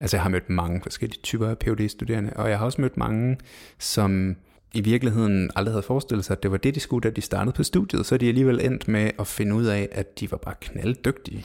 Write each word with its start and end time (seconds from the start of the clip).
Altså 0.00 0.16
jeg 0.16 0.22
har 0.22 0.30
mødt 0.30 0.50
mange 0.50 0.80
forskellige 0.82 1.20
typer 1.22 1.48
af 1.48 1.58
phd 1.58 1.88
studerende 1.88 2.32
og 2.36 2.50
jeg 2.50 2.58
har 2.58 2.64
også 2.64 2.80
mødt 2.80 2.96
mange, 2.96 3.38
som 3.78 4.36
i 4.74 4.80
virkeligheden 4.80 5.50
aldrig 5.56 5.72
havde 5.72 5.82
forestillet 5.82 6.24
sig, 6.24 6.36
at 6.36 6.42
det 6.42 6.50
var 6.50 6.56
det, 6.56 6.74
de 6.74 6.80
skulle, 6.80 7.08
da 7.08 7.14
de 7.14 7.20
startede 7.20 7.52
på 7.52 7.62
studiet. 7.62 8.06
Så 8.06 8.14
er 8.14 8.18
de 8.18 8.28
alligevel 8.28 8.60
endt 8.64 8.88
med 8.88 9.10
at 9.18 9.26
finde 9.26 9.54
ud 9.54 9.64
af, 9.64 9.88
at 9.92 10.20
de 10.20 10.30
var 10.30 10.36
bare 10.36 10.54
knalddygtige. 10.60 11.44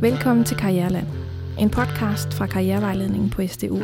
Velkommen 0.00 0.44
til 0.44 0.56
Karriereland, 0.56 1.06
en 1.58 1.70
podcast 1.70 2.34
fra 2.34 2.46
Karrierevejledningen 2.46 3.30
på 3.30 3.46
SDU. 3.46 3.78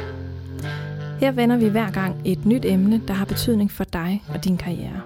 Her 1.21 1.33
vender 1.33 1.57
vi 1.57 1.69
hver 1.69 1.91
gang 1.91 2.17
et 2.25 2.47
nyt 2.47 2.65
emne, 2.65 3.03
der 3.09 3.15
har 3.15 3.25
betydning 3.25 3.71
for 3.71 3.85
dig 3.85 4.25
og 4.29 4.45
din 4.45 4.57
karriere. 4.57 5.01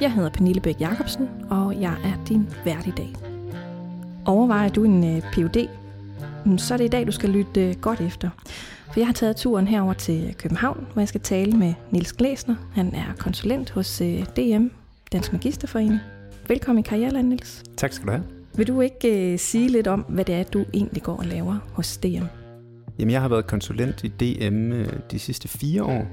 Jeg 0.00 0.12
hedder 0.12 0.30
Pernille 0.30 0.60
Bæk 0.60 0.80
Jacobsen, 0.80 1.28
og 1.50 1.80
jeg 1.80 1.96
er 2.04 2.24
din 2.28 2.48
vært 2.64 2.86
i 2.86 2.92
dag. 2.96 3.12
Overvejer 4.26 4.68
du 4.68 4.84
en 4.84 5.16
øh, 5.16 5.22
PhD? 5.32 5.79
Så 6.58 6.74
er 6.74 6.78
det 6.78 6.84
i 6.84 6.88
dag, 6.88 7.06
du 7.06 7.12
skal 7.12 7.30
lytte 7.30 7.68
uh, 7.68 7.80
godt 7.80 8.00
efter. 8.00 8.30
For 8.92 9.00
jeg 9.00 9.06
har 9.06 9.12
taget 9.12 9.36
turen 9.36 9.66
herover 9.66 9.92
til 9.92 10.34
København, 10.38 10.86
hvor 10.92 11.00
jeg 11.00 11.08
skal 11.08 11.20
tale 11.20 11.52
med 11.52 11.74
Nils 11.90 12.12
Glæsner. 12.12 12.56
Han 12.72 12.94
er 12.94 13.14
konsulent 13.18 13.70
hos 13.70 14.00
uh, 14.00 14.06
DM, 14.08 14.66
Dansk 15.12 15.32
Magisterforening. 15.32 16.00
Velkommen 16.48 16.84
i 16.84 16.88
Karriereland, 16.88 17.28
Nils. 17.28 17.62
Tak 17.76 17.92
skal 17.92 18.06
du 18.06 18.12
have. 18.12 18.24
Vil 18.54 18.66
du 18.66 18.80
ikke 18.80 19.32
uh, 19.32 19.38
sige 19.38 19.68
lidt 19.68 19.86
om, 19.86 20.00
hvad 20.00 20.24
det 20.24 20.34
er, 20.34 20.42
du 20.42 20.64
egentlig 20.74 21.02
går 21.02 21.16
og 21.16 21.26
laver 21.26 21.56
hos 21.72 21.96
DM? 21.96 22.24
Jamen, 22.98 23.12
jeg 23.12 23.20
har 23.20 23.28
været 23.28 23.46
konsulent 23.46 24.04
i 24.04 24.08
DM 24.08 24.72
de 25.10 25.18
sidste 25.18 25.48
fire 25.48 25.84
år, 25.84 26.06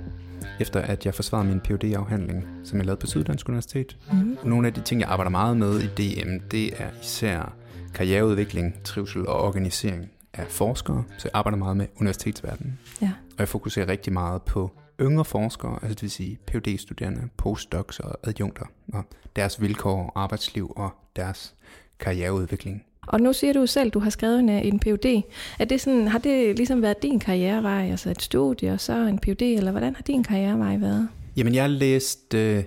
efter 0.59 0.79
at 0.81 1.05
jeg 1.05 1.15
forsvarede 1.15 1.47
min 1.47 1.59
phd 1.59 1.83
afhandling 1.83 2.47
som 2.63 2.77
jeg 2.77 2.85
lavede 2.85 2.99
på 2.99 3.07
Syddansk 3.07 3.49
Universitet. 3.49 3.97
Mm. 4.11 4.37
Nogle 4.43 4.67
af 4.67 4.73
de 4.73 4.81
ting, 4.81 5.01
jeg 5.01 5.09
arbejder 5.09 5.29
meget 5.29 5.57
med 5.57 5.79
i 5.79 5.85
DM, 5.85 6.37
det 6.51 6.65
er 6.65 6.89
især 7.03 7.53
karriereudvikling, 7.93 8.75
trivsel 8.83 9.27
og 9.27 9.41
organisering 9.41 10.09
af 10.33 10.47
forskere, 10.47 11.03
så 11.17 11.21
jeg 11.23 11.31
arbejder 11.33 11.57
meget 11.57 11.77
med 11.77 11.87
universitetsverdenen. 11.99 12.79
Ja. 13.01 13.11
Og 13.29 13.39
jeg 13.39 13.47
fokuserer 13.47 13.87
rigtig 13.87 14.13
meget 14.13 14.41
på 14.41 14.71
yngre 15.01 15.25
forskere, 15.25 15.79
altså 15.81 15.95
det 15.95 16.01
vil 16.01 16.11
sige 16.11 16.39
phd 16.47 16.77
studerende 16.77 17.21
postdocs 17.37 17.99
og 17.99 18.19
adjunkter, 18.23 18.65
og 18.93 19.03
deres 19.35 19.61
vilkår, 19.61 20.11
arbejdsliv 20.15 20.73
og 20.75 20.89
deres 21.15 21.55
karriereudvikling. 21.99 22.83
Og 23.07 23.21
nu 23.21 23.33
siger 23.33 23.53
du 23.53 23.65
selv, 23.65 23.91
du 23.91 23.99
har 23.99 24.09
skrevet 24.09 24.39
en, 24.39 24.49
en 24.49 24.79
PhD. 24.79 25.21
Er 25.59 25.65
det 25.65 25.81
sådan, 25.81 26.07
har 26.07 26.19
det 26.19 26.57
ligesom 26.57 26.81
været 26.81 27.01
din 27.01 27.19
karrierevej, 27.19 27.89
altså 27.91 28.09
et 28.09 28.21
studie 28.21 28.71
og 28.71 28.79
så 28.79 28.93
en 28.93 29.19
PhD, 29.19 29.41
eller 29.41 29.71
hvordan 29.71 29.95
har 29.95 30.03
din 30.03 30.23
karrierevej 30.23 30.77
været? 30.77 31.07
Jamen, 31.37 31.55
jeg 31.55 31.63
har 31.63 31.67
læst 31.67 32.33
øh, 32.33 32.63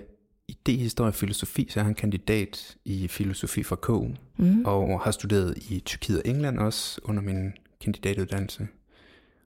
idehistorie 0.51 1.09
og 1.09 1.15
filosofi, 1.15 1.67
så 1.69 1.79
jeg 1.79 1.83
har 1.83 1.89
en 1.89 1.95
kandidat 1.95 2.77
i 2.85 3.07
filosofi 3.07 3.63
fra 3.63 3.75
KU, 3.75 4.07
mm. 4.37 4.65
og 4.65 5.01
har 5.01 5.11
studeret 5.11 5.57
i 5.57 5.79
Tyrkiet 5.85 6.21
og 6.21 6.27
England 6.29 6.59
også 6.59 7.01
under 7.03 7.21
min 7.21 7.53
kandidatuddannelse. 7.81 8.67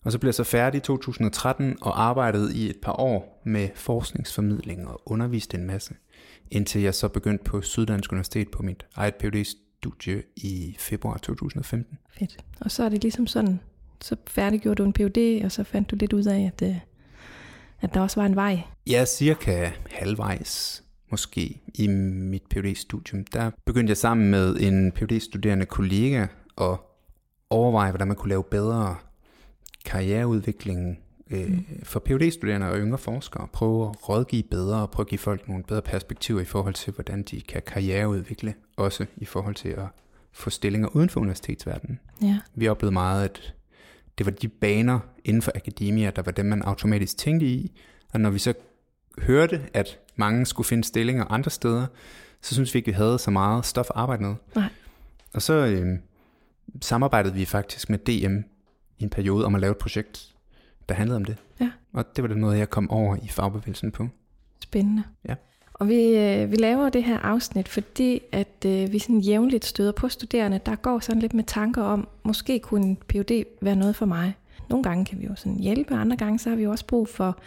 Og 0.04 0.12
så 0.12 0.20
blev 0.20 0.28
jeg 0.28 0.36
så 0.36 0.44
færdig 0.44 0.78
i 0.78 0.82
2013 0.82 1.78
og 1.82 2.04
arbejdede 2.04 2.56
i 2.56 2.70
et 2.70 2.78
par 2.82 3.00
år 3.00 3.42
med 3.46 3.70
forskningsformidling 3.76 4.88
og 4.88 5.02
underviste 5.06 5.58
en 5.58 5.68
masse, 5.68 5.94
indtil 6.52 6.82
jeg 6.82 6.96
så 6.96 7.08
begyndte 7.08 7.44
på 7.44 7.62
Syddansk 7.62 8.12
Universitet 8.12 8.52
på 8.52 8.64
mit 8.64 8.86
eget 8.96 9.16
PhD-studie 9.16 10.24
i 10.36 10.76
februar 10.80 11.18
2015. 11.18 11.98
Fedt. 12.20 12.38
Og 12.60 12.72
så 12.72 12.84
er 12.84 12.90
det 12.90 13.02
ligesom 13.02 13.28
sådan, 13.28 13.60
så 14.02 14.16
færdiggjorde 14.28 14.76
du 14.76 14.86
en 14.86 14.94
PhD, 14.94 15.46
og 15.46 15.52
så 15.52 15.64
fandt 15.64 15.92
du 15.92 15.96
lidt 15.96 16.14
ud 16.14 16.26
af, 16.26 16.52
at, 16.54 16.70
øh, 16.70 16.76
at 17.82 17.94
der 17.94 18.02
også 18.02 18.20
var 18.20 18.26
en 18.26 18.36
vej. 18.36 18.60
Ja, 18.88 19.06
cirka 19.06 19.72
halvvejs 19.92 20.85
måske 21.12 21.62
i 21.74 21.88
mit 21.88 22.44
phd 22.50 22.76
studium 22.76 23.24
der 23.24 23.52
begyndte 23.66 23.92
jeg 23.92 23.98
sammen 23.98 24.32
med 24.32 24.56
en 24.60 24.92
phd 24.92 25.20
studerende 25.20 25.66
kollega 25.66 26.28
at 26.62 26.78
overveje, 27.50 27.92
hvordan 27.92 28.08
man 28.08 28.18
kunne 28.18 28.30
lave 28.30 28.44
bedre 28.44 28.96
karriereudvikling 29.86 31.00
øh, 31.32 31.50
mm. 31.50 31.66
for 31.84 32.00
phd 32.00 32.32
studerende 32.32 32.70
og 32.70 32.78
yngre 32.78 32.98
forskere. 32.98 33.48
Prøve 33.54 33.90
at 33.90 34.10
rådgive 34.10 34.44
bedre 34.44 34.82
og 34.82 34.92
prøve 34.92 35.04
at 35.04 35.10
give 35.10 35.20
folk 35.20 35.48
nogle 35.48 35.64
bedre 35.64 35.82
perspektiver 35.82 36.42
i 36.42 36.46
forhold 36.46 36.74
til, 36.74 36.94
hvordan 36.94 37.24
de 37.24 37.42
kan 37.42 37.62
karriereudvikle, 37.68 38.54
også 38.78 39.06
i 39.18 39.26
forhold 39.26 39.56
til 39.56 39.70
at 39.70 39.88
få 40.32 40.50
stillinger 40.50 40.96
uden 40.96 41.10
for 41.10 41.20
universitetsverdenen. 41.20 42.00
Ja. 42.22 42.40
Vi 42.56 42.68
oplevede 42.68 42.94
meget, 42.94 43.24
at 43.24 43.54
det 44.18 44.26
var 44.26 44.32
de 44.32 44.48
baner 44.48 45.00
inden 45.26 45.42
for 45.42 45.52
akademia, 45.56 46.12
der 46.16 46.22
var 46.22 46.32
dem, 46.32 46.46
man 46.46 46.62
automatisk 46.62 47.18
tænkte 47.18 47.46
i, 47.46 47.80
og 48.14 48.22
når 48.22 48.30
vi 48.30 48.40
så 48.40 48.54
hørte, 49.22 49.62
at 49.74 50.00
mange 50.16 50.46
skulle 50.46 50.68
finde 50.68 50.84
stillinger 50.84 51.26
andre 51.26 51.52
steder, 51.52 51.86
så 52.42 52.54
synes 52.54 52.74
vi 52.74 52.78
ikke, 52.78 52.92
vi 52.92 52.96
havde 52.96 53.20
så 53.20 53.32
meget 53.32 53.66
stof 53.66 53.86
at 53.90 53.96
arbejde 53.96 54.24
med. 54.24 54.36
Nej. 54.56 54.70
Og 55.34 55.42
så 55.42 55.54
øh, 55.54 55.98
samarbejdede 56.82 57.34
vi 57.34 57.46
faktisk 57.46 57.90
med 57.90 57.98
DM 57.98 58.38
i 59.00 59.04
en 59.04 59.10
periode 59.10 59.46
om 59.46 59.56
at 59.56 59.62
lave 59.62 59.72
et 59.72 59.78
projekt, 59.78 60.36
der 60.90 60.96
handlede 60.96 61.16
om 61.16 61.26
det. 61.26 61.38
Ja. 61.60 61.72
Og 61.94 62.16
det 62.16 62.22
var 62.22 62.28
det 62.28 62.38
noget, 62.38 62.58
jeg 62.58 62.70
kom 62.70 62.92
over 62.92 63.18
i 63.24 63.28
fagbevægelsen 63.28 63.92
på. 63.92 64.08
Spændende. 64.60 65.04
Ja. 65.30 65.36
Og 65.74 65.88
vi, 65.88 66.18
øh, 66.18 66.52
vi 66.52 66.56
laver 66.56 66.90
det 66.90 67.04
her 67.04 67.20
afsnit, 67.20 67.68
fordi 67.68 68.22
at 68.32 68.66
øh, 68.66 68.92
vi 68.92 69.00
sådan 69.00 69.20
jævnligt 69.20 69.66
støder 69.66 69.92
på 69.92 70.10
studerende, 70.10 70.60
der 70.66 70.76
går 70.76 71.00
sådan 71.00 71.22
lidt 71.22 71.34
med 71.34 71.44
tanker 71.44 71.82
om, 71.82 72.08
måske 72.24 72.60
kunne 72.60 72.86
en 72.86 72.96
PhD 72.96 73.44
være 73.62 73.76
noget 73.76 73.96
for 73.96 74.06
mig. 74.06 74.34
Nogle 74.70 74.84
gange 74.84 75.06
kan 75.06 75.20
vi 75.20 75.26
jo 75.26 75.36
sådan 75.36 75.60
hjælpe, 75.60 75.96
andre 75.96 76.16
gange 76.16 76.40
så 76.40 76.50
har 76.50 76.56
vi 76.56 76.64
jo 76.64 76.72
også 76.72 76.86
brug 76.86 77.10
for 77.10 77.38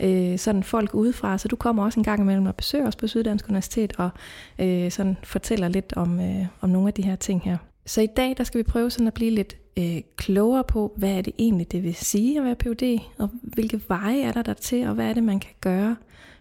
øh, 0.00 0.38
sådan 0.38 0.62
folk 0.62 0.94
udefra. 0.94 1.38
Så 1.38 1.48
du 1.48 1.56
kommer 1.56 1.84
også 1.84 2.00
en 2.00 2.04
gang 2.04 2.20
imellem 2.20 2.46
og 2.46 2.54
besøger 2.54 2.86
os 2.86 2.96
på 2.96 3.06
Syddansk 3.06 3.48
Universitet 3.48 3.92
og 3.98 4.10
øh, 4.58 4.90
sådan 4.90 5.16
fortæller 5.22 5.68
lidt 5.68 5.92
om, 5.96 6.20
øh, 6.20 6.46
om 6.60 6.70
nogle 6.70 6.88
af 6.88 6.94
de 6.94 7.02
her 7.02 7.16
ting 7.16 7.42
her. 7.42 7.56
Så 7.86 8.00
i 8.00 8.06
dag 8.06 8.34
der 8.38 8.44
skal 8.44 8.58
vi 8.58 8.62
prøve 8.62 8.90
sådan 8.90 9.06
at 9.06 9.14
blive 9.14 9.30
lidt 9.30 9.56
øh, 9.78 10.00
klogere 10.16 10.64
på, 10.64 10.92
hvad 10.96 11.10
er 11.10 11.22
det 11.22 11.32
egentlig, 11.38 11.72
det 11.72 11.82
vil 11.82 11.94
sige 11.94 12.38
at 12.38 12.44
være 12.44 12.54
Ph.D., 12.54 13.00
og 13.18 13.30
hvilke 13.42 13.80
veje 13.88 14.22
er 14.22 14.32
der 14.32 14.42
der 14.42 14.54
til, 14.54 14.88
og 14.88 14.94
hvad 14.94 15.06
er 15.06 15.14
det, 15.14 15.22
man 15.22 15.40
kan 15.40 15.54
gøre, 15.60 15.96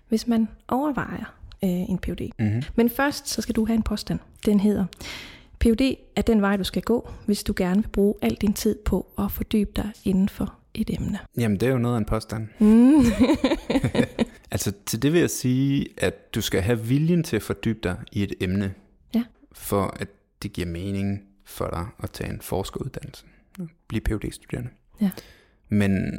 hvis 0.09 0.28
man 0.28 0.47
overvejer 0.68 1.35
øh, 1.63 1.69
en 1.69 1.97
Ph.D. 1.97 2.29
Mm-hmm. 2.40 2.63
Men 2.75 2.90
først 2.90 3.29
så 3.29 3.41
skal 3.41 3.56
du 3.56 3.66
have 3.66 3.75
en 3.75 3.84
påstand. 3.84 4.19
Den 4.45 4.59
hedder, 4.59 4.85
Ph.D. 5.66 5.98
er 6.16 6.22
den 6.22 6.42
vej, 6.42 6.58
du 6.58 6.64
skal 6.64 6.81
gå, 6.81 7.09
hvis 7.26 7.44
du 7.44 7.53
gerne 7.58 7.81
vil 7.81 7.90
bruge 7.90 8.14
al 8.22 8.36
din 8.42 8.53
tid 8.53 8.76
på 8.86 9.08
at 9.18 9.31
fordybe 9.31 9.72
dig 9.76 9.92
inden 10.03 10.30
for 10.30 10.53
et 10.74 10.90
emne. 10.90 11.20
Jamen, 11.38 11.59
det 11.59 11.68
er 11.68 11.72
jo 11.72 11.78
noget 11.78 11.96
af 11.96 12.00
en 12.00 12.06
påstand. 12.06 12.48
Mm. 12.59 12.96
altså, 14.52 14.74
til 14.86 15.02
det 15.02 15.14
vil 15.14 15.20
jeg 15.20 15.30
sige, 15.30 15.88
at 15.98 16.36
du 16.36 16.42
skal 16.42 16.62
have 16.62 16.80
viljen 16.80 17.24
til 17.24 17.36
at 17.36 17.42
fordybe 17.44 17.80
dig 17.84 17.98
i 18.12 18.24
et 18.24 18.34
emne, 18.42 18.74
Ja. 19.16 19.24
for 19.52 19.96
at 20.00 20.08
det 20.44 20.54
giver 20.54 20.68
mening 20.68 21.22
for 21.46 21.68
dig 21.70 21.86
at 22.04 22.12
tage 22.12 22.30
en 22.34 22.42
forskeruddannelse. 22.42 23.25
Blive 23.88 24.02
phd 24.02 24.31
studerende 24.31 24.70
Ja. 25.02 25.12
Men 25.70 26.18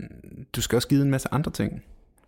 du 0.56 0.60
skal 0.60 0.76
også 0.76 0.88
give 0.88 1.02
en 1.02 1.10
masse 1.10 1.28
andre 1.32 1.50
ting. 1.52 1.82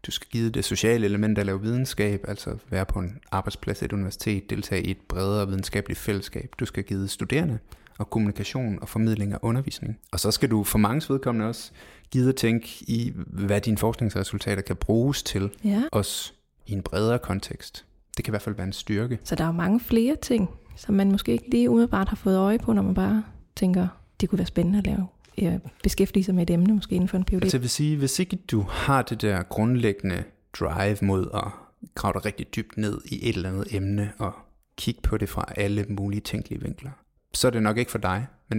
Du 0.06 0.10
skal 0.10 0.28
give 0.30 0.50
det 0.50 0.64
sociale 0.64 1.04
element 1.04 1.38
at 1.38 1.46
lave 1.46 1.62
videnskab, 1.62 2.24
altså 2.28 2.56
være 2.70 2.86
på 2.86 2.98
en 2.98 3.18
arbejdsplads, 3.30 3.82
et 3.82 3.92
universitet, 3.92 4.50
deltage 4.50 4.82
i 4.82 4.90
et 4.90 5.00
bredere 5.08 5.46
videnskabeligt 5.46 6.00
fællesskab. 6.00 6.54
Du 6.60 6.64
skal 6.66 6.84
give 6.84 7.08
studerende 7.08 7.58
og 7.98 8.10
kommunikation 8.10 8.78
og 8.82 8.88
formidling 8.88 9.32
af 9.32 9.38
undervisning. 9.42 9.98
Og 10.12 10.20
så 10.20 10.30
skal 10.30 10.50
du 10.50 10.64
for 10.64 10.78
mange 10.78 11.12
vedkommende 11.12 11.48
også 11.48 11.72
give 12.10 12.28
at 12.28 12.36
tænke 12.36 12.68
i, 12.80 13.12
hvad 13.26 13.60
dine 13.60 13.78
forskningsresultater 13.78 14.62
kan 14.62 14.76
bruges 14.76 15.22
til, 15.22 15.50
ja. 15.64 15.82
også 15.92 16.32
i 16.66 16.72
en 16.72 16.82
bredere 16.82 17.18
kontekst. 17.18 17.84
Det 18.16 18.24
kan 18.24 18.30
i 18.30 18.32
hvert 18.32 18.42
fald 18.42 18.54
være 18.54 18.66
en 18.66 18.72
styrke. 18.72 19.18
Så 19.24 19.34
der 19.34 19.44
er 19.44 19.48
jo 19.48 19.52
mange 19.52 19.80
flere 19.80 20.16
ting, 20.22 20.50
som 20.76 20.94
man 20.94 21.10
måske 21.10 21.32
ikke 21.32 21.50
lige 21.50 21.70
umiddelbart 21.70 22.08
har 22.08 22.16
fået 22.16 22.36
øje 22.36 22.58
på, 22.58 22.72
når 22.72 22.82
man 22.82 22.94
bare 22.94 23.24
tænker, 23.56 23.88
det 24.20 24.28
kunne 24.28 24.38
være 24.38 24.46
spændende 24.46 24.78
at 24.78 24.86
lave 24.86 25.06
ja, 25.42 25.58
beskæftige 25.82 26.24
sig 26.24 26.34
med 26.34 26.42
et 26.42 26.50
emne, 26.50 26.74
måske 26.74 26.94
inden 26.94 27.08
for 27.08 27.16
en 27.16 27.24
PhD. 27.24 27.42
Altså 27.42 27.56
jeg 27.56 27.62
vil 27.62 27.70
sige, 27.70 27.96
hvis 27.96 28.18
ikke 28.18 28.36
du 28.36 28.60
har 28.60 29.02
det 29.02 29.22
der 29.22 29.42
grundlæggende 29.42 30.24
drive 30.52 30.96
mod 31.02 31.30
at 31.34 31.50
grave 31.94 32.12
dig 32.12 32.24
rigtig 32.24 32.56
dybt 32.56 32.76
ned 32.76 33.00
i 33.04 33.28
et 33.28 33.36
eller 33.36 33.48
andet 33.48 33.74
emne 33.74 34.12
og 34.18 34.32
kigge 34.76 35.00
på 35.00 35.16
det 35.16 35.28
fra 35.28 35.44
alle 35.56 35.86
mulige 35.88 36.20
tænkelige 36.20 36.62
vinkler, 36.62 36.90
så 37.34 37.46
er 37.46 37.50
det 37.50 37.62
nok 37.62 37.78
ikke 37.78 37.90
for 37.90 37.98
dig, 37.98 38.26
men 38.48 38.58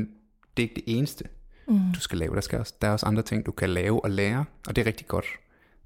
det 0.57 0.63
er 0.63 0.69
ikke 0.69 0.75
det 0.75 0.84
eneste, 0.88 1.23
mm. 1.68 1.79
du 1.95 2.00
skal 2.00 2.18
lave. 2.18 2.36
Der, 2.36 2.42
skal 2.42 2.59
også, 2.59 2.74
der 2.81 2.88
er 2.88 2.92
også 2.92 3.06
andre 3.06 3.21
ting, 3.24 3.45
du 3.45 3.51
kan 3.51 3.69
lave 3.69 4.04
og 4.04 4.12
lære, 4.12 4.45
og 4.68 4.75
det 4.75 4.81
er 4.81 4.86
rigtig 4.86 5.07
godt, 5.07 5.25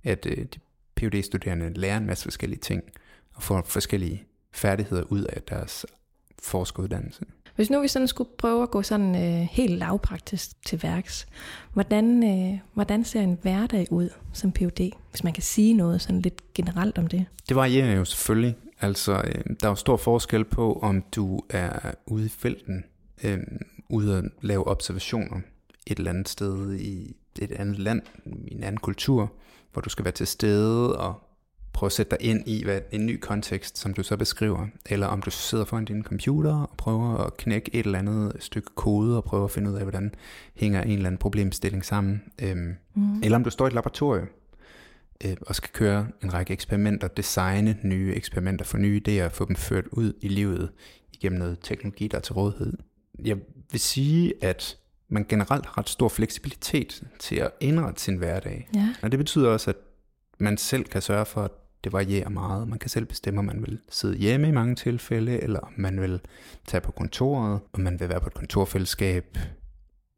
at 0.04 0.26
øh, 0.26 0.38
de 0.38 0.60
PhD-studerende 0.96 1.74
lærer 1.74 1.98
en 1.98 2.06
masse 2.06 2.24
forskellige 2.24 2.60
ting 2.60 2.84
og 3.34 3.44
får 3.44 3.64
forskellige 3.68 4.24
færdigheder 4.52 5.04
ud 5.04 5.24
af 5.24 5.42
deres 5.42 5.86
forskeruddannelse. 6.40 7.26
Hvis 7.56 7.70
nu 7.70 7.82
vi 7.82 7.88
sådan 7.88 8.08
skulle 8.08 8.30
prøve 8.38 8.64
at 8.64 8.72
gå 8.72 8.82
sådan 8.82 9.16
øh, 9.16 9.48
helt 9.52 9.78
lavpraktisk 9.78 10.66
til 10.66 10.84
værks, 10.84 11.28
hvordan, 11.74 12.24
øh, 12.24 12.60
hvordan 12.74 13.04
ser 13.04 13.22
en 13.22 13.38
hverdag 13.42 13.92
ud 13.92 14.10
som 14.34 14.52
PhD, 14.52 14.92
hvis 15.10 15.24
man 15.24 15.34
kan 15.34 15.44
sige 15.44 15.74
noget 15.74 16.02
sådan 16.02 16.22
lidt 16.22 16.54
generelt 16.54 16.98
om 16.98 17.08
det? 17.08 17.26
Det 17.50 17.56
varierer 17.56 17.96
jo 17.96 18.06
selvfølgelig. 18.06 18.56
Altså, 18.82 19.14
øh, 19.14 19.56
der 19.60 19.66
er 19.66 19.70
jo 19.70 19.76
stor 19.76 19.98
forskel 19.98 20.46
på, 20.46 20.80
om 20.82 21.04
du 21.16 21.42
er 21.50 21.92
ude 22.06 22.26
i 22.26 22.30
felten, 22.30 22.84
øh, 23.24 23.40
ude 23.90 24.18
at 24.18 24.24
lave 24.42 24.68
observationer 24.68 25.38
et 25.88 25.98
eller 25.98 26.12
andet 26.12 26.30
sted 26.30 26.74
i 26.74 27.16
et 27.42 27.52
andet 27.52 27.80
land, 27.80 28.02
i 28.26 28.54
en 28.54 28.64
anden 28.64 28.80
kultur, 28.80 29.32
hvor 29.74 29.82
du 29.82 29.90
skal 29.90 30.06
være 30.06 30.12
til 30.12 30.28
stede 30.28 31.00
og 31.00 31.24
prøve 31.74 31.88
at 31.88 31.92
sætte 31.92 32.10
dig 32.10 32.28
ind 32.30 32.48
i 32.48 32.64
hvad, 32.64 32.82
en 32.92 33.06
ny 33.06 33.20
kontekst, 33.20 33.78
som 33.78 33.94
du 33.94 34.04
så 34.04 34.18
beskriver, 34.18 34.68
eller 34.86 35.08
om 35.08 35.22
du 35.22 35.32
sidder 35.32 35.66
foran 35.66 35.86
din 35.86 36.04
computer 36.04 36.56
og 36.56 36.70
prøver 36.78 37.18
at 37.18 37.38
knække 37.38 37.76
et 37.76 37.86
eller 37.86 38.00
andet 38.00 38.36
stykke 38.40 38.70
kode 38.76 39.18
og 39.18 39.24
prøver 39.24 39.46
at 39.46 39.52
finde 39.52 39.72
ud 39.72 39.76
af, 39.76 39.82
hvordan 39.82 40.16
hænger 40.56 40.82
en 40.82 40.92
eller 40.92 41.08
anden 41.08 41.20
problemstilling 41.20 41.86
sammen. 41.86 42.24
Øhm, 42.42 42.76
mm. 42.96 43.22
Eller 43.24 43.36
om 43.36 43.44
du 43.44 43.50
står 43.50 43.66
i 43.66 43.68
et 43.68 43.74
laboratorium 43.74 44.28
øh, 45.26 45.38
og 45.42 45.56
skal 45.56 45.70
køre 45.74 46.08
en 46.24 46.34
række 46.34 46.54
eksperimenter, 46.54 47.08
designe 47.08 47.78
nye 47.84 48.14
eksperimenter, 48.16 48.66
få 48.66 48.78
nye 48.78 49.02
idéer, 49.08 49.28
få 49.28 49.46
dem 49.46 49.56
ført 49.56 49.86
ud 49.92 50.14
i 50.22 50.28
livet 50.28 50.72
igennem 51.14 51.40
noget 51.40 51.58
teknologi, 51.62 52.08
der 52.08 52.18
er 52.18 52.22
til 52.22 52.34
rådighed. 52.34 52.74
Jeg 53.26 53.38
vil 53.72 53.80
sige, 53.80 54.34
at 54.42 54.78
man 55.10 55.26
generelt 55.30 55.66
har 55.66 55.78
ret 55.78 55.90
stor 55.90 56.10
fleksibilitet 56.10 57.04
til 57.20 57.36
at 57.36 57.52
indrette 57.60 58.02
sin 58.02 58.16
hverdag. 58.16 58.70
Ja. 58.76 58.96
Og 59.02 59.12
det 59.12 59.20
betyder 59.20 59.50
også, 59.50 59.70
at 59.70 59.76
man 60.40 60.58
selv 60.58 60.84
kan 60.84 61.02
sørge 61.02 61.26
for, 61.26 61.42
at 61.42 61.52
det 61.84 61.94
varierer 61.94 62.30
meget. 62.30 62.68
Man 62.68 62.80
kan 62.80 62.90
selv 62.90 63.06
bestemme, 63.06 63.40
om 63.40 63.46
man 63.46 63.62
vil 63.62 63.80
sidde 63.90 64.18
hjemme 64.18 64.48
i 64.48 64.52
mange 64.52 64.76
tilfælde, 64.76 65.44
eller 65.44 65.60
om 65.60 65.74
man 65.76 66.02
vil 66.02 66.22
tage 66.68 66.82
på 66.82 66.92
kontoret, 66.92 67.60
om 67.74 67.80
man 67.80 68.00
vil 68.00 68.10
være 68.10 68.20
på 68.20 68.28
et 68.28 68.34
kontorfællesskab. 68.34 69.38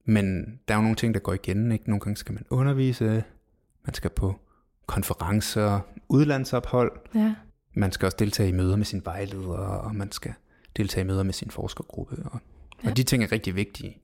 Men 0.05 0.45
der 0.67 0.73
er 0.73 0.77
jo 0.77 0.81
nogle 0.81 0.95
ting, 0.95 1.13
der 1.13 1.19
går 1.19 1.33
igen. 1.33 1.71
Ikke? 1.71 1.89
Nogle 1.89 1.99
gange 1.99 2.17
skal 2.17 2.33
man 2.33 2.45
undervise, 2.49 3.23
man 3.85 3.93
skal 3.93 4.09
på 4.09 4.39
konferencer, 4.85 5.79
udlandsophold. 6.09 6.91
Ja. 7.15 7.35
Man 7.73 7.91
skal 7.91 8.05
også 8.05 8.17
deltage 8.19 8.49
i 8.49 8.51
møder 8.51 8.75
med 8.75 8.85
sin 8.85 9.01
vejleder, 9.05 9.57
og 9.57 9.95
man 9.95 10.11
skal 10.11 10.33
deltage 10.77 11.03
i 11.03 11.07
møder 11.07 11.23
med 11.23 11.33
sin 11.33 11.51
forskergruppe. 11.51 12.15
Og, 12.25 12.39
ja. 12.83 12.89
og 12.89 12.97
de 12.97 13.03
ting 13.03 13.23
er 13.23 13.31
rigtig 13.31 13.55
vigtige. 13.55 13.97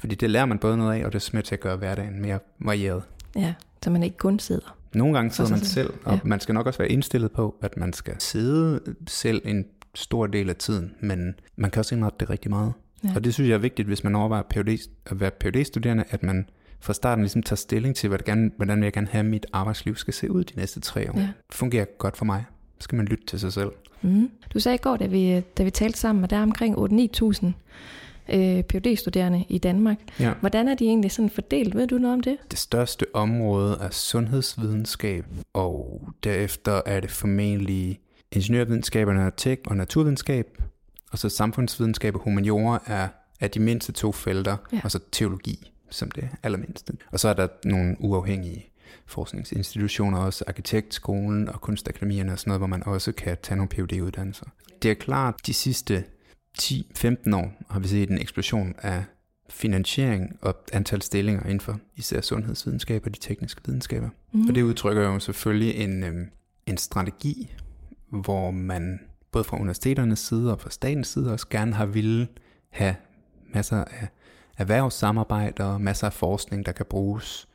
Fordi 0.00 0.14
det 0.14 0.30
lærer 0.30 0.46
man 0.46 0.58
både 0.58 0.76
noget 0.76 1.00
af, 1.00 1.06
og 1.06 1.12
det 1.12 1.28
er 1.28 1.30
med 1.32 1.42
til 1.42 1.54
at 1.54 1.60
gøre 1.60 1.76
hverdagen 1.76 2.20
mere 2.20 2.38
varieret. 2.58 3.02
Ja, 3.36 3.54
så 3.82 3.90
man 3.90 4.02
ikke 4.02 4.16
kun 4.16 4.38
sidder. 4.38 4.75
Nogle 4.94 5.14
gange 5.14 5.30
sidder 5.30 5.50
man 5.50 5.60
selv, 5.60 5.92
og 6.04 6.14
ja. 6.14 6.20
man 6.24 6.40
skal 6.40 6.54
nok 6.54 6.66
også 6.66 6.78
være 6.78 6.88
indstillet 6.88 7.32
på, 7.32 7.56
at 7.62 7.76
man 7.76 7.92
skal 7.92 8.14
sidde 8.18 8.80
selv 9.06 9.42
en 9.44 9.64
stor 9.94 10.26
del 10.26 10.48
af 10.48 10.56
tiden, 10.56 10.94
men 11.00 11.34
man 11.56 11.70
kan 11.70 11.80
også 11.80 11.94
indrette 11.94 12.16
det 12.20 12.30
rigtig 12.30 12.50
meget. 12.50 12.72
Ja. 13.04 13.08
Og 13.14 13.24
det 13.24 13.34
synes 13.34 13.48
jeg 13.48 13.54
er 13.54 13.58
vigtigt, 13.58 13.88
hvis 13.88 14.04
man 14.04 14.14
overvejer 14.14 14.42
PhD, 14.50 14.78
at 15.06 15.20
være 15.20 15.30
PhD-studerende, 15.30 16.04
at 16.10 16.22
man 16.22 16.48
fra 16.80 16.92
starten 16.92 17.22
ligesom 17.22 17.42
tager 17.42 17.56
stilling 17.56 17.96
til, 17.96 18.08
hvordan, 18.08 18.52
hvordan 18.56 18.78
vil 18.78 18.84
jeg 18.84 18.92
gerne 18.92 19.06
have, 19.10 19.20
at 19.20 19.26
mit 19.26 19.46
arbejdsliv 19.52 19.96
skal 19.96 20.14
se 20.14 20.30
ud 20.30 20.44
de 20.44 20.56
næste 20.56 20.80
tre 20.80 21.10
år. 21.10 21.18
Ja. 21.18 21.22
Det 21.22 21.54
fungerer 21.54 21.84
godt 21.98 22.16
for 22.16 22.24
mig. 22.24 22.44
Så 22.78 22.84
skal 22.84 22.96
man 22.96 23.06
lytte 23.06 23.26
til 23.26 23.40
sig 23.40 23.52
selv. 23.52 23.70
Mm. 24.02 24.30
Du 24.54 24.60
sagde 24.60 24.74
i 24.74 24.78
går, 24.78 24.96
da 24.96 25.06
vi, 25.06 25.40
da 25.40 25.64
vi 25.64 25.70
talte 25.70 25.98
sammen, 25.98 26.24
at 26.24 26.30
der 26.30 26.36
er 26.36 26.42
omkring 26.42 26.76
8-9.000 26.78 27.46
øh, 28.28 28.62
phd 28.62 28.96
studerende 28.96 29.44
i 29.48 29.58
Danmark. 29.58 29.98
Ja. 30.20 30.32
Hvordan 30.40 30.68
er 30.68 30.74
de 30.74 30.84
egentlig 30.84 31.10
sådan 31.10 31.30
fordelt? 31.30 31.74
Ved 31.74 31.86
du 31.86 31.98
noget 31.98 32.14
om 32.14 32.20
det? 32.20 32.36
Det 32.50 32.58
største 32.58 33.06
område 33.14 33.78
er 33.80 33.90
sundhedsvidenskab, 33.90 35.24
og 35.52 36.02
derefter 36.24 36.82
er 36.86 37.00
det 37.00 37.10
formentlig 37.10 38.00
ingeniørvidenskaberne, 38.32 39.32
tech 39.36 39.62
og 39.66 39.76
naturvidenskab, 39.76 40.46
og 41.12 41.18
så 41.18 41.28
samfundsvidenskab 41.28 42.14
og 42.14 42.20
humaniora 42.20 42.82
er, 42.86 43.08
er 43.40 43.48
de 43.48 43.60
mindste 43.60 43.92
to 43.92 44.12
felter, 44.12 44.56
ja. 44.72 44.80
og 44.84 44.90
så 44.90 44.98
teologi 45.12 45.72
som 45.90 46.10
det 46.10 46.28
allermindste. 46.42 46.92
Og 47.12 47.20
så 47.20 47.28
er 47.28 47.32
der 47.32 47.48
nogle 47.64 47.96
uafhængige 47.98 48.70
forskningsinstitutioner, 49.06 50.18
også 50.18 50.44
arkitektskolen 50.46 51.48
og 51.48 51.60
kunstakademierne 51.60 52.32
og 52.32 52.38
sådan 52.38 52.50
noget, 52.50 52.60
hvor 52.60 52.66
man 52.66 52.86
også 52.86 53.12
kan 53.12 53.36
tage 53.42 53.56
nogle 53.56 53.68
phd 53.68 54.00
uddannelser 54.00 54.46
Det 54.82 54.90
er 54.90 54.94
klart, 54.94 55.34
de 55.46 55.54
sidste 55.54 56.04
10-15 56.62 57.36
år 57.36 57.52
har 57.70 57.80
vi 57.80 57.88
set 57.88 58.10
en 58.10 58.18
eksplosion 58.18 58.74
af 58.78 59.04
finansiering 59.48 60.38
og 60.42 60.56
antal 60.72 61.02
stillinger 61.02 61.42
inden 61.42 61.60
for 61.60 61.80
især 61.96 62.20
sundhedsvidenskab 62.20 63.06
og 63.06 63.14
de 63.14 63.20
tekniske 63.20 63.60
videnskaber. 63.66 64.08
Mm. 64.32 64.48
Og 64.48 64.54
det 64.54 64.62
udtrykker 64.62 65.02
jo 65.02 65.18
selvfølgelig 65.18 65.74
en, 65.74 66.04
øh, 66.04 66.26
en 66.66 66.76
strategi, 66.76 67.54
hvor 68.08 68.50
man 68.50 69.00
både 69.32 69.44
fra 69.44 69.56
universiteternes 69.56 70.18
side 70.18 70.52
og 70.52 70.60
fra 70.60 70.70
statens 70.70 71.08
side 71.08 71.32
også 71.32 71.48
gerne 71.48 71.74
har 71.74 71.86
ville 71.86 72.28
have 72.68 72.94
masser 73.54 73.84
af 73.84 74.08
erhvervssamarbejde 74.58 75.64
og 75.64 75.80
masser 75.80 76.06
af 76.06 76.12
forskning, 76.12 76.66
der 76.66 76.72
kan 76.72 76.86
bruges 76.90 77.48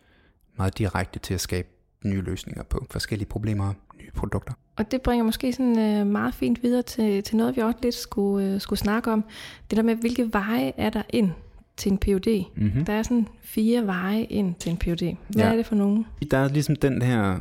meget 0.57 0.77
direkte 0.77 1.19
til 1.19 1.33
at 1.33 1.41
skabe 1.41 1.67
nye 2.05 2.21
løsninger 2.21 2.63
på 2.63 2.85
forskellige 2.91 3.29
problemer 3.29 3.67
og 3.67 3.75
nye 4.01 4.11
produkter. 4.15 4.53
Og 4.75 4.91
det 4.91 5.01
bringer 5.01 5.25
måske 5.25 5.53
sådan 5.53 5.79
øh, 5.79 6.07
meget 6.07 6.33
fint 6.33 6.63
videre 6.63 6.81
til, 6.81 7.23
til 7.23 7.37
noget, 7.37 7.55
vi 7.55 7.61
også 7.61 7.79
lidt 7.83 7.95
skulle, 7.95 8.53
øh, 8.53 8.61
skulle 8.61 8.79
snakke 8.79 9.11
om. 9.11 9.23
Det 9.69 9.77
der 9.77 9.83
med, 9.83 9.95
hvilke 9.95 10.33
veje 10.33 10.73
er 10.77 10.89
der 10.89 11.03
ind 11.09 11.29
til 11.77 11.91
en 11.91 11.97
PhD? 11.97 12.43
Mm-hmm. 12.55 12.85
Der 12.85 12.93
er 12.93 13.03
sådan 13.03 13.27
fire 13.41 13.85
veje 13.85 14.23
ind 14.23 14.55
til 14.55 14.71
en 14.71 14.77
PhD. 14.77 15.15
Hvad 15.27 15.43
ja. 15.43 15.51
er 15.51 15.55
det 15.55 15.65
for 15.65 15.75
nogen? 15.75 16.05
Der 16.31 16.37
er 16.37 16.47
ligesom 16.47 16.75
den 16.75 17.01
her 17.01 17.39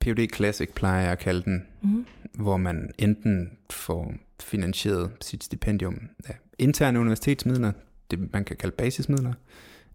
PhD 0.00 0.34
Classic, 0.34 0.68
plejer 0.74 1.02
jeg 1.02 1.12
at 1.12 1.18
kalde 1.18 1.42
den, 1.42 1.66
mm-hmm. 1.82 2.06
hvor 2.34 2.56
man 2.56 2.90
enten 2.98 3.50
får 3.70 4.12
finansieret 4.40 5.10
sit 5.20 5.44
stipendium 5.44 5.98
af 6.26 6.34
interne 6.58 7.00
universitetsmidler, 7.00 7.72
det 8.10 8.32
man 8.32 8.44
kan 8.44 8.56
kalde 8.56 8.76
basismidler, 8.76 9.32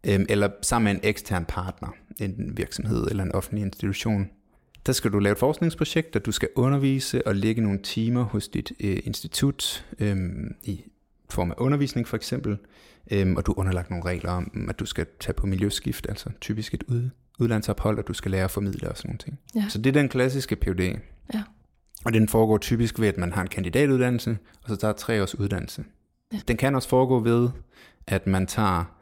øh, 0.08 0.26
eller 0.30 0.50
sammen 0.62 0.84
med 0.84 1.04
en 1.04 1.10
ekstern 1.10 1.46
partner, 1.46 1.88
en 2.20 2.58
virksomhed 2.58 3.08
eller 3.10 3.24
en 3.24 3.32
offentlig 3.32 3.64
institution. 3.64 4.30
Der 4.86 4.94
skal 4.94 5.12
du 5.12 5.20
lave 5.20 5.32
et 5.32 5.38
forskningsprojekt, 5.40 6.14
der 6.14 6.20
du 6.20 6.32
skal 6.32 6.50
undervise 6.56 7.28
og 7.28 7.36
lægge 7.36 7.62
nogle 7.62 7.80
timer 7.80 8.24
hos 8.24 8.48
dit 8.48 8.72
øh, 8.80 9.00
institut 9.04 9.86
øh, 10.00 10.18
i 10.64 10.84
form 11.30 11.52
af 11.52 11.56
undervisning 11.58 12.08
for 12.08 12.18
eksempel, 12.18 12.58
øh, 13.12 13.34
og 13.38 13.46
du 13.46 13.54
underlagt 13.58 13.90
nogle 13.90 14.06
regler 14.06 14.32
om, 14.32 14.68
at 14.70 14.80
du 14.80 14.86
skal 14.86 15.06
tage 15.20 15.34
på 15.34 15.48
miljøskift, 15.48 16.06
altså 16.10 16.30
typisk 16.42 16.74
et 16.74 16.84
ud, 16.88 17.10
udlandsophold, 17.40 18.00
og 18.00 18.08
du 18.08 18.14
skal 18.14 18.32
lære 18.32 18.44
at 18.44 18.52
formidle 18.52 18.90
og 18.90 18.98
sådan 18.98 19.10
nogle 19.10 19.18
ting. 19.18 19.40
Ja. 19.56 19.66
Så 19.70 19.78
det 19.78 19.88
er 19.88 20.02
den 20.02 20.10
klassiske 20.10 20.56
PhD. 20.56 20.98
Ja. 21.34 21.44
Og 22.06 22.14
den 22.14 22.28
foregår 22.28 22.58
typisk 22.58 23.00
ved, 23.00 23.08
at 23.08 23.18
man 23.18 23.34
har 23.34 23.42
en 23.42 23.48
kandidatuddannelse, 23.48 24.38
og 24.64 24.70
så 24.70 24.76
tager 24.76 24.94
tre 24.94 25.22
års 25.22 25.40
uddannelse. 25.40 25.84
Ja. 26.34 26.40
Den 26.48 26.58
kan 26.58 26.76
også 26.76 26.90
foregå 26.90 27.20
ved, 27.20 27.50
at 28.08 28.28
man 28.28 28.48
tager 28.48 28.95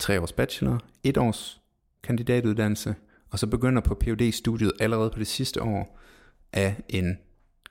tre 0.00 0.20
års 0.20 0.32
bachelor, 0.32 0.80
et 1.04 1.16
års 1.16 1.60
kandidatuddannelse, 2.02 2.94
og 3.30 3.38
så 3.38 3.46
begynder 3.46 3.82
på 3.82 3.94
phd 3.94 4.32
studiet 4.32 4.72
allerede 4.80 5.10
på 5.10 5.18
det 5.18 5.26
sidste 5.26 5.62
år 5.62 5.98
af 6.52 6.76
en 6.88 7.18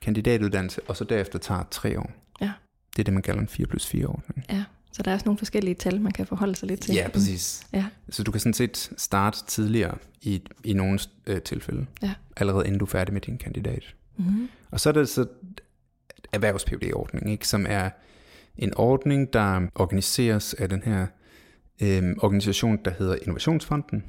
kandidatuddannelse, 0.02 0.80
og 0.88 0.96
så 0.96 1.04
derefter 1.04 1.38
tager 1.38 1.62
tre 1.70 2.00
år. 2.00 2.10
Ja. 2.40 2.52
Det 2.96 3.02
er 3.02 3.04
det, 3.04 3.14
man 3.14 3.22
kalder 3.22 3.40
en 3.40 3.48
4 3.48 3.66
plus 3.66 3.86
4 3.86 4.06
ordning. 4.06 4.44
Ja, 4.50 4.64
så 4.92 5.02
der 5.02 5.10
er 5.10 5.14
også 5.14 5.26
nogle 5.26 5.38
forskellige 5.38 5.74
tal, 5.74 6.00
man 6.00 6.12
kan 6.12 6.26
forholde 6.26 6.56
sig 6.56 6.68
lidt 6.68 6.80
til. 6.80 6.94
Ja, 6.94 7.08
præcis. 7.08 7.66
Ja. 7.72 7.86
Så 8.10 8.22
du 8.22 8.30
kan 8.30 8.40
sådan 8.40 8.54
set 8.54 8.90
starte 8.96 9.38
tidligere 9.46 9.98
i, 10.22 10.42
i 10.64 10.72
nogle 10.72 10.98
øh, 11.26 11.42
tilfælde, 11.42 11.86
ja. 12.02 12.14
allerede 12.36 12.66
inden 12.66 12.78
du 12.78 12.84
er 12.84 12.90
færdig 12.90 13.12
med 13.12 13.20
din 13.20 13.38
kandidat. 13.38 13.94
Mm-hmm. 14.16 14.48
Og 14.70 14.80
så 14.80 14.88
er 14.88 14.92
der 14.92 15.04
så 15.04 15.26
erhvervs 16.32 16.64
ordning 16.94 17.30
ikke, 17.30 17.48
som 17.48 17.66
er 17.68 17.90
en 18.56 18.72
ordning, 18.76 19.32
der 19.32 19.66
organiseres 19.74 20.54
af 20.54 20.68
den 20.68 20.82
her 20.82 21.06
øh, 21.80 22.02
organisation, 22.18 22.78
der 22.84 22.90
hedder 22.90 23.16
Innovationsfonden. 23.16 24.04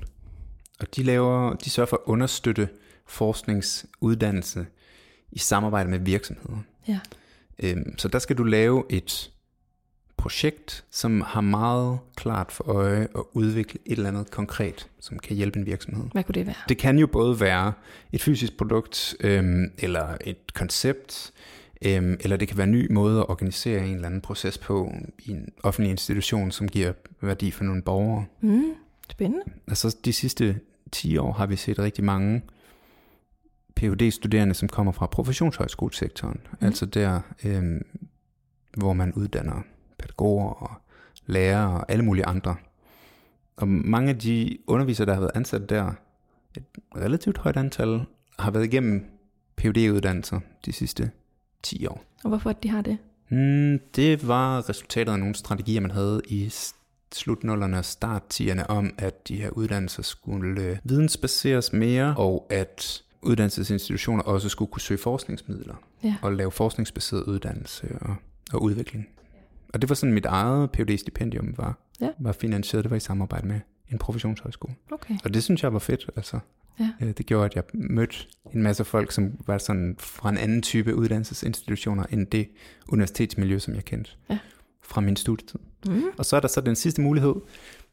Og 0.79 0.95
de, 0.95 1.03
laver, 1.03 1.53
de 1.53 1.69
sørger 1.69 1.87
for 1.87 1.97
at 1.97 2.03
understøtte 2.05 2.69
forskningsuddannelse 3.07 4.65
i 5.31 5.39
samarbejde 5.39 5.89
med 5.89 5.99
virksomheder. 5.99 6.57
Ja. 6.87 6.99
Øhm, 7.63 7.97
så 7.97 8.07
der 8.07 8.19
skal 8.19 8.37
du 8.37 8.43
lave 8.43 8.83
et 8.89 9.31
projekt, 10.17 10.83
som 10.91 11.21
har 11.21 11.41
meget 11.41 11.99
klart 12.15 12.51
for 12.51 12.69
øje 12.69 13.07
at 13.15 13.23
udvikle 13.33 13.79
et 13.85 13.91
eller 13.91 14.09
andet 14.09 14.31
konkret, 14.31 14.89
som 14.99 15.19
kan 15.19 15.35
hjælpe 15.35 15.59
en 15.59 15.65
virksomhed. 15.65 16.05
Hvad 16.11 16.23
kunne 16.23 16.33
det 16.33 16.47
være? 16.47 16.55
Det 16.69 16.77
kan 16.77 16.99
jo 16.99 17.07
både 17.07 17.39
være 17.39 17.73
et 18.11 18.21
fysisk 18.21 18.57
produkt, 18.57 19.15
øhm, 19.19 19.71
eller 19.77 20.17
et 20.21 20.53
koncept, 20.53 21.31
øhm, 21.85 22.17
eller 22.19 22.37
det 22.37 22.47
kan 22.47 22.57
være 22.57 22.67
en 22.67 22.71
ny 22.71 22.91
måde 22.91 23.19
at 23.19 23.29
organisere 23.29 23.87
en 23.87 23.95
eller 23.95 24.05
anden 24.05 24.21
proces 24.21 24.57
på 24.57 24.91
i 25.19 25.31
en 25.31 25.49
offentlig 25.63 25.91
institution, 25.91 26.51
som 26.51 26.67
giver 26.67 26.93
værdi 27.21 27.51
for 27.51 27.63
nogle 27.63 27.81
borgere. 27.81 28.25
Mm, 28.41 28.73
spændende. 29.09 29.43
Altså 29.67 29.97
de 30.05 30.13
sidste 30.13 30.59
10 30.91 31.17
år 31.17 31.31
har 31.31 31.45
vi 31.45 31.55
set 31.55 31.79
rigtig 31.79 32.03
mange 32.03 32.41
PhD-studerende, 33.75 34.53
som 34.53 34.69
kommer 34.69 34.91
fra 34.91 35.05
professionshøjskolesektoren, 35.05 36.39
mm. 36.51 36.67
altså 36.67 36.85
der, 36.85 37.21
øhm, 37.43 37.85
hvor 38.77 38.93
man 38.93 39.13
uddanner 39.13 39.61
pædagoger 39.99 40.49
og 40.49 40.71
lærere 41.25 41.79
og 41.79 41.91
alle 41.91 42.05
mulige 42.05 42.25
andre. 42.25 42.55
Og 43.55 43.67
mange 43.67 44.09
af 44.09 44.19
de 44.19 44.57
undervisere, 44.67 45.07
der 45.07 45.13
har 45.13 45.19
været 45.19 45.31
ansat 45.35 45.69
der, 45.69 45.91
et 46.57 46.63
relativt 46.95 47.37
højt 47.37 47.57
antal, 47.57 48.05
har 48.39 48.51
været 48.51 48.65
igennem 48.65 49.05
PhD-uddannelser 49.55 50.39
de 50.65 50.71
sidste 50.71 51.11
10 51.63 51.85
år. 51.87 52.03
Og 52.23 52.29
hvorfor 52.29 52.51
de 52.51 52.69
har 52.69 52.81
det? 52.81 52.97
Mm, 53.29 53.79
det 53.95 54.27
var 54.27 54.69
resultatet 54.69 55.11
af 55.13 55.19
nogle 55.19 55.35
strategier, 55.35 55.81
man 55.81 55.91
havde 55.91 56.21
i 56.27 56.53
slutnullerne 57.13 57.77
og 57.77 57.85
starttierne 57.85 58.69
om, 58.69 58.93
at 58.97 59.27
de 59.27 59.35
her 59.35 59.49
uddannelser 59.49 60.03
skulle 60.03 60.79
vidensbaseres 60.83 61.73
mere, 61.73 62.15
og 62.17 62.47
at 62.49 63.03
uddannelsesinstitutioner 63.21 64.23
også 64.23 64.49
skulle 64.49 64.71
kunne 64.71 64.81
søge 64.81 64.97
forskningsmidler 64.97 65.75
ja. 66.03 66.15
og 66.21 66.33
lave 66.33 66.51
forskningsbaseret 66.51 67.23
uddannelse 67.23 67.97
og, 68.01 68.15
og 68.53 68.61
udvikling. 68.63 69.07
Og 69.73 69.81
det 69.81 69.89
var 69.89 69.95
sådan, 69.95 70.13
mit 70.13 70.25
eget 70.25 70.71
phd 70.71 70.97
stipendium 70.97 71.57
var, 71.57 71.77
ja. 72.01 72.09
var 72.19 72.31
finansieret. 72.31 72.83
Det 72.83 72.91
var 72.91 72.97
i 72.97 72.99
samarbejde 72.99 73.47
med 73.47 73.59
en 73.91 73.97
professionshøjskole. 73.97 74.75
Okay. 74.91 75.15
Og 75.23 75.33
det 75.33 75.43
synes 75.43 75.63
jeg 75.63 75.73
var 75.73 75.79
fedt. 75.79 76.09
Altså, 76.15 76.39
Ja. 76.79 76.89
Øh, 77.01 77.11
Det 77.17 77.25
gjorde, 77.25 77.45
at 77.45 77.55
jeg 77.55 77.63
mødte 77.73 78.15
en 78.53 78.63
masse 78.63 78.83
folk, 78.85 79.11
som 79.11 79.31
var 79.47 79.57
sådan 79.57 79.95
fra 79.99 80.29
en 80.29 80.37
anden 80.37 80.61
type 80.61 80.95
uddannelsesinstitutioner, 80.95 82.03
end 82.09 82.27
det 82.27 82.49
universitetsmiljø, 82.89 83.59
som 83.59 83.75
jeg 83.75 83.85
kendte 83.85 84.11
Ja. 84.29 84.39
fra 84.81 85.01
min 85.01 85.15
studietid. 85.15 85.59
Mm. 85.85 86.03
Og 86.17 86.25
så 86.25 86.35
er 86.35 86.39
der 86.39 86.47
så 86.47 86.61
den 86.61 86.75
sidste 86.75 87.01
mulighed, 87.01 87.35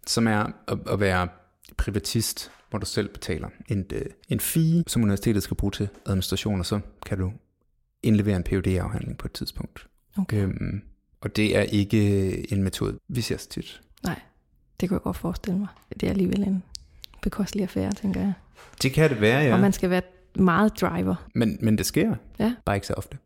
som 0.06 0.26
er 0.26 0.46
at, 0.68 0.78
at 0.90 1.00
være 1.00 1.28
privatist, 1.76 2.50
hvor 2.70 2.78
du 2.78 2.86
selv 2.86 3.08
betaler 3.08 3.48
en, 3.68 3.84
øh, 3.92 4.02
en 4.28 4.40
fee, 4.40 4.84
som 4.86 5.02
universitetet 5.02 5.42
skal 5.42 5.56
bruge 5.56 5.70
til 5.70 5.88
administration, 6.06 6.58
og 6.60 6.66
så 6.66 6.80
kan 7.06 7.18
du 7.18 7.32
indlevere 8.02 8.36
en 8.36 8.44
phd 8.44 8.66
afhandling 8.66 9.18
på 9.18 9.26
et 9.28 9.32
tidspunkt. 9.32 9.86
Okay. 10.18 10.42
Øhm, 10.42 10.82
og 11.20 11.36
det 11.36 11.56
er 11.56 11.62
ikke 11.62 12.52
en 12.52 12.62
metode, 12.62 12.98
vi 13.08 13.20
ser 13.20 13.36
så 13.36 13.48
tit. 13.48 13.80
Nej, 14.02 14.20
det 14.80 14.88
kunne 14.88 14.94
jeg 14.96 15.02
godt 15.02 15.16
forestille 15.16 15.58
mig. 15.58 15.68
Det 16.00 16.02
er 16.02 16.10
alligevel 16.10 16.42
en 16.42 16.62
bekostelig 17.22 17.62
affære, 17.62 17.92
tænker 17.92 18.20
jeg. 18.20 18.32
Det 18.82 18.92
kan 18.92 19.10
det 19.10 19.20
være, 19.20 19.40
Ja. 19.40 19.54
Og 19.54 19.60
man 19.60 19.72
skal 19.72 19.90
være 19.90 20.02
meget 20.34 20.80
driver. 20.80 21.14
Men, 21.34 21.58
men 21.60 21.78
det 21.78 21.86
sker. 21.86 22.14
Ja. 22.38 22.54
Bare 22.64 22.76
ikke 22.76 22.86
så 22.86 22.94
ofte. 22.94 23.18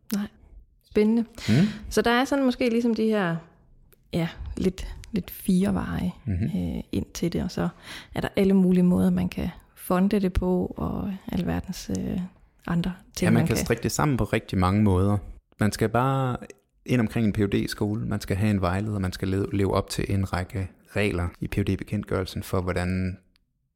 Spændende. 0.90 1.24
Mm. 1.48 1.54
Så 1.90 2.02
der 2.02 2.10
er 2.10 2.24
sådan 2.24 2.44
måske 2.44 2.68
ligesom 2.70 2.94
de 2.94 3.04
her, 3.04 3.36
ja, 4.12 4.28
lidt, 4.56 4.86
lidt 5.12 5.30
fire 5.30 5.74
veje 5.74 6.12
Mm-hmm. 6.24 6.44
øh, 6.44 6.82
ind 6.92 7.06
til 7.14 7.32
det, 7.32 7.42
og 7.42 7.50
så 7.50 7.68
er 8.14 8.20
der 8.20 8.28
alle 8.36 8.54
mulige 8.54 8.82
måder, 8.82 9.10
man 9.10 9.28
kan 9.28 9.48
fonde 9.76 10.20
det 10.20 10.32
på, 10.32 10.74
og 10.76 11.12
alverdens 11.32 11.90
øh, 11.98 12.20
andre 12.66 12.92
ting, 13.16 13.26
Ja, 13.26 13.30
man 13.30 13.46
kan 13.46 13.56
strikke 13.56 13.82
det 13.82 13.92
sammen 13.92 14.16
på 14.16 14.24
rigtig 14.24 14.58
mange 14.58 14.82
måder. 14.82 15.18
Man 15.60 15.72
skal 15.72 15.88
bare 15.88 16.36
ind 16.86 17.00
omkring 17.00 17.26
en 17.26 17.32
phd 17.32 17.68
skole 17.68 18.06
man 18.06 18.20
skal 18.20 18.36
have 18.36 18.50
en 18.50 18.60
vejleder, 18.60 18.98
man 18.98 19.12
skal 19.12 19.28
leve, 19.28 19.46
leve 19.52 19.74
op 19.74 19.90
til 19.90 20.04
en 20.08 20.32
række 20.32 20.68
regler 20.96 21.28
i 21.40 21.46
phd 21.48 21.76
bekendtgørelsen 21.76 22.42
for, 22.42 22.60
hvordan 22.60 23.18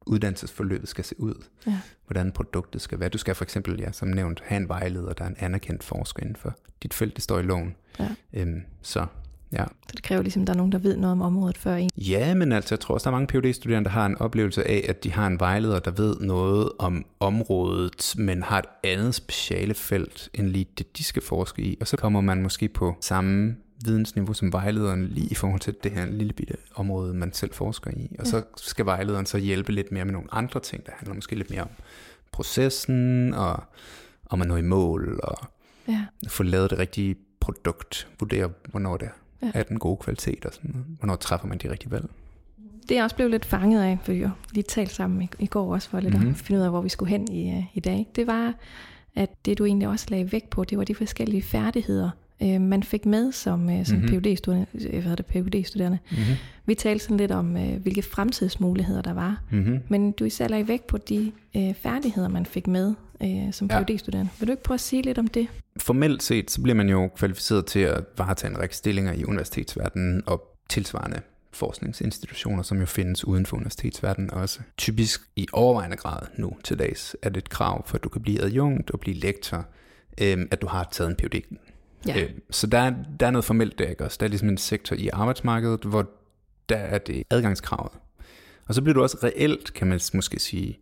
uddannelsesforløbet 0.07 0.89
skal 0.89 1.03
se 1.03 1.19
ud. 1.19 1.43
Ja. 1.67 1.79
Hvordan 2.07 2.31
produktet 2.31 2.81
skal 2.81 2.99
være. 2.99 3.09
Du 3.09 3.17
skal 3.17 3.35
for 3.35 3.43
eksempel, 3.43 3.79
ja, 3.79 3.91
som 3.91 4.07
nævnt, 4.07 4.41
have 4.45 4.61
en 4.61 4.69
vejleder, 4.69 5.13
der 5.13 5.23
er 5.23 5.29
en 5.29 5.35
anerkendt 5.39 5.83
forsker 5.83 6.21
inden 6.23 6.35
for 6.35 6.53
dit 6.83 6.93
felt, 6.93 7.15
det 7.15 7.23
står 7.23 7.39
i 7.39 7.43
loven. 7.43 7.75
Ja. 7.99 8.09
Øhm, 8.33 8.61
så 8.81 9.05
ja. 9.53 9.63
Så 9.63 9.93
det 9.95 10.03
kræver 10.03 10.21
ligesom, 10.21 10.41
at 10.41 10.47
der 10.47 10.53
er 10.53 10.57
nogen, 10.57 10.71
der 10.71 10.77
ved 10.77 10.97
noget 10.97 11.11
om 11.11 11.21
området 11.21 11.57
før 11.57 11.75
en. 11.75 11.89
Ja, 11.97 12.33
men 12.33 12.51
altså, 12.51 12.75
jeg 12.75 12.79
tror 12.79 12.93
også, 12.93 13.09
der 13.09 13.15
er 13.15 13.19
mange 13.19 13.41
phd 13.41 13.53
studerende 13.53 13.85
der 13.89 13.93
har 13.93 14.05
en 14.05 14.17
oplevelse 14.17 14.67
af, 14.67 14.85
at 14.89 15.03
de 15.03 15.11
har 15.11 15.27
en 15.27 15.39
vejleder, 15.39 15.79
der 15.79 15.91
ved 15.91 16.15
noget 16.19 16.69
om 16.79 17.05
området, 17.19 18.15
men 18.17 18.43
har 18.43 18.59
et 18.59 18.65
andet 18.83 19.15
speciale 19.15 19.73
felt, 19.73 20.29
end 20.33 20.47
lige 20.47 20.67
det, 20.77 20.97
de 20.97 21.03
skal 21.03 21.21
forske 21.21 21.61
i. 21.61 21.77
Og 21.81 21.87
så 21.87 21.97
kommer 21.97 22.21
man 22.21 22.41
måske 22.41 22.67
på 22.67 22.95
samme 23.01 23.55
vidensniveau 23.85 24.33
som 24.33 24.53
vejlederen 24.53 25.07
lige 25.07 25.27
i 25.27 25.35
forhold 25.35 25.59
til 25.59 25.75
det 25.83 25.91
her 25.91 26.05
lille 26.05 26.33
bitte 26.33 26.53
område, 26.75 27.13
man 27.13 27.33
selv 27.33 27.53
forsker 27.53 27.91
i. 27.91 28.15
Og 28.19 28.25
Ja. 28.25 28.29
så 28.31 28.43
skal 28.57 28.85
vejlederen 28.85 29.25
så 29.25 29.37
hjælpe 29.37 29.71
lidt 29.71 29.91
mere 29.91 30.05
med 30.05 30.13
nogle 30.13 30.27
andre 30.31 30.59
ting, 30.59 30.85
der 30.85 30.91
handler 30.95 31.15
måske 31.15 31.35
lidt 31.35 31.49
mere 31.49 31.61
om 31.61 31.69
processen, 32.31 33.33
og 33.33 33.63
om 34.29 34.41
at 34.41 34.47
nå 34.47 34.55
i 34.55 34.61
mål, 34.61 35.19
og 35.23 35.37
Ja. 35.87 36.05
få 36.27 36.43
lavet 36.43 36.69
det 36.69 36.79
rigtige 36.79 37.15
produkt, 37.39 38.07
vurdere, 38.19 38.49
hvornår 38.71 38.97
det 38.97 39.09
Ja. 39.41 39.51
er 39.53 39.63
den 39.63 39.79
gode 39.79 39.97
kvalitet, 39.97 40.45
og 40.45 40.53
sådan 40.53 40.71
noget. 40.71 40.85
Hvornår 40.99 41.15
træffer 41.15 41.47
man 41.47 41.57
de 41.57 41.71
rigtige 41.71 41.91
valg. 41.91 42.09
Det 42.81 42.91
er 42.91 42.95
jeg 42.95 43.03
også 43.03 43.15
blevet 43.15 43.31
lidt 43.31 43.45
fanget 43.45 43.83
af, 43.83 43.97
for 44.03 44.11
vi 44.11 44.17
jo 44.19 44.29
lige 44.51 44.63
talt 44.63 44.91
sammen 44.91 45.21
i, 45.21 45.29
i 45.39 45.45
går 45.45 45.73
også 45.73 45.89
for 45.89 45.99
lidt 45.99 46.13
mm-hmm. 46.13 46.25
Mhm. 46.27 46.35
at 46.35 46.39
finde 46.41 46.59
ud 46.59 46.65
af, 46.65 46.71
hvor 46.71 46.81
vi 46.81 46.89
skulle 46.89 47.09
hen 47.09 47.31
i, 47.31 47.49
øh, 47.57 47.63
i 47.73 47.79
dag. 47.79 48.07
Det 48.15 48.27
var, 48.27 48.53
at 49.15 49.45
det 49.45 49.57
du 49.57 49.65
egentlig 49.65 49.87
også 49.87 50.05
lagde 50.09 50.31
vægt 50.31 50.49
på, 50.49 50.63
det 50.63 50.77
var 50.77 50.83
de 50.83 50.95
forskellige 50.95 51.41
færdigheder, 51.41 52.09
øh, 52.43 52.61
man 52.61 52.83
fik 52.83 53.05
med 53.05 53.31
som, 53.31 53.69
øh, 53.69 53.85
som 53.85 53.97
Mhm. 53.97 54.05
mm-hmm. 54.05 54.21
PhD-studerende. 54.21 54.67
Øh, 54.89 55.03
hvad 55.05 55.15
det, 55.17 55.25
PhD-studerende. 55.25 55.99
Mm-hmm. 56.11 56.23
Vi 56.65 56.75
talte 56.75 57.03
sådan 57.03 57.17
lidt 57.17 57.31
om, 57.31 57.57
øh, 57.57 57.81
hvilke 57.81 58.01
fremtidsmuligheder 58.01 59.01
der 59.01 59.13
var. 59.13 59.43
Mm-hmm. 59.51 59.79
Men 59.89 60.11
du 60.11 60.23
især 60.25 60.47
lagde 60.47 60.67
vægt 60.67 60.87
på 60.87 60.97
de 60.97 61.31
øh, 61.57 61.73
færdigheder, 61.73 62.27
man 62.27 62.45
fik 62.45 62.67
med 62.67 62.93
øh, 63.23 63.53
som 63.53 63.69
Ja. 63.71 63.83
PhD-studerende. 63.83 64.31
Vil 64.39 64.47
du 64.47 64.51
ikke 64.51 64.63
prøve 64.63 64.75
at 64.75 64.81
sige 64.81 65.01
lidt 65.01 65.17
om 65.17 65.27
det? 65.27 65.47
Formelt 65.77 66.23
set, 66.23 66.51
så 66.51 66.61
bliver 66.61 66.75
man 66.75 66.89
jo 66.89 67.07
kvalificeret 67.15 67.65
til 67.65 67.79
at 67.79 68.03
varetage 68.17 68.51
en 68.51 68.59
række 68.59 68.75
stillinger 68.75 69.13
i 69.13 69.23
universitetsverdenen 69.25 70.23
og 70.25 70.57
tilsvarende 70.69 71.21
forskningsinstitutioner, 71.53 72.63
som 72.63 72.79
jo 72.79 72.85
findes 72.85 73.25
uden 73.27 73.45
for 73.45 73.57
universitetsverdenen 73.57 74.31
også. 74.33 74.59
Typisk 74.77 75.21
i 75.35 75.47
overvejende 75.53 75.97
grad 75.97 76.19
nu 76.37 76.51
til 76.63 76.79
dags 76.79 77.15
er 77.21 77.29
det 77.29 77.37
et 77.37 77.49
krav 77.49 77.87
for, 77.87 77.95
at 77.97 78.03
du 78.03 78.09
kan 78.09 78.21
blive 78.21 78.41
adjunkt 78.41 78.91
og 78.91 78.99
blive 78.99 79.15
lektor, 79.17 79.65
øhm, 80.21 80.47
at 80.51 80.61
du 80.61 80.67
har 80.67 80.89
taget 80.91 81.09
en 81.09 81.15
PhD. 81.15 81.41
Ja. 82.07 82.21
Øh, 82.23 82.29
så 82.51 82.67
der, 82.67 82.79
er- 82.79 82.93
der 83.19 83.27
er 83.27 83.31
noget 83.31 83.45
formelt 83.45 83.79
der, 83.79 83.85
ikke 83.87 84.03
også? 84.05 84.17
Der 84.19 84.25
er 84.25 84.29
ligesom 84.29 84.49
en 84.49 84.57
sektor 84.57 84.95
i 84.95 85.09
arbejdsmarkedet, 85.13 85.83
hvor 85.83 86.09
der 86.69 86.77
er 86.77 86.97
det 86.97 87.23
adgangskravet. 87.29 87.91
Og 88.65 88.75
så 88.75 88.81
bliver 88.81 88.93
du 88.93 89.01
også 89.01 89.17
reelt, 89.23 89.73
kan 89.73 89.87
man 89.87 89.99
måske 90.13 90.39
sige, 90.39 90.79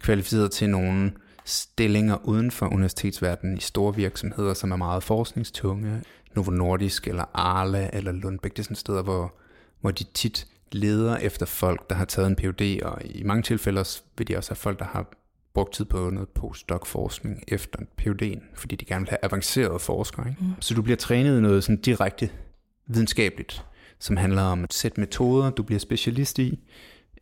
kvalificeret 0.00 0.50
til 0.50 0.70
nogle 0.70 1.12
stillinger 1.44 2.28
uden 2.28 2.50
for 2.50 2.66
universitetsverdenen 2.66 3.56
i 3.56 3.60
store 3.60 3.94
virksomheder, 3.96 4.54
som 4.54 4.70
er 4.70 4.76
meget 4.76 5.02
forskningstunge. 5.02 6.02
Novo 6.34 6.50
Nordisk 6.50 7.08
eller 7.08 7.24
Arla 7.34 7.90
eller 7.92 8.12
Lundbæk, 8.12 8.52
det 8.52 8.58
er 8.58 8.62
sådan 8.62 8.76
steder, 8.76 9.02
hvor, 9.02 9.34
hvor 9.80 9.90
de 9.90 10.04
tit 10.14 10.46
leder 10.72 11.16
efter 11.16 11.46
folk, 11.46 11.90
der 11.90 11.96
har 11.96 12.04
taget 12.04 12.26
en 12.28 12.36
PhD, 12.36 12.82
og 12.82 12.98
i 13.04 13.22
mange 13.22 13.42
tilfælde 13.42 13.80
også, 13.80 14.02
vil 14.18 14.28
de 14.28 14.36
også 14.36 14.50
have 14.50 14.56
folk, 14.56 14.78
der 14.78 14.84
har 14.84 15.06
brugt 15.58 15.74
tid 15.74 15.84
på 15.84 16.10
noget 16.10 16.28
postdoc-forskning 16.28 17.42
efter 17.48 17.78
PhD'en, 18.00 18.40
fordi 18.54 18.76
de 18.76 18.84
gerne 18.84 19.04
vil 19.04 19.10
have 19.10 19.18
avancerede 19.22 19.78
forskere. 19.78 20.28
Ikke? 20.28 20.44
Mm. 20.44 20.52
Så 20.60 20.74
du 20.74 20.82
bliver 20.82 20.96
trænet 20.96 21.38
i 21.38 21.40
noget 21.40 21.64
sådan 21.64 21.80
direkte 21.80 22.30
videnskabeligt, 22.86 23.64
som 23.98 24.16
handler 24.16 24.42
om 24.42 24.64
et 24.64 24.72
sæt 24.72 24.98
metoder, 24.98 25.50
du 25.50 25.62
bliver 25.62 25.78
specialist 25.78 26.38
i, 26.38 26.58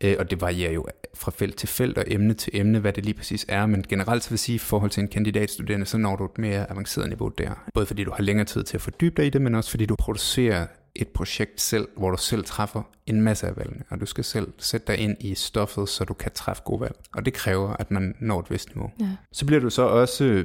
Øh, 0.03 0.15
og 0.19 0.31
det 0.31 0.41
varierer 0.41 0.71
jo 0.71 0.87
fra 1.13 1.31
felt 1.31 1.57
til 1.57 1.69
felt 1.69 1.97
og 1.97 2.03
emne 2.07 2.33
til 2.33 2.51
emne, 2.55 2.79
hvad 2.79 2.93
det 2.93 3.05
lige 3.05 3.13
præcis 3.13 3.45
er, 3.49 3.65
men 3.65 3.83
generelt 3.89 4.23
så 4.23 4.29
vil 4.29 4.33
jeg 4.33 4.39
sige, 4.39 4.55
i 4.55 4.59
forhold 4.59 4.91
til 4.91 5.01
en 5.01 5.07
kandidatstuderende, 5.07 5.85
så 5.85 5.97
når 5.97 6.15
du 6.15 6.25
et 6.25 6.37
mere 6.37 6.71
avanceret 6.71 7.09
niveau 7.09 7.27
der. 7.37 7.65
Både 7.73 7.85
fordi 7.85 8.03
du 8.03 8.11
har 8.11 8.23
længere 8.23 8.45
tid 8.45 8.63
til 8.63 8.77
at 8.77 8.81
fordybe 8.81 9.15
dig 9.17 9.27
i 9.27 9.29
det, 9.29 9.41
men 9.41 9.55
også 9.55 9.69
fordi 9.69 9.85
du 9.85 9.95
producerer 9.95 10.67
et 10.95 11.07
projekt 11.07 11.61
selv, 11.61 11.87
hvor 11.97 12.11
du 12.11 12.17
selv 12.17 12.43
træffer 12.43 12.81
en 13.05 13.21
masse 13.21 13.47
af 13.47 13.57
valgene, 13.57 13.83
og 13.89 14.01
du 14.01 14.05
skal 14.05 14.23
selv 14.23 14.47
sætte 14.57 14.87
dig 14.87 14.97
ind 14.97 15.17
i 15.19 15.35
stoffet, 15.35 15.89
så 15.89 16.03
du 16.03 16.13
kan 16.13 16.31
træffe 16.35 16.63
gode 16.63 16.81
valg. 16.81 16.95
Og 17.13 17.25
det 17.25 17.33
kræver, 17.33 17.73
at 17.73 17.91
man 17.91 18.15
når 18.19 18.39
et 18.39 18.51
vist 18.51 18.75
niveau. 18.75 18.91
Ja. 18.99 19.05
Så 19.31 19.45
bliver 19.45 19.59
du 19.59 19.69
så 19.69 19.81
også 19.81 20.43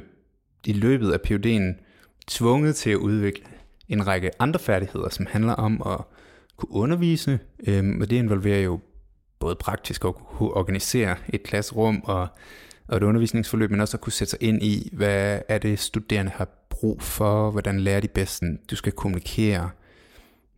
i 0.65 0.73
løbet 0.73 1.11
af 1.11 1.19
PhD'en 1.27 1.83
tvunget 2.27 2.75
til 2.75 2.89
at 2.89 2.95
udvikle 2.95 3.45
en 3.89 4.07
række 4.07 4.41
andre 4.41 4.59
færdigheder, 4.59 5.09
som 5.09 5.25
handler 5.29 5.53
om 5.53 5.81
at 5.85 5.99
kunne 6.57 6.71
undervise, 6.71 7.39
øhm, 7.67 8.01
og 8.01 8.09
det 8.09 8.15
involverer 8.15 8.59
jo 8.59 8.79
både 9.43 9.55
praktisk 9.55 10.05
at 10.05 10.15
kunne 10.15 10.51
organisere 10.51 11.15
et 11.29 11.43
klasserum 11.43 12.01
og, 12.03 12.27
og 12.87 12.97
et 12.97 13.03
undervisningsforløb, 13.03 13.71
men 13.71 13.79
også 13.79 13.97
at 13.97 14.01
kunne 14.01 14.13
sætte 14.13 14.31
sig 14.31 14.43
ind 14.43 14.63
i, 14.63 14.89
hvad 14.93 15.39
er 15.47 15.57
det 15.57 15.79
studerende 15.79 16.31
har 16.31 16.47
brug 16.69 17.01
for, 17.01 17.51
hvordan 17.51 17.79
lærer 17.79 17.99
de 17.99 18.07
bedst. 18.07 18.43
Du 18.71 18.75
skal 18.75 18.91
kommunikere, 18.91 19.69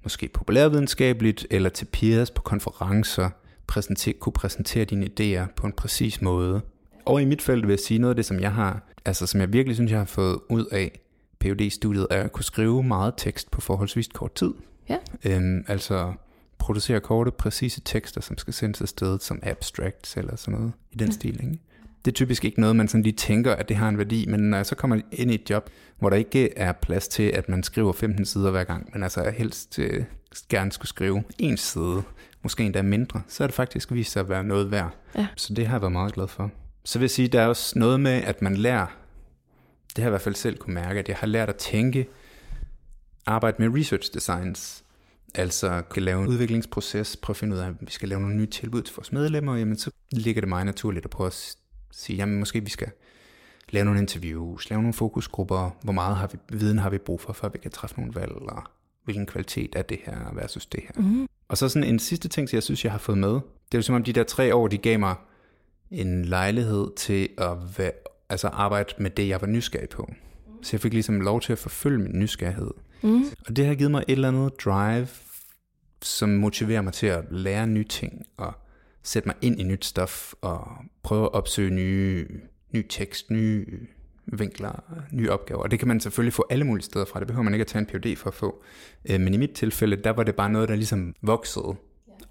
måske 0.03 0.27
populærvidenskabeligt, 0.27 1.47
eller 1.51 1.69
til 1.69 1.85
peers 1.85 2.31
på 2.31 2.41
konferencer, 2.41 3.29
præsentere, 3.67 4.13
kunne 4.13 4.33
præsentere 4.33 4.85
dine 4.85 5.05
idéer 5.05 5.53
på 5.55 5.67
en 5.67 5.73
præcis 5.73 6.21
måde. 6.21 6.61
Og 7.05 7.21
i 7.21 7.25
mit 7.25 7.41
felt 7.41 7.67
vil 7.67 7.71
jeg 7.71 7.79
sige 7.79 7.99
noget 7.99 8.11
af 8.11 8.15
det, 8.15 8.25
som 8.25 8.39
jeg 8.39 8.53
har, 8.53 8.91
altså 9.05 9.27
som 9.27 9.41
jeg 9.41 9.53
virkelig 9.53 9.75
synes, 9.75 9.91
jeg 9.91 9.99
har 9.99 10.05
fået 10.05 10.39
ud 10.49 10.65
af 10.65 10.99
phd 11.39 11.69
studiet 11.69 12.07
er 12.11 12.23
at 12.23 12.31
kunne 12.31 12.43
skrive 12.43 12.83
meget 12.83 13.13
tekst 13.17 13.51
på 13.51 13.61
forholdsvis 13.61 14.07
kort 14.07 14.35
tid. 14.35 14.53
Ja. 14.89 14.97
Øhm, 15.25 15.65
altså 15.67 16.13
producere 16.57 16.99
korte, 16.99 17.31
præcise 17.31 17.81
tekster, 17.85 18.21
som 18.21 18.37
skal 18.37 18.53
sendes 18.53 18.81
afsted 18.81 19.19
som 19.19 19.39
abstracts 19.43 20.17
eller 20.17 20.35
sådan 20.35 20.59
noget 20.59 20.73
i 20.91 20.97
den 20.97 21.11
stil. 21.11 21.43
Ikke? 21.43 21.59
Det 22.05 22.11
er 22.11 22.15
typisk 22.15 22.45
ikke 22.45 22.59
noget, 22.59 22.75
man 22.75 22.87
sådan 22.87 23.03
lige 23.03 23.15
tænker, 23.15 23.55
at 23.55 23.69
det 23.69 23.77
har 23.77 23.89
en 23.89 23.97
værdi, 23.97 24.25
men 24.25 24.39
når 24.39 24.57
jeg 24.57 24.65
så 24.65 24.75
kommer 24.75 25.01
ind 25.11 25.31
i 25.31 25.35
et 25.35 25.49
job, 25.49 25.69
hvor 25.99 26.09
der 26.09 26.17
ikke 26.17 26.57
er 26.57 26.71
plads 26.71 27.07
til, 27.07 27.23
at 27.23 27.49
man 27.49 27.63
skriver 27.63 27.93
15 27.93 28.25
sider 28.25 28.51
hver 28.51 28.63
gang, 28.63 28.89
men 28.93 29.03
altså 29.03 29.33
helst 29.37 29.79
øh, 29.79 30.03
gerne 30.49 30.71
skulle 30.71 30.89
skrive 30.89 31.23
en 31.37 31.57
side, 31.57 32.03
måske 32.43 32.63
endda 32.63 32.81
mindre, 32.81 33.21
så 33.27 33.43
er 33.43 33.47
det 33.47 33.55
faktisk 33.55 33.91
vist 33.91 34.11
sig 34.11 34.19
at 34.19 34.29
være 34.29 34.43
noget 34.43 34.71
værd. 34.71 34.95
Ja. 35.15 35.27
Så 35.35 35.53
det 35.53 35.67
har 35.67 35.75
jeg 35.75 35.81
været 35.81 35.91
meget 35.91 36.13
glad 36.13 36.27
for. 36.27 36.51
Så 36.83 36.99
vil 36.99 37.03
jeg 37.03 37.11
sige, 37.11 37.27
der 37.27 37.41
er 37.41 37.47
også 37.47 37.79
noget 37.79 37.99
med, 37.99 38.11
at 38.11 38.41
man 38.41 38.57
lærer, 38.57 38.85
det 39.87 39.97
har 39.97 40.03
jeg 40.03 40.07
i 40.07 40.09
hvert 40.09 40.21
fald 40.21 40.35
selv 40.35 40.57
kunne 40.57 40.73
mærke, 40.73 40.99
at 40.99 41.09
jeg 41.09 41.17
har 41.17 41.27
lært 41.27 41.49
at 41.49 41.55
tænke, 41.55 42.07
arbejde 43.25 43.55
med 43.59 43.79
research 43.79 44.13
designs, 44.13 44.83
altså 45.35 45.81
kan 45.91 46.03
lave 46.03 46.21
en 46.21 46.27
udviklingsproces, 46.27 47.17
prøve 47.17 47.33
at 47.33 47.37
finde 47.37 47.55
ud 47.55 47.61
af, 47.61 47.67
at 47.67 47.73
vi 47.81 47.91
skal 47.91 48.09
lave 48.09 48.21
nogle 48.21 48.35
nye 48.35 48.45
tilbud 48.45 48.81
til 48.81 48.95
vores 48.95 49.11
medlemmer, 49.11 49.55
jamen 49.55 49.77
så 49.77 49.91
ligger 50.11 50.41
det 50.41 50.49
meget 50.49 50.65
naturligt 50.65 51.05
at 51.05 51.11
prøve 51.11 51.27
at 51.27 51.55
sige, 51.91 52.17
jamen 52.17 52.39
måske 52.39 52.63
vi 52.63 52.69
skal 52.69 52.89
lave 53.69 53.85
nogle 53.85 53.99
interviews, 53.99 54.69
lave 54.69 54.81
nogle 54.81 54.93
fokusgrupper, 54.93 55.77
hvor 55.83 55.93
meget 55.93 56.15
har 56.15 56.27
vi, 56.27 56.37
viden 56.57 56.77
har 56.77 56.89
vi 56.89 56.97
brug 56.97 57.21
for, 57.21 57.33
før 57.33 57.49
vi 57.49 57.57
kan 57.57 57.71
træffe 57.71 57.99
nogle 57.99 58.15
valg, 58.15 58.31
eller 58.31 58.71
hvilken 59.03 59.25
kvalitet 59.25 59.75
er 59.75 59.81
det 59.81 59.97
her 60.03 60.33
versus 60.33 60.65
det 60.65 60.79
her. 60.83 61.01
Mm. 61.01 61.27
Og 61.47 61.57
så 61.57 61.69
sådan 61.69 61.89
en 61.89 61.99
sidste 61.99 62.27
ting, 62.27 62.49
som 62.49 62.55
jeg 62.55 62.63
synes, 62.63 62.83
jeg 62.83 62.91
har 62.91 62.99
fået 62.99 63.17
med. 63.17 63.29
Det 63.29 63.73
er 63.73 63.77
jo 63.77 63.81
som 63.81 63.95
om 63.95 64.03
de 64.03 64.13
der 64.13 64.23
tre 64.23 64.55
år, 64.55 64.67
de 64.67 64.77
gav 64.77 64.99
mig 64.99 65.15
en 65.91 66.25
lejlighed 66.25 66.87
til 66.97 67.29
at 67.37 67.57
være, 67.77 67.91
altså 68.29 68.47
arbejde 68.47 68.93
med 68.97 69.09
det, 69.09 69.27
jeg 69.27 69.41
var 69.41 69.47
nysgerrig 69.47 69.89
på. 69.89 70.11
Så 70.61 70.69
jeg 70.73 70.81
fik 70.81 70.93
ligesom 70.93 71.21
lov 71.21 71.41
til 71.41 71.51
at 71.51 71.59
forfølge 71.59 71.97
min 71.97 72.19
nysgerrighed. 72.19 72.71
Mm. 73.01 73.23
Og 73.47 73.55
det 73.55 73.65
har 73.65 73.75
givet 73.75 73.91
mig 73.91 74.03
et 74.07 74.11
eller 74.11 74.27
andet 74.27 74.65
drive, 74.65 75.07
som 76.05 76.29
motiverer 76.29 76.81
mig 76.81 76.93
til 76.93 77.07
at 77.07 77.23
lære 77.31 77.67
nye 77.67 77.83
ting, 77.83 78.25
og 78.37 78.53
sætte 79.03 79.29
mig 79.29 79.35
ind 79.41 79.59
i 79.59 79.63
nyt 79.63 79.85
stof 79.85 80.33
og 80.41 80.67
prøve 81.03 81.23
at 81.23 81.33
opsøge 81.33 81.69
nye, 81.69 82.27
ny 82.71 82.85
tekst, 82.89 83.31
nye 83.31 83.65
vinkler, 84.25 84.83
nye 85.11 85.29
opgaver. 85.29 85.61
Og 85.61 85.71
det 85.71 85.79
kan 85.79 85.87
man 85.87 85.99
selvfølgelig 85.99 86.33
få 86.33 86.45
alle 86.49 86.65
mulige 86.65 86.85
steder 86.85 87.05
fra. 87.05 87.19
Det 87.19 87.27
behøver 87.27 87.43
man 87.43 87.53
ikke 87.53 87.61
at 87.61 87.67
tage 87.67 87.79
en 87.79 87.85
PhD 87.85 88.15
for 88.15 88.27
at 88.27 88.33
få. 88.33 88.63
Øh, 89.09 89.21
men 89.21 89.33
i 89.33 89.37
mit 89.37 89.51
tilfælde, 89.51 89.95
der 89.95 90.09
var 90.09 90.23
det 90.23 90.35
bare 90.35 90.49
noget, 90.49 90.69
der 90.69 90.75
ligesom 90.75 91.15
voksede 91.21 91.75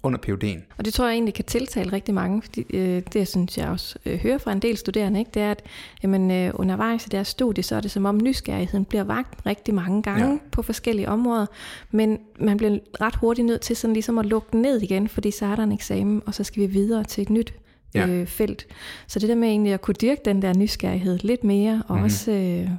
under 0.05 0.19
PhD'en. 0.27 0.75
Og 0.77 0.85
det 0.85 0.93
tror 0.93 1.05
jeg 1.05 1.13
egentlig 1.13 1.33
kan 1.33 1.45
tiltale 1.45 1.91
rigtig 1.93 2.13
mange, 2.13 2.41
fordi 2.41 2.65
øh, 2.73 3.01
det 3.13 3.27
synes 3.27 3.57
jeg 3.57 3.69
også 3.69 3.99
øh, 4.05 4.19
hører 4.19 4.37
fra 4.37 4.51
en 4.51 4.59
del 4.59 4.77
studerende, 4.77 5.19
ikke? 5.19 5.31
det 5.33 5.41
er, 5.41 5.51
at 5.51 5.63
jamen, 6.03 6.31
øh, 6.31 6.51
undervejs 6.53 7.05
i 7.05 7.09
deres 7.09 7.27
studie, 7.27 7.63
så 7.63 7.75
er 7.75 7.81
det 7.81 7.91
som 7.91 8.05
om 8.05 8.19
nysgerrigheden 8.23 8.85
bliver 8.85 9.03
vagt 9.03 9.45
rigtig 9.45 9.73
mange 9.73 10.03
gange 10.03 10.31
ja. 10.31 10.37
på 10.51 10.61
forskellige 10.61 11.09
områder, 11.09 11.45
men 11.91 12.19
man 12.39 12.57
bliver 12.57 12.79
ret 13.01 13.15
hurtigt 13.15 13.45
nødt 13.45 13.61
til 13.61 13.75
sådan 13.75 13.93
ligesom 13.93 14.17
at 14.17 14.25
lukke 14.25 14.47
den 14.51 14.61
ned 14.61 14.81
igen, 14.81 15.07
fordi 15.07 15.31
så 15.31 15.45
er 15.45 15.55
der 15.55 15.63
en 15.63 15.71
eksamen, 15.71 16.21
og 16.25 16.33
så 16.33 16.43
skal 16.43 16.61
vi 16.61 16.67
videre 16.67 17.03
til 17.03 17.21
et 17.21 17.29
nyt 17.29 17.53
ja. 17.95 18.07
øh, 18.07 18.27
felt. 18.27 18.67
Så 19.07 19.19
det 19.19 19.29
der 19.29 19.35
med 19.35 19.47
egentlig 19.47 19.73
at 19.73 19.81
kunne 19.81 19.95
dyrke 20.01 20.21
den 20.25 20.41
der 20.41 20.53
nysgerrighed 20.53 21.19
lidt 21.23 21.43
mere, 21.43 21.83
og 21.87 21.95
mm-hmm. 21.95 22.05
også... 22.05 22.31
Øh, 22.31 22.69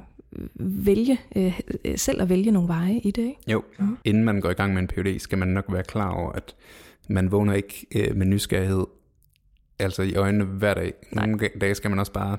vælge, 0.59 1.19
øh, 1.35 1.59
selv 1.95 2.21
at 2.21 2.29
vælge 2.29 2.51
nogle 2.51 2.67
veje 2.67 2.93
i 2.93 3.11
det, 3.11 3.21
ikke? 3.21 3.41
Jo, 3.47 3.63
mm. 3.79 3.97
inden 4.03 4.23
man 4.23 4.41
går 4.41 4.49
i 4.49 4.53
gang 4.53 4.73
med 4.73 4.81
en 4.81 4.87
PhD, 4.87 5.19
skal 5.19 5.37
man 5.37 5.47
nok 5.47 5.65
være 5.69 5.83
klar 5.83 6.09
over, 6.09 6.31
at 6.31 6.55
man 7.07 7.31
vågner 7.31 7.53
ikke 7.53 7.87
øh, 7.95 8.15
med 8.15 8.25
nysgerrighed 8.25 8.85
altså 9.79 10.01
i 10.01 10.15
øjnene 10.15 10.43
hver 10.43 10.73
dag. 10.73 10.93
Nogle 11.11 11.35
Nej. 11.35 11.49
dage 11.61 11.75
skal 11.75 11.89
man 11.89 11.99
også 11.99 12.11
bare 12.11 12.37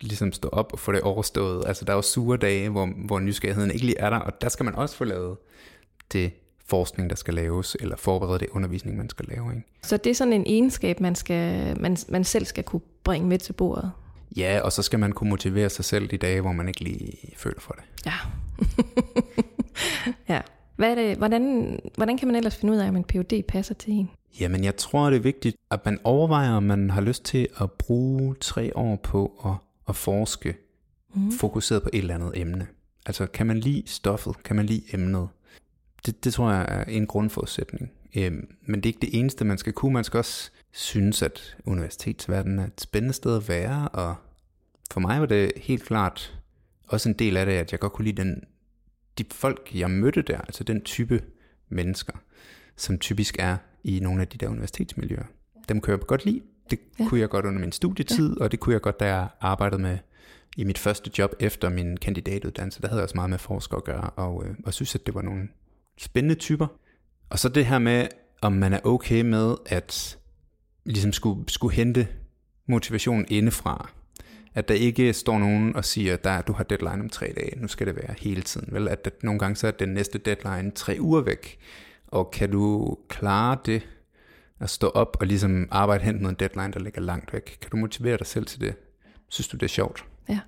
ligesom 0.00 0.32
stå 0.32 0.48
op 0.48 0.72
og 0.72 0.78
få 0.78 0.92
det 0.92 1.00
overstået. 1.00 1.64
Altså 1.66 1.84
der 1.84 1.92
er 1.92 1.96
jo 1.96 2.02
sure 2.02 2.36
dage, 2.36 2.68
hvor, 2.68 2.88
hvor 3.06 3.20
nysgerrigheden 3.20 3.70
ikke 3.70 3.86
lige 3.86 3.98
er 3.98 4.10
der, 4.10 4.18
og 4.18 4.40
der 4.40 4.48
skal 4.48 4.64
man 4.64 4.74
også 4.74 4.96
få 4.96 5.04
lavet 5.04 5.36
det 6.12 6.32
forskning, 6.66 7.10
der 7.10 7.16
skal 7.16 7.34
laves, 7.34 7.76
eller 7.80 7.96
forberede 7.96 8.38
det 8.38 8.48
undervisning, 8.50 8.96
man 8.96 9.10
skal 9.10 9.26
lave. 9.28 9.54
Ikke? 9.54 9.66
Så 9.82 9.96
det 9.96 10.10
er 10.10 10.14
sådan 10.14 10.32
en 10.32 10.44
egenskab, 10.46 11.00
man, 11.00 11.14
skal, 11.14 11.80
man, 11.80 11.96
man 12.08 12.24
selv 12.24 12.44
skal 12.44 12.64
kunne 12.64 12.82
bringe 13.04 13.28
med 13.28 13.38
til 13.38 13.52
bordet? 13.52 13.92
Ja, 14.36 14.60
og 14.64 14.72
så 14.72 14.82
skal 14.82 14.98
man 14.98 15.12
kunne 15.12 15.30
motivere 15.30 15.70
sig 15.70 15.84
selv 15.84 16.08
de 16.08 16.16
dage, 16.16 16.40
hvor 16.40 16.52
man 16.52 16.68
ikke 16.68 16.80
lige 16.80 17.18
føler 17.36 17.60
for 17.60 17.72
det. 17.72 17.84
Ja. 18.06 18.14
ja. 20.34 20.40
Hvad 20.80 20.90
er 20.90 20.94
det, 20.94 21.16
hvordan, 21.16 21.78
hvordan 21.94 22.18
kan 22.18 22.28
man 22.28 22.36
ellers 22.36 22.56
finde 22.56 22.74
ud 22.74 22.78
af, 22.78 22.88
om 22.88 22.96
en 22.96 23.04
PhD 23.04 23.42
passer 23.48 23.74
til 23.74 23.92
en? 23.92 24.10
Jamen, 24.40 24.64
jeg 24.64 24.76
tror, 24.76 25.10
det 25.10 25.16
er 25.16 25.20
vigtigt, 25.20 25.56
at 25.70 25.84
man 25.84 25.98
overvejer, 26.04 26.52
om 26.52 26.62
man 26.62 26.90
har 26.90 27.00
lyst 27.00 27.24
til 27.24 27.48
at 27.60 27.72
bruge 27.72 28.34
tre 28.40 28.76
år 28.76 28.96
på 28.96 29.40
at, 29.44 29.52
at 29.88 29.96
forske, 29.96 30.56
mm. 31.14 31.32
fokuseret 31.32 31.82
på 31.82 31.90
et 31.92 31.98
eller 31.98 32.14
andet 32.14 32.32
emne. 32.34 32.66
Altså, 33.06 33.26
kan 33.26 33.46
man 33.46 33.60
lide 33.60 33.82
stoffet? 33.86 34.42
Kan 34.42 34.56
man 34.56 34.66
lide 34.66 34.82
emnet? 34.92 35.28
Det, 36.06 36.24
det 36.24 36.34
tror 36.34 36.50
jeg 36.50 36.66
er 36.68 36.84
en 36.84 37.06
grundforudsætning. 37.06 37.90
Øhm, 38.16 38.48
men 38.62 38.80
det 38.80 38.86
er 38.86 38.94
ikke 38.94 39.06
det 39.06 39.18
eneste, 39.18 39.44
man 39.44 39.58
skal 39.58 39.72
kunne. 39.72 39.92
Man 39.92 40.04
skal 40.04 40.18
også 40.18 40.50
synes, 40.72 41.22
at 41.22 41.56
universitetsverdenen 41.64 42.58
er 42.58 42.66
et 42.66 42.80
spændende 42.80 43.14
sted 43.14 43.36
at 43.36 43.48
være, 43.48 43.88
og 43.88 44.14
for 44.90 45.00
mig 45.00 45.20
var 45.20 45.26
det 45.26 45.52
helt 45.56 45.82
klart 45.82 46.38
også 46.88 47.08
en 47.08 47.14
del 47.14 47.36
af 47.36 47.46
det, 47.46 47.52
at 47.52 47.72
jeg 47.72 47.80
godt 47.80 47.92
kunne 47.92 48.04
lide 48.04 48.22
den 48.22 48.44
de 49.18 49.24
folk, 49.30 49.70
jeg 49.74 49.90
mødte 49.90 50.22
der, 50.22 50.40
altså 50.40 50.64
den 50.64 50.82
type 50.82 51.22
mennesker, 51.68 52.12
som 52.76 52.98
typisk 52.98 53.36
er 53.38 53.56
i 53.84 54.00
nogle 54.00 54.20
af 54.20 54.28
de 54.28 54.38
der 54.38 54.48
universitetsmiljøer, 54.48 55.24
dem 55.68 55.80
kan 55.80 55.92
jeg 55.92 56.00
godt 56.00 56.24
lide. 56.24 56.42
Det 56.70 56.80
ja. 56.98 57.08
kunne 57.08 57.20
jeg 57.20 57.28
godt 57.28 57.46
under 57.46 57.60
min 57.60 57.72
studietid, 57.72 58.36
ja. 58.38 58.44
og 58.44 58.52
det 58.52 58.60
kunne 58.60 58.72
jeg 58.72 58.80
godt, 58.80 59.00
da 59.00 59.06
jeg 59.06 59.28
arbejdede 59.40 59.82
med 59.82 59.98
i 60.56 60.64
mit 60.64 60.78
første 60.78 61.10
job 61.18 61.34
efter 61.40 61.68
min 61.68 61.96
kandidatuddannelse. 61.96 62.82
Der 62.82 62.88
havde 62.88 62.98
jeg 62.98 63.04
også 63.04 63.14
meget 63.14 63.30
med 63.30 63.38
forskere 63.38 63.76
at 63.76 63.84
gøre, 63.84 64.10
og, 64.10 64.44
øh, 64.46 64.54
og 64.64 64.74
synes, 64.74 64.94
at 64.94 65.06
det 65.06 65.14
var 65.14 65.22
nogle 65.22 65.48
spændende 65.98 66.34
typer. 66.34 66.66
Og 67.30 67.38
så 67.38 67.48
det 67.48 67.66
her 67.66 67.78
med, 67.78 68.08
om 68.42 68.52
man 68.52 68.72
er 68.72 68.80
okay 68.84 69.20
med 69.20 69.54
at 69.66 70.18
ligesom 70.84 71.12
skulle, 71.12 71.44
skulle 71.48 71.74
hente 71.74 72.08
motivation 72.68 73.24
indefra 73.28 73.90
at 74.54 74.68
der 74.68 74.74
ikke 74.74 75.12
står 75.12 75.38
nogen 75.38 75.76
og 75.76 75.84
siger, 75.84 76.16
at 76.24 76.46
du 76.46 76.52
har 76.52 76.64
deadline 76.64 77.02
om 77.02 77.08
tre 77.08 77.32
dage, 77.36 77.60
nu 77.60 77.68
skal 77.68 77.86
det 77.86 77.96
være 77.96 78.14
hele 78.18 78.42
tiden. 78.42 78.68
Vel? 78.72 78.88
At, 78.88 79.00
at 79.04 79.22
nogle 79.22 79.38
gange 79.38 79.56
så 79.56 79.66
er 79.66 79.70
den 79.70 79.88
næste 79.88 80.18
deadline 80.18 80.70
tre 80.70 80.96
uger 81.00 81.20
væk, 81.20 81.58
og 82.06 82.30
kan 82.30 82.50
du 82.50 82.96
klare 83.08 83.58
det, 83.66 83.82
at 84.60 84.70
stå 84.70 84.88
op 84.88 85.16
og 85.20 85.26
ligesom 85.26 85.68
arbejde 85.70 86.04
hen 86.04 86.22
mod 86.22 86.30
en 86.30 86.36
deadline, 86.38 86.72
der 86.72 86.80
ligger 86.80 87.00
langt 87.00 87.32
væk? 87.32 87.58
Kan 87.60 87.70
du 87.70 87.76
motivere 87.76 88.16
dig 88.16 88.26
selv 88.26 88.46
til 88.46 88.60
det? 88.60 88.74
Synes 89.28 89.48
du, 89.48 89.56
det 89.56 89.62
er 89.62 89.68
sjovt? 89.68 90.04
Ja, 90.28 90.40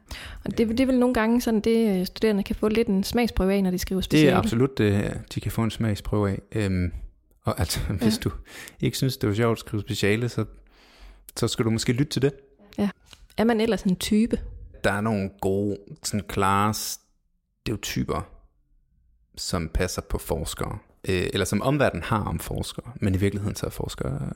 og 0.44 0.59
det, 0.59 0.68
det 0.68 0.81
er 0.81 0.87
vel 0.87 0.98
nogle 0.98 1.14
gange 1.14 1.40
sådan, 1.40 1.61
det 1.61 2.00
øh, 2.00 2.07
studerende 2.07 2.42
kan 2.42 2.57
få 2.57 2.68
lidt 2.68 2.88
en 2.88 3.05
smagsprøve 3.05 3.55
af, 3.55 3.62
når 3.62 3.70
de 3.70 3.79
skriver 3.79 4.00
speciale. 4.00 4.27
Det 4.27 4.35
er 4.35 4.38
absolut 4.38 4.79
det, 4.79 5.20
de 5.35 5.40
kan 5.40 5.53
få 5.53 5.62
en 5.62 5.70
smagsprøve 5.70 6.31
af. 6.31 6.38
Øhm, 6.53 6.92
og 7.42 7.61
altså, 7.61 7.81
hvis 8.03 8.16
ja. 8.16 8.20
du 8.20 8.31
ikke 8.81 8.96
synes, 8.96 9.16
det 9.16 9.31
er 9.31 9.35
sjovt 9.35 9.53
at 9.53 9.59
skrive 9.59 9.83
speciale, 9.83 10.29
så, 10.29 10.44
så 11.37 11.48
skal 11.48 11.64
du 11.64 11.70
måske 11.70 11.92
lytte 11.92 12.12
til 12.12 12.22
det. 12.22 12.33
Ja. 12.79 12.88
Er 13.37 13.45
man 13.45 13.61
ellers 13.61 13.83
en 13.83 13.97
type? 13.97 14.40
Der 14.85 14.92
er 14.92 15.01
nogle 15.01 15.31
gode, 15.40 15.79
sådan 16.03 16.27
klare 16.29 16.75
stereotyper, 16.75 18.29
som 19.37 19.68
passer 19.68 20.03
på 20.03 20.18
forskere, 20.18 20.79
øh, 21.09 21.27
eller 21.33 21.45
som 21.45 21.62
omverdenen 21.62 22.03
har 22.03 22.25
om 22.25 22.38
forskere, 22.38 22.92
men 23.01 23.14
i 23.14 23.18
virkeligheden 23.18 23.57
så 23.57 23.66
er 23.66 23.71
forskere, 23.71 24.33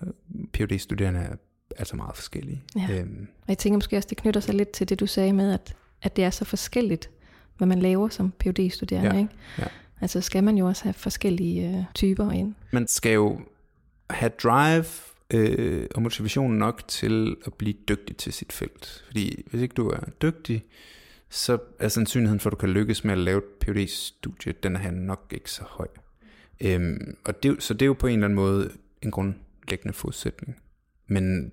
phd 0.52 0.78
studerende 0.78 1.36
altså 1.78 1.96
meget 1.96 2.16
forskellige. 2.16 2.62
Ja. 2.76 3.00
Øhm. 3.00 3.28
Og 3.42 3.48
jeg 3.48 3.58
tænker 3.58 3.76
måske 3.76 3.96
også, 3.96 4.06
det 4.08 4.16
knytter 4.16 4.40
sig 4.40 4.54
lidt 4.54 4.70
til 4.70 4.88
det, 4.88 5.00
du 5.00 5.06
sagde 5.06 5.32
med, 5.32 5.52
at, 5.52 5.76
at 6.02 6.16
det 6.16 6.24
er 6.24 6.30
så 6.30 6.44
forskelligt, 6.44 7.10
hvad 7.56 7.66
man 7.66 7.78
laver 7.78 8.08
som 8.08 8.32
phd 8.40 8.70
studerende 8.70 9.10
ja. 9.10 9.18
ikke? 9.18 9.34
Ja. 9.58 9.64
Altså 10.00 10.20
skal 10.20 10.44
man 10.44 10.58
jo 10.58 10.66
også 10.66 10.82
have 10.82 10.92
forskellige 10.92 11.68
øh, 11.68 11.84
typer 11.94 12.30
ind. 12.30 12.54
Man 12.70 12.86
skal 12.88 13.12
jo 13.12 13.40
have 14.10 14.30
drive 14.42 14.84
øh, 15.34 15.86
og 15.94 16.02
motivation 16.02 16.54
nok 16.54 16.88
til 16.88 17.36
at 17.46 17.54
blive 17.54 17.74
dygtig 17.88 18.16
til 18.16 18.32
sit 18.32 18.52
felt. 18.52 19.04
Fordi 19.06 19.42
hvis 19.50 19.62
ikke 19.62 19.74
du 19.74 19.88
er 19.88 20.00
dygtig, 20.22 20.64
så 21.28 21.58
er 21.78 21.88
sandsynligheden 21.88 22.40
for, 22.40 22.50
at 22.50 22.52
du 22.52 22.56
kan 22.56 22.68
lykkes 22.68 23.04
med 23.04 23.12
at 23.12 23.18
lave 23.18 23.38
et 23.38 23.44
phd 23.60 23.86
studie 23.88 24.52
den 24.52 24.76
er 24.76 24.90
nok 24.90 25.26
ikke 25.30 25.50
så 25.50 25.62
høj. 25.66 25.88
Øhm, 26.60 27.16
og 27.24 27.42
det, 27.42 27.62
så 27.62 27.74
det 27.74 27.82
er 27.82 27.86
jo 27.86 27.92
på 27.94 28.06
en 28.06 28.12
eller 28.12 28.24
anden 28.24 28.36
måde 28.36 28.70
en 29.02 29.10
grundlæggende 29.10 29.92
forudsætning. 29.92 30.56
Men 31.06 31.52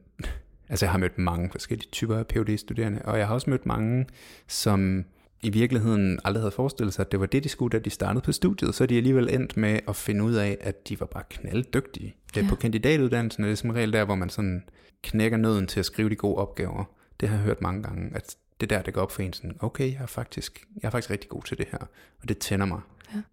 altså 0.69 0.86
jeg 0.86 0.91
har 0.91 0.99
mødt 0.99 1.17
mange 1.17 1.49
forskellige 1.51 1.89
typer 1.91 2.17
af 2.17 2.27
phd 2.27 2.57
studerende 2.57 3.01
og 3.05 3.17
jeg 3.17 3.27
har 3.27 3.33
også 3.33 3.49
mødt 3.49 3.65
mange, 3.65 4.05
som 4.47 5.05
i 5.43 5.49
virkeligheden 5.49 6.19
aldrig 6.23 6.41
havde 6.41 6.51
forestillet 6.51 6.93
sig, 6.93 7.06
at 7.06 7.12
det 7.12 7.19
var 7.19 7.25
det, 7.25 7.43
de 7.43 7.49
skulle, 7.49 7.71
da 7.71 7.79
de 7.79 7.89
startede 7.89 8.23
på 8.23 8.32
studiet, 8.32 8.75
så 8.75 8.84
er 8.84 8.88
de 8.88 8.97
alligevel 8.97 9.34
endt 9.34 9.58
med 9.58 9.79
at 9.88 9.95
finde 9.95 10.23
ud 10.23 10.34
af, 10.34 10.58
at 10.62 10.89
de 10.89 10.99
var 10.99 11.06
bare 11.06 11.23
knalddygtige. 11.29 12.15
Ja. 12.36 12.45
På 12.49 12.56
kandidatuddannelsen 12.56 13.43
er 13.43 13.47
det 13.47 13.58
som 13.58 13.69
regel 13.69 13.93
der, 13.93 14.06
hvor 14.06 14.15
man 14.15 14.29
sådan 14.29 14.63
knækker 15.01 15.38
nøden 15.38 15.67
til 15.67 15.79
at 15.79 15.86
skrive 15.86 16.10
de 16.10 16.15
gode 16.15 16.36
opgaver. 16.36 16.84
Det 17.19 17.29
har 17.29 17.36
jeg 17.36 17.45
hørt 17.45 17.62
mange 17.62 17.84
gange, 17.84 18.15
at 18.15 18.36
det 18.62 18.69
der, 18.69 18.82
det 18.82 18.93
går 18.93 19.01
op 19.01 19.12
for 19.12 19.21
en 19.21 19.34
sådan, 19.34 19.58
okay, 19.60 19.93
jeg 19.93 20.01
er 20.01 20.06
faktisk, 20.06 20.67
jeg 20.82 20.88
er 20.88 20.91
faktisk 20.91 21.12
rigtig 21.12 21.29
god 21.29 21.43
til 21.43 21.58
det 21.58 21.67
her, 21.71 21.79
og 22.21 22.29
det 22.29 22.38
tænder 22.38 22.65
mig. 22.65 22.82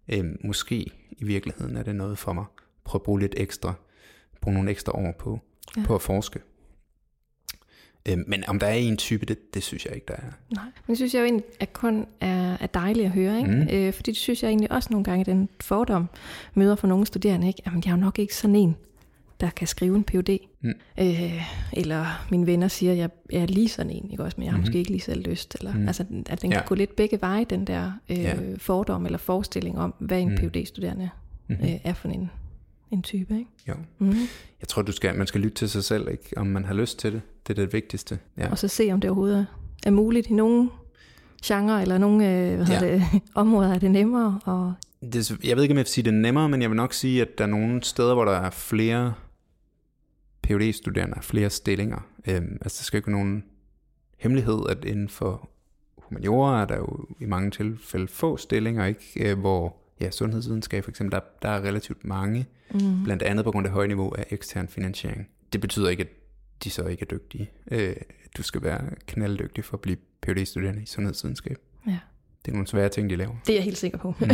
Ja. 0.09 0.17
Øhm, 0.17 0.37
måske 0.43 0.91
i 1.11 1.23
virkeligheden 1.23 1.77
er 1.77 1.83
det 1.83 1.95
noget 1.95 2.17
for 2.17 2.33
mig. 2.33 2.45
Prøv 2.83 2.99
at 2.99 3.03
bruge 3.03 3.19
lidt 3.19 3.33
ekstra, 3.37 3.73
bruge 4.41 4.53
nogle 4.53 4.71
ekstra 4.71 4.91
år 4.91 5.13
på, 5.19 5.39
ja. 5.77 5.83
på 5.85 5.95
at 5.95 6.01
forske. 6.01 6.39
Øh, 8.09 8.17
men 8.27 8.43
om 8.47 8.59
der 8.59 8.67
er 8.67 8.73
en 8.73 8.97
type, 8.97 9.25
det, 9.25 9.53
det 9.53 9.63
synes 9.63 9.85
jeg 9.85 9.95
ikke, 9.95 10.05
der 10.07 10.13
er. 10.13 10.31
Nej, 10.55 10.63
men 10.63 10.87
det 10.87 10.97
synes 10.97 11.13
jeg 11.13 11.19
jo 11.19 11.25
egentlig, 11.25 11.45
at 11.59 11.73
kun 11.73 12.05
er, 12.21 12.57
er 12.59 12.67
dejligt 12.67 13.05
at 13.05 13.11
høre. 13.11 13.37
Ikke? 13.37 13.51
Mm. 13.51 13.67
Øh, 13.71 13.93
fordi 13.93 14.11
det 14.11 14.19
synes 14.19 14.43
jeg 14.43 14.49
egentlig 14.49 14.71
også 14.71 14.87
nogle 14.91 15.03
gange, 15.03 15.25
den 15.25 15.49
fordom 15.61 16.09
møder 16.53 16.75
for 16.75 16.87
nogle 16.87 17.05
studerende. 17.05 17.47
Ikke? 17.47 17.61
Jamen, 17.65 17.83
jeg 17.85 17.91
er 17.91 17.95
jo 17.95 18.01
nok 18.01 18.19
ikke 18.19 18.35
sådan 18.35 18.55
en, 18.55 18.75
der 19.41 19.49
kan 19.49 19.67
skrive 19.67 19.95
en 19.95 20.03
PhD. 20.03 20.37
Mm. 20.61 20.73
Øh, 20.99 21.41
eller 21.73 22.27
mine 22.31 22.45
venner 22.45 22.67
siger, 22.67 22.91
at 22.91 22.97
jeg, 22.97 23.09
jeg 23.31 23.41
er 23.41 23.47
lige 23.47 23.69
sådan 23.69 23.91
en, 23.91 24.11
ikke 24.11 24.23
også, 24.23 24.35
men 24.37 24.45
jeg 24.45 24.53
har 24.53 24.57
mm. 24.57 24.61
måske 24.61 24.77
ikke 24.77 24.91
lige 24.91 25.01
selv 25.01 25.29
lyst. 25.29 25.55
Eller, 25.59 25.73
mm. 25.73 25.87
Altså, 25.87 26.05
at 26.29 26.41
den 26.41 26.51
ja. 26.51 26.57
kan 26.57 26.67
gå 26.67 26.75
lidt 26.75 26.95
begge 26.95 27.21
veje, 27.21 27.43
den 27.43 27.67
der 27.67 27.91
øh, 28.09 28.17
ja. 28.17 28.35
fordom 28.57 29.05
eller 29.05 29.17
forestilling 29.17 29.79
om, 29.79 29.93
hvad 29.99 30.21
en 30.21 30.29
mm. 30.29 30.37
PhD-studerende 30.37 31.09
mm. 31.47 31.55
øh, 31.55 31.71
er 31.83 31.93
for 31.93 32.07
en 32.09 32.29
en 32.91 33.01
type, 33.01 33.37
ikke? 33.37 33.51
Jo. 33.67 33.73
Mm. 33.99 34.13
Jeg 34.61 34.67
tror, 34.67 34.81
du 34.81 34.91
skal, 34.91 35.15
man 35.17 35.27
skal 35.27 35.41
lytte 35.41 35.55
til 35.55 35.69
sig 35.69 35.83
selv, 35.83 36.07
ikke? 36.11 36.37
om 36.37 36.47
man 36.47 36.65
har 36.65 36.73
lyst 36.73 36.99
til 36.99 37.13
det. 37.13 37.21
Det 37.47 37.59
er 37.59 37.63
det 37.63 37.73
vigtigste. 37.73 38.19
Ja. 38.37 38.51
Og 38.51 38.57
så 38.57 38.67
se, 38.67 38.89
om 38.91 39.01
det 39.01 39.09
overhovedet 39.09 39.47
er 39.85 39.91
muligt 39.91 40.27
i 40.27 40.33
nogle 40.33 40.69
genre 41.43 41.81
eller 41.81 41.97
nogle 41.97 42.29
øh, 42.29 42.55
hvad 42.55 42.67
ja. 42.67 42.79
det, 42.79 43.03
områder, 43.35 43.73
er 43.73 43.79
det 43.79 43.91
nemmere. 43.91 44.39
Og... 44.45 44.73
Det, 45.13 45.31
jeg 45.43 45.55
ved 45.55 45.63
ikke, 45.63 45.73
om 45.73 45.77
jeg 45.77 45.83
vil 45.83 45.91
sige 45.91 46.05
det 46.05 46.13
nemmere, 46.13 46.49
men 46.49 46.61
jeg 46.61 46.69
vil 46.69 46.75
nok 46.75 46.93
sige, 46.93 47.21
at 47.21 47.37
der 47.37 47.43
er 47.43 47.47
nogle 47.47 47.83
steder, 47.83 48.13
hvor 48.13 48.25
der 48.25 48.31
er 48.31 48.49
flere 48.49 49.13
phd 50.43 50.73
studerende 50.73 51.17
flere 51.21 51.49
stillinger. 51.49 52.07
Øhm, 52.27 52.57
altså, 52.61 52.77
der 52.79 52.83
skal 52.83 52.97
ikke 52.97 53.07
være 53.07 53.17
nogen 53.17 53.43
hemmelighed, 54.17 54.59
at 54.69 54.85
inden 54.85 55.09
for 55.09 55.49
humaniora 55.97 56.61
er 56.61 56.65
der 56.65 56.77
jo 56.77 57.05
i 57.19 57.25
mange 57.25 57.51
tilfælde 57.51 58.07
få 58.07 58.37
stillinger, 58.37 58.85
ikke? 58.85 59.31
Øh, 59.31 59.39
hvor 59.39 59.80
ja, 60.01 60.11
sundhedsvidenskab 60.11 60.83
for 60.83 60.91
eksempel, 60.91 61.11
der, 61.11 61.19
der 61.41 61.49
er 61.49 61.61
relativt 61.61 62.05
mange, 62.05 62.45
mm. 62.73 63.03
blandt 63.03 63.23
andet 63.23 63.45
på 63.45 63.51
grund 63.51 63.67
af 63.67 63.73
høj 63.73 63.87
niveau 63.87 64.13
af 64.17 64.25
ekstern 64.29 64.67
finansiering. 64.67 65.27
Det 65.53 65.61
betyder 65.61 65.89
ikke, 65.89 66.01
at 66.01 66.09
de 66.63 66.69
så 66.69 66.83
ikke 66.83 67.01
er 67.01 67.05
dygtige. 67.05 67.49
Øh, 67.71 67.95
du 68.37 68.43
skal 68.43 68.63
være 68.63 68.81
knalddygtig 69.07 69.65
for 69.65 69.73
at 69.73 69.81
blive 69.81 69.97
phd 70.21 70.45
studerende 70.45 70.81
i 70.81 70.85
sundhedsvidenskab. 70.85 71.57
Ja. 71.87 71.97
Det 72.45 72.51
er 72.51 72.55
nogle 72.55 72.67
svære 72.67 72.89
ting, 72.89 73.09
de 73.09 73.15
laver. 73.15 73.35
Det 73.47 73.53
er 73.53 73.57
jeg 73.57 73.63
helt 73.63 73.77
sikker 73.77 73.97
på. 73.97 74.15
Mm. 74.19 74.25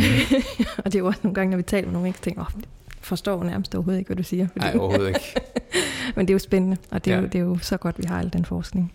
og 0.84 0.84
det 0.84 0.94
er 0.94 0.98
jo 0.98 1.06
også 1.06 1.20
nogle 1.22 1.34
gange, 1.34 1.50
når 1.50 1.56
vi 1.56 1.62
taler 1.62 1.86
med 1.86 1.92
nogle, 1.92 2.08
ikke 2.08 2.20
tænker, 2.20 2.40
oh, 2.40 2.62
forstår 3.00 3.44
nærmest 3.44 3.74
overhovedet 3.74 3.98
ikke, 3.98 4.08
hvad 4.08 4.16
du 4.16 4.22
siger. 4.22 4.48
Nej, 4.54 4.74
overhovedet 4.78 5.08
ikke. 5.08 5.34
Men 6.16 6.28
det 6.28 6.30
er 6.30 6.34
jo 6.34 6.38
spændende, 6.38 6.76
og 6.90 7.04
det 7.04 7.12
er, 7.12 7.16
ja. 7.16 7.22
jo, 7.22 7.26
det 7.26 7.34
er 7.34 7.42
jo 7.42 7.58
så 7.58 7.76
godt, 7.76 7.98
vi 7.98 8.04
har 8.06 8.18
al 8.18 8.32
den 8.32 8.44
forskning. 8.44 8.92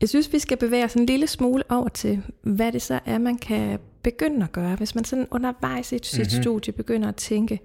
Jeg 0.00 0.08
synes, 0.08 0.32
vi 0.32 0.38
skal 0.38 0.56
bevæge 0.56 0.84
os 0.84 0.94
en 0.94 1.06
lille 1.06 1.26
smule 1.26 1.62
over 1.68 1.88
til, 1.88 2.22
hvad 2.42 2.72
det 2.72 2.82
så 2.82 3.00
er, 3.06 3.18
man 3.18 3.38
kan 3.38 3.78
begynde 4.02 4.44
at 4.44 4.52
gøre, 4.52 4.76
hvis 4.76 4.94
man 4.94 5.04
sådan 5.04 5.26
undervejs 5.30 5.92
i 5.92 5.98
sit 6.02 6.18
mm-hmm. 6.18 6.42
studie 6.42 6.72
begynder 6.72 7.08
at 7.08 7.16
tænke, 7.16 7.60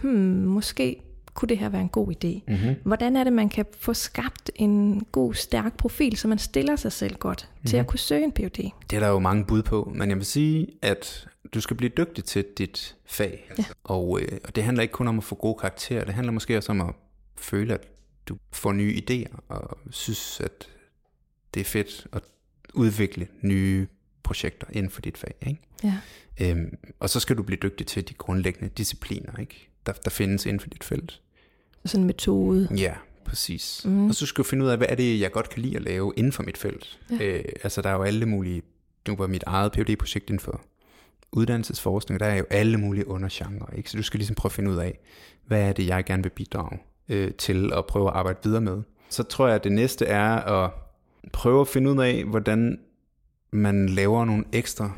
hmm, 0.00 0.12
måske 0.46 1.02
kunne 1.34 1.48
det 1.48 1.58
her 1.58 1.68
være 1.68 1.80
en 1.80 1.88
god 1.88 2.08
idé? 2.08 2.52
Mm-hmm. 2.52 2.74
Hvordan 2.82 3.16
er 3.16 3.24
det, 3.24 3.32
man 3.32 3.48
kan 3.48 3.66
få 3.80 3.94
skabt 3.94 4.50
en 4.54 5.04
god, 5.12 5.34
stærk 5.34 5.76
profil, 5.76 6.16
så 6.16 6.28
man 6.28 6.38
stiller 6.38 6.76
sig 6.76 6.92
selv 6.92 7.16
godt 7.16 7.48
mm-hmm. 7.50 7.66
til 7.66 7.76
at 7.76 7.82
mhm. 7.82 7.88
kunne 7.88 7.98
søge 7.98 8.24
en 8.24 8.32
PhD? 8.32 8.70
Det 8.90 8.96
er 8.96 9.00
der 9.00 9.08
jo 9.08 9.18
mange 9.18 9.44
bud 9.44 9.62
på, 9.62 9.92
men 9.94 10.08
jeg 10.08 10.16
vil 10.16 10.26
sige, 10.26 10.68
at 10.82 11.28
du 11.54 11.60
skal 11.60 11.76
blive 11.76 11.92
dygtig 11.96 12.24
til 12.24 12.44
dit 12.58 12.96
fag. 13.06 13.50
Ja. 13.58 13.64
Og, 13.84 14.20
øh, 14.20 14.38
og 14.44 14.56
det 14.56 14.64
handler 14.64 14.82
ikke 14.82 14.92
kun 14.92 15.08
om 15.08 15.18
at 15.18 15.24
få 15.24 15.34
gode 15.34 15.54
karakterer, 15.60 16.04
det 16.04 16.14
handler 16.14 16.32
måske 16.32 16.56
også 16.56 16.72
om 16.72 16.80
at 16.80 16.94
føle, 17.36 17.74
at 17.74 17.88
du 18.28 18.36
får 18.52 18.72
nye 18.72 19.02
idéer, 19.02 19.38
og 19.48 19.78
synes, 19.90 20.40
at 20.40 20.68
det 21.54 21.60
er 21.60 21.64
fedt 21.64 22.06
at 22.12 22.22
udvikle 22.74 23.28
nye 23.42 23.86
projekter 24.22 24.66
inden 24.72 24.90
for 24.90 25.00
dit 25.00 25.18
fag. 25.18 25.34
Ikke? 25.46 25.60
Ja. 25.84 25.94
Øhm, 26.40 26.76
og 27.00 27.10
så 27.10 27.20
skal 27.20 27.36
du 27.36 27.42
blive 27.42 27.58
dygtig 27.62 27.86
til 27.86 28.08
de 28.08 28.14
grundlæggende 28.14 28.68
discipliner, 28.68 29.38
ikke? 29.40 29.68
Der, 29.86 29.92
der 29.92 30.10
findes 30.10 30.46
inden 30.46 30.60
for 30.60 30.68
dit 30.68 30.84
felt. 30.84 31.20
Sådan 31.84 32.00
en 32.00 32.06
metode. 32.06 32.68
Ja, 32.76 32.94
præcis. 33.24 33.82
Mm. 33.84 34.08
Og 34.08 34.14
så 34.14 34.26
skal 34.26 34.44
du 34.44 34.48
finde 34.48 34.64
ud 34.64 34.70
af, 34.70 34.76
hvad 34.76 34.86
er 34.90 34.94
det, 34.94 35.20
jeg 35.20 35.32
godt 35.32 35.50
kan 35.50 35.62
lide 35.62 35.76
at 35.76 35.82
lave 35.82 36.12
inden 36.16 36.32
for 36.32 36.42
mit 36.42 36.58
felt. 36.58 37.00
Ja. 37.10 37.24
Øh, 37.24 37.44
altså, 37.62 37.82
der 37.82 37.88
er 37.88 37.94
jo 37.94 38.02
alle 38.02 38.26
mulige... 38.26 38.62
Nu 39.08 39.16
var 39.16 39.26
mit 39.26 39.44
eget 39.46 39.72
phd 39.72 39.96
projekt 39.96 40.30
inden 40.30 40.40
for 40.40 40.60
uddannelsesforskning, 41.32 42.20
der 42.20 42.26
er 42.26 42.36
jo 42.36 42.44
alle 42.50 42.78
mulige 42.78 43.08
undergenre, 43.08 43.76
ikke? 43.76 43.90
Så 43.90 43.96
du 43.96 44.02
skal 44.02 44.18
ligesom 44.18 44.34
prøve 44.34 44.50
at 44.50 44.54
finde 44.54 44.70
ud 44.70 44.76
af, 44.76 44.98
hvad 45.46 45.62
er 45.62 45.72
det, 45.72 45.86
jeg 45.86 46.04
gerne 46.04 46.22
vil 46.22 46.30
bidrage 46.30 46.78
øh, 47.08 47.32
til 47.32 47.72
at 47.72 47.86
prøve 47.86 48.08
at 48.08 48.14
arbejde 48.14 48.38
videre 48.44 48.60
med. 48.60 48.82
Så 49.08 49.22
tror 49.22 49.46
jeg, 49.46 49.56
at 49.56 49.64
det 49.64 49.72
næste 49.72 50.06
er 50.06 50.30
at 50.30 50.70
prøve 51.32 51.60
at 51.60 51.68
finde 51.68 51.90
ud 51.90 51.98
af, 51.98 52.24
hvordan 52.24 52.78
man 53.50 53.88
laver 53.88 54.24
nogle 54.24 54.44
ekstra 54.52 54.90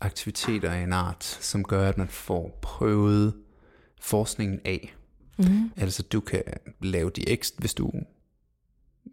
aktiviteter 0.00 0.70
af 0.70 0.82
en 0.82 0.92
art, 0.92 1.24
som 1.24 1.64
gør, 1.64 1.88
at 1.88 1.98
man 1.98 2.08
får 2.08 2.58
prøvet 2.62 3.34
forskningen 4.00 4.60
af. 4.64 4.94
Mm. 5.38 5.70
Altså 5.76 6.02
du 6.02 6.20
kan 6.20 6.42
lave 6.80 7.10
de 7.10 7.28
ekstra, 7.28 7.56
hvis 7.58 7.74
du 7.74 7.92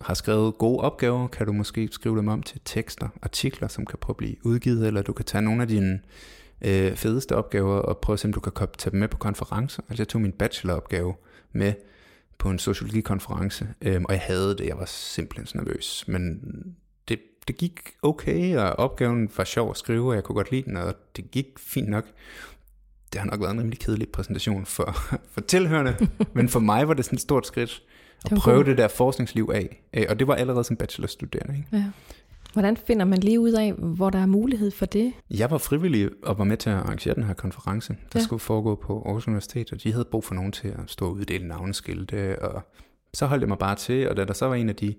har 0.01 0.13
skrevet 0.13 0.57
gode 0.57 0.79
opgaver, 0.79 1.27
kan 1.27 1.45
du 1.45 1.53
måske 1.53 1.89
skrive 1.91 2.17
dem 2.17 2.27
om 2.27 2.43
til 2.43 2.61
tekster, 2.65 3.09
artikler, 3.21 3.67
som 3.67 3.85
kan 3.85 3.99
prøve 4.01 4.13
at 4.13 4.17
blive 4.17 4.35
udgivet, 4.45 4.87
eller 4.87 5.01
du 5.01 5.13
kan 5.13 5.25
tage 5.25 5.41
nogle 5.41 5.61
af 5.61 5.67
dine 5.67 5.99
øh, 6.61 6.95
fedeste 6.95 7.35
opgaver 7.35 7.75
og 7.75 7.97
prøve 7.97 8.13
at 8.13 8.19
se, 8.19 8.27
om 8.27 8.33
du 8.33 8.39
kan 8.39 8.67
tage 8.77 8.91
dem 8.91 8.99
med 8.99 9.07
på 9.07 9.17
konferencer. 9.17 9.83
Altså 9.89 10.01
jeg 10.01 10.07
tog 10.07 10.21
min 10.21 10.31
bacheloropgave 10.31 11.13
med 11.51 11.73
på 12.37 12.49
en 12.49 12.59
sociologikonference, 12.59 13.67
øh, 13.81 14.01
og 14.03 14.13
jeg 14.13 14.21
havde 14.21 14.57
det, 14.57 14.67
jeg 14.67 14.77
var 14.77 14.85
simpelthen 14.85 15.45
så 15.45 15.57
nervøs, 15.57 16.03
men 16.07 16.41
det, 17.07 17.19
det 17.47 17.57
gik 17.57 17.79
okay, 18.01 18.57
og 18.57 18.69
opgaven 18.69 19.29
var 19.37 19.43
sjov 19.43 19.69
at 19.69 19.77
skrive, 19.77 20.09
og 20.09 20.15
jeg 20.15 20.23
kunne 20.23 20.35
godt 20.35 20.51
lide 20.51 20.63
den, 20.63 20.77
og 20.77 20.95
det 21.15 21.31
gik 21.31 21.47
fint 21.57 21.89
nok 21.89 22.05
det 23.13 23.21
har 23.21 23.29
nok 23.29 23.41
været 23.41 23.51
en 23.51 23.59
rimelig 23.59 23.79
kedelig 23.79 24.09
præsentation 24.09 24.65
for, 24.65 24.97
for 25.33 25.41
tilhørende, 25.41 26.07
men 26.33 26.49
for 26.49 26.59
mig 26.59 26.87
var 26.87 26.93
det 26.93 27.05
sådan 27.05 27.15
et 27.15 27.21
stort 27.21 27.47
skridt 27.47 27.83
at 28.25 28.37
prøve 28.37 28.57
god. 28.57 28.65
det 28.65 28.77
der 28.77 28.87
forskningsliv 28.87 29.49
af. 29.53 29.83
Øh, 29.93 30.05
og 30.09 30.19
det 30.19 30.27
var 30.27 30.35
allerede 30.35 30.63
som 30.63 30.75
bachelorstuderende. 30.75 31.57
Ikke? 31.57 31.67
Ja. 31.71 31.83
Hvordan 32.53 32.77
finder 32.77 33.05
man 33.05 33.19
lige 33.19 33.39
ud 33.39 33.51
af, 33.51 33.73
hvor 33.73 34.09
der 34.09 34.19
er 34.19 34.25
mulighed 34.25 34.71
for 34.71 34.85
det? 34.85 35.13
Jeg 35.29 35.51
var 35.51 35.57
frivillig 35.57 36.09
og 36.23 36.37
var 36.37 36.43
med 36.43 36.57
til 36.57 36.69
at 36.69 36.75
arrangere 36.75 37.15
den 37.15 37.23
her 37.23 37.33
konference, 37.33 37.93
der 38.13 38.19
ja. 38.19 38.23
skulle 38.23 38.39
foregå 38.39 38.75
på 38.75 39.03
Aarhus 39.05 39.27
Universitet, 39.27 39.71
og 39.71 39.83
de 39.83 39.91
havde 39.91 40.05
brug 40.05 40.23
for 40.23 40.35
nogen 40.35 40.51
til 40.51 40.67
at 40.67 40.79
stå 40.87 41.05
og 41.05 41.11
uddele 41.11 41.47
navneskilte 41.47 42.41
og 42.41 42.61
så 43.13 43.25
holdt 43.25 43.41
jeg 43.41 43.49
mig 43.49 43.57
bare 43.57 43.75
til, 43.75 44.09
og 44.09 44.17
da 44.17 44.25
der 44.25 44.33
så 44.33 44.45
var 44.45 44.55
en 44.55 44.69
af 44.69 44.75
de 44.75 44.95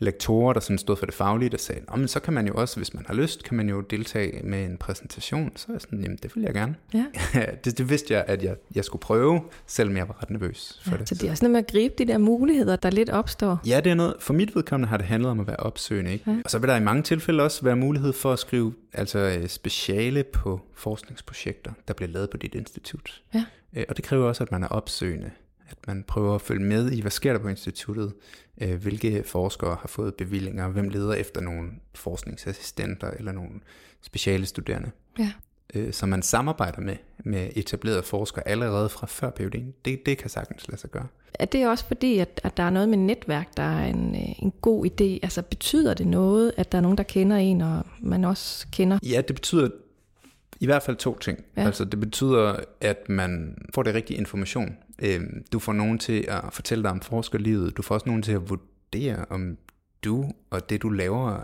lektorer, 0.00 0.52
der 0.52 0.60
sådan 0.60 0.78
stod 0.78 0.96
for 0.96 1.06
det 1.06 1.14
faglige, 1.14 1.48
der 1.48 1.58
sagde, 1.58 1.80
men 1.96 2.08
så 2.08 2.20
kan 2.20 2.34
man 2.34 2.46
jo 2.46 2.54
også, 2.54 2.76
hvis 2.76 2.94
man 2.94 3.04
har 3.06 3.14
lyst, 3.14 3.44
kan 3.44 3.56
man 3.56 3.68
jo 3.68 3.80
deltage 3.80 4.40
med 4.44 4.64
en 4.64 4.76
præsentation. 4.76 5.52
Så 5.56 5.66
er 5.68 5.72
jeg 5.72 5.80
sådan, 5.80 6.00
jamen 6.00 6.18
det 6.22 6.36
vil 6.36 6.42
jeg 6.42 6.54
gerne. 6.54 6.74
Ja. 6.94 7.04
det, 7.64 7.78
det 7.78 7.90
vidste 7.90 8.14
jeg, 8.14 8.24
at 8.26 8.42
jeg, 8.42 8.56
jeg 8.74 8.84
skulle 8.84 9.00
prøve, 9.00 9.40
selvom 9.66 9.96
jeg 9.96 10.08
var 10.08 10.22
ret 10.22 10.30
nervøs 10.30 10.80
for 10.84 10.90
ja, 10.90 10.96
det. 10.96 11.08
Så 11.08 11.14
det 11.14 11.24
er 11.26 11.30
også 11.30 11.44
noget 11.44 11.52
med 11.52 11.60
at 11.60 11.66
gribe 11.66 11.94
de 11.98 12.04
der 12.04 12.18
muligheder, 12.18 12.76
der 12.76 12.90
lidt 12.90 13.10
opstår. 13.10 13.60
Ja, 13.66 13.80
det 13.80 13.90
er 13.90 13.94
noget, 13.94 14.14
for 14.20 14.34
mit 14.34 14.56
vedkommende 14.56 14.88
har 14.88 14.96
det 14.96 15.06
handlet 15.06 15.30
om 15.30 15.40
at 15.40 15.46
være 15.46 15.56
opsøgende. 15.56 16.12
Ikke? 16.12 16.30
Ja. 16.30 16.36
Og 16.44 16.50
så 16.50 16.58
vil 16.58 16.68
der 16.68 16.76
i 16.76 16.80
mange 16.80 17.02
tilfælde 17.02 17.42
også 17.42 17.64
være 17.64 17.76
mulighed 17.76 18.12
for 18.12 18.32
at 18.32 18.38
skrive 18.38 18.74
altså 18.92 19.18
øh, 19.18 19.48
speciale 19.48 20.24
på 20.24 20.60
forskningsprojekter, 20.74 21.72
der 21.88 21.94
bliver 21.94 22.10
lavet 22.10 22.30
på 22.30 22.36
dit 22.36 22.54
institut. 22.54 23.22
Ja. 23.34 23.44
Øh, 23.76 23.84
og 23.88 23.96
det 23.96 24.04
kræver 24.04 24.28
også, 24.28 24.44
at 24.44 24.52
man 24.52 24.62
er 24.62 24.68
opsøgende 24.68 25.30
at 25.68 25.76
man 25.86 26.04
prøver 26.08 26.34
at 26.34 26.40
følge 26.40 26.64
med 26.64 26.90
i, 26.90 27.00
hvad 27.00 27.10
sker 27.10 27.32
der 27.32 27.40
på 27.40 27.48
instituttet, 27.48 28.12
øh, 28.60 28.82
hvilke 28.82 29.22
forskere 29.26 29.76
har 29.80 29.88
fået 29.88 30.14
bevillinger, 30.14 30.68
hvem 30.68 30.88
leder 30.88 31.14
efter 31.14 31.40
nogle 31.40 31.70
forskningsassistenter 31.94 33.10
eller 33.10 33.32
nogle 33.32 33.50
speciale 34.02 34.46
studerende. 34.46 34.90
Ja. 35.18 35.32
Øh, 35.74 35.92
som 35.92 36.08
man 36.08 36.22
samarbejder 36.22 36.80
med, 36.80 36.96
med 37.18 37.50
etablerede 37.56 38.02
forskere 38.02 38.48
allerede 38.48 38.88
fra 38.88 39.06
før 39.06 39.30
PhD'en. 39.40 39.80
Det, 39.84 40.06
det 40.06 40.18
kan 40.18 40.30
sagtens 40.30 40.68
lade 40.68 40.80
sig 40.80 40.90
gøre. 40.90 41.06
Er 41.34 41.44
det 41.44 41.68
også 41.68 41.86
fordi, 41.86 42.18
at, 42.18 42.40
at 42.44 42.56
der 42.56 42.62
er 42.62 42.70
noget 42.70 42.88
med 42.88 42.98
netværk, 42.98 43.56
der 43.56 43.62
er 43.62 43.86
en, 43.86 44.14
øh, 44.14 44.42
en 44.42 44.52
god 44.60 44.86
idé? 44.86 45.18
Altså 45.22 45.42
betyder 45.42 45.94
det 45.94 46.06
noget, 46.06 46.52
at 46.56 46.72
der 46.72 46.78
er 46.78 46.82
nogen, 46.82 46.98
der 46.98 47.04
kender 47.04 47.36
en, 47.36 47.60
og 47.60 47.86
man 48.00 48.24
også 48.24 48.66
kender? 48.72 48.98
Ja, 49.02 49.22
det 49.28 49.36
betyder 49.36 49.68
i 50.60 50.66
hvert 50.66 50.82
fald 50.82 50.96
to 50.96 51.18
ting. 51.18 51.44
Ja. 51.56 51.62
Altså 51.62 51.84
det 51.84 52.00
betyder, 52.00 52.56
at 52.80 53.08
man 53.08 53.58
får 53.74 53.82
det 53.82 53.94
rigtige 53.94 54.18
information. 54.18 54.76
Øhm, 54.98 55.44
du 55.52 55.58
får 55.58 55.72
nogen 55.72 55.98
til 55.98 56.24
at 56.28 56.40
fortælle 56.52 56.84
dig 56.84 56.90
om 56.90 57.00
forskerlivet. 57.00 57.76
Du 57.76 57.82
får 57.82 57.94
også 57.94 58.06
nogen 58.06 58.22
til 58.22 58.32
at 58.32 58.50
vurdere, 58.50 59.24
om 59.30 59.56
du 60.04 60.32
og 60.50 60.70
det, 60.70 60.82
du 60.82 60.88
laver, 60.88 61.42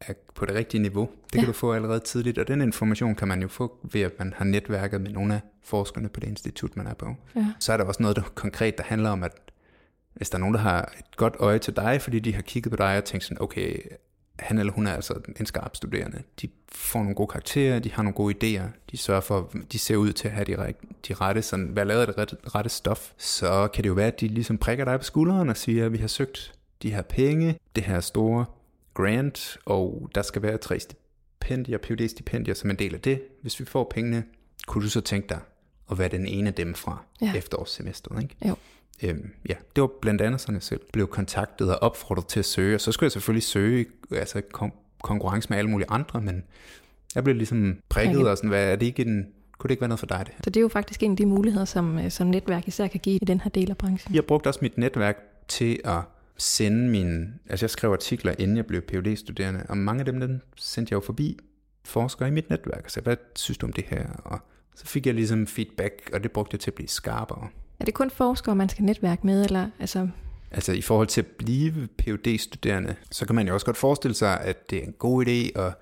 er 0.00 0.12
på 0.34 0.46
det 0.46 0.54
rigtige 0.54 0.82
niveau. 0.82 1.08
Det 1.26 1.34
ja. 1.34 1.38
kan 1.38 1.46
du 1.46 1.52
få 1.52 1.72
allerede 1.72 2.00
tidligt, 2.00 2.38
og 2.38 2.48
den 2.48 2.60
information 2.60 3.14
kan 3.14 3.28
man 3.28 3.42
jo 3.42 3.48
få 3.48 3.78
ved, 3.92 4.00
at 4.00 4.12
man 4.18 4.34
har 4.36 4.44
netværket 4.44 5.00
med 5.00 5.10
nogle 5.10 5.34
af 5.34 5.40
forskerne 5.62 6.08
på 6.08 6.20
det 6.20 6.28
institut, 6.28 6.76
man 6.76 6.86
er 6.86 6.94
på. 6.94 7.14
Ja. 7.36 7.46
Så 7.60 7.72
er 7.72 7.76
der 7.76 7.84
også 7.84 8.02
noget 8.02 8.16
der 8.16 8.22
konkret, 8.22 8.78
der 8.78 8.84
handler 8.84 9.10
om, 9.10 9.22
at 9.22 9.32
hvis 10.14 10.30
der 10.30 10.36
er 10.36 10.40
nogen, 10.40 10.54
der 10.54 10.60
har 10.60 10.92
et 10.98 11.16
godt 11.16 11.36
øje 11.38 11.58
til 11.58 11.76
dig, 11.76 12.02
fordi 12.02 12.18
de 12.18 12.34
har 12.34 12.42
kigget 12.42 12.70
på 12.70 12.76
dig 12.76 12.96
og 12.96 13.04
tænkt 13.04 13.24
sådan, 13.24 13.42
okay, 13.42 13.78
han 14.38 14.58
eller 14.58 14.72
hun 14.72 14.86
er 14.86 14.92
altså 14.92 15.14
en 15.40 15.46
skarp 15.46 15.76
studerende. 15.76 16.22
De 16.42 16.48
får 16.72 16.98
nogle 16.98 17.14
gode 17.14 17.28
karakterer, 17.28 17.78
de 17.78 17.92
har 17.92 18.02
nogle 18.02 18.14
gode 18.14 18.34
idéer, 18.34 18.68
de 18.90 18.96
sørger 18.96 19.20
for, 19.20 19.52
de 19.72 19.78
ser 19.78 19.96
ud 19.96 20.12
til 20.12 20.28
at 20.28 20.34
have 20.34 20.44
de, 20.44 20.74
de 21.08 21.14
rette, 21.14 21.42
sådan, 21.42 21.66
hvad 21.66 21.84
lavet 21.84 22.08
det 22.08 22.18
rette, 22.18 22.36
rette 22.54 22.70
stof. 22.70 23.12
Så 23.16 23.68
kan 23.74 23.84
det 23.84 23.88
jo 23.88 23.94
være, 23.94 24.06
at 24.06 24.20
de 24.20 24.28
ligesom 24.28 24.58
prikker 24.58 24.84
dig 24.84 24.98
på 24.98 25.04
skulderen 25.04 25.48
og 25.48 25.56
siger, 25.56 25.86
at 25.86 25.92
vi 25.92 25.98
har 25.98 26.08
søgt 26.08 26.54
de 26.82 26.90
her 26.90 27.02
penge, 27.02 27.58
det 27.76 27.84
her 27.84 28.00
store 28.00 28.44
grant, 28.94 29.58
og 29.64 30.10
der 30.14 30.22
skal 30.22 30.42
være 30.42 30.58
tre 30.58 30.80
stipendier, 30.80 31.78
phd 31.78 32.08
stipendier 32.08 32.54
som 32.54 32.70
en 32.70 32.76
del 32.76 32.94
af 32.94 33.00
det. 33.00 33.22
Hvis 33.42 33.60
vi 33.60 33.64
får 33.64 33.90
pengene, 33.94 34.24
kunne 34.66 34.84
du 34.84 34.90
så 34.90 35.00
tænke 35.00 35.28
dig 35.28 35.40
at 35.90 35.98
være 35.98 36.08
den 36.08 36.26
ene 36.26 36.48
af 36.48 36.54
dem 36.54 36.74
fra 36.74 37.04
ja. 37.20 37.32
efterårssemesteret, 37.34 38.22
ikke? 38.22 38.36
Jo. 38.48 38.56
Øhm, 39.02 39.30
ja, 39.48 39.54
det 39.76 39.80
var 39.80 39.90
blandt 40.00 40.20
andet 40.20 40.40
sådan, 40.40 40.54
jeg 40.54 40.62
selv 40.62 40.80
blev 40.92 41.06
kontaktet 41.06 41.70
og 41.70 41.82
opfordret 41.82 42.26
til 42.26 42.38
at 42.38 42.44
søge, 42.44 42.74
og 42.74 42.80
så 42.80 42.92
skulle 42.92 43.04
jeg 43.04 43.12
selvfølgelig 43.12 43.42
søge, 43.42 43.86
altså 44.10 44.42
kon- 44.54 44.98
konkurrence 45.02 45.48
med 45.50 45.58
alle 45.58 45.70
mulige 45.70 45.90
andre, 45.90 46.20
men 46.20 46.44
jeg 47.14 47.24
blev 47.24 47.36
ligesom 47.36 47.78
prikket 47.88 48.20
okay. 48.20 48.30
og 48.30 48.36
sådan, 48.36 48.50
hvad 48.50 48.72
er 48.72 48.76
det 48.76 48.86
ikke 48.86 49.02
en, 49.02 49.26
kunne 49.58 49.68
det 49.68 49.72
ikke 49.72 49.80
være 49.80 49.88
noget 49.88 50.00
for 50.00 50.06
dig 50.06 50.18
det 50.18 50.28
her? 50.28 50.40
Så 50.44 50.50
det 50.50 50.56
er 50.56 50.62
jo 50.62 50.68
faktisk 50.68 51.02
en 51.02 51.10
af 51.10 51.16
de 51.16 51.26
muligheder, 51.26 51.64
som, 51.64 51.98
øh, 51.98 52.10
som 52.10 52.26
netværk 52.26 52.68
især 52.68 52.86
kan 52.86 53.00
give 53.00 53.18
i 53.22 53.24
den 53.24 53.40
her 53.40 53.50
del 53.50 53.70
af 53.70 53.76
branchen. 53.76 54.14
Jeg 54.14 54.24
brugte 54.24 54.48
også 54.48 54.60
mit 54.62 54.78
netværk 54.78 55.16
til 55.48 55.80
at 55.84 56.00
sende 56.36 56.88
min, 56.88 57.34
altså 57.48 57.64
jeg 57.64 57.70
skrev 57.70 57.92
artikler, 57.92 58.34
inden 58.38 58.56
jeg 58.56 58.66
blev 58.66 58.82
phd 58.82 59.16
studerende 59.16 59.66
og 59.68 59.78
mange 59.78 60.00
af 60.00 60.04
dem, 60.04 60.20
den 60.20 60.42
sendte 60.56 60.92
jeg 60.92 60.96
jo 60.96 61.00
forbi 61.00 61.38
forskere 61.84 62.28
i 62.28 62.30
mit 62.30 62.50
netværk, 62.50 62.84
og 62.84 62.90
sagde, 62.90 63.04
hvad 63.04 63.16
synes 63.36 63.58
du 63.58 63.66
om 63.66 63.72
det 63.72 63.84
her? 63.88 64.06
Og 64.24 64.38
så 64.74 64.86
fik 64.86 65.06
jeg 65.06 65.14
ligesom 65.14 65.46
feedback, 65.46 66.10
og 66.12 66.22
det 66.22 66.32
brugte 66.32 66.54
jeg 66.54 66.60
til 66.60 66.70
at 66.70 66.74
blive 66.74 66.88
skarpere. 66.88 67.48
Er 67.80 67.84
det 67.84 67.94
kun 67.94 68.10
forskere, 68.10 68.56
man 68.56 68.68
skal 68.68 68.84
netværke 68.84 69.26
med? 69.26 69.44
Eller, 69.44 69.70
altså... 69.80 70.08
altså 70.50 70.72
i 70.72 70.82
forhold 70.82 71.06
til 71.06 71.20
at 71.20 71.26
blive 71.26 71.88
phd 71.98 72.38
studerende 72.38 72.94
så 73.10 73.26
kan 73.26 73.34
man 73.34 73.46
jo 73.48 73.54
også 73.54 73.66
godt 73.66 73.76
forestille 73.76 74.14
sig, 74.14 74.40
at 74.40 74.70
det 74.70 74.78
er 74.78 74.82
en 74.86 74.94
god 74.98 75.26
idé 75.26 75.60
at 75.60 75.74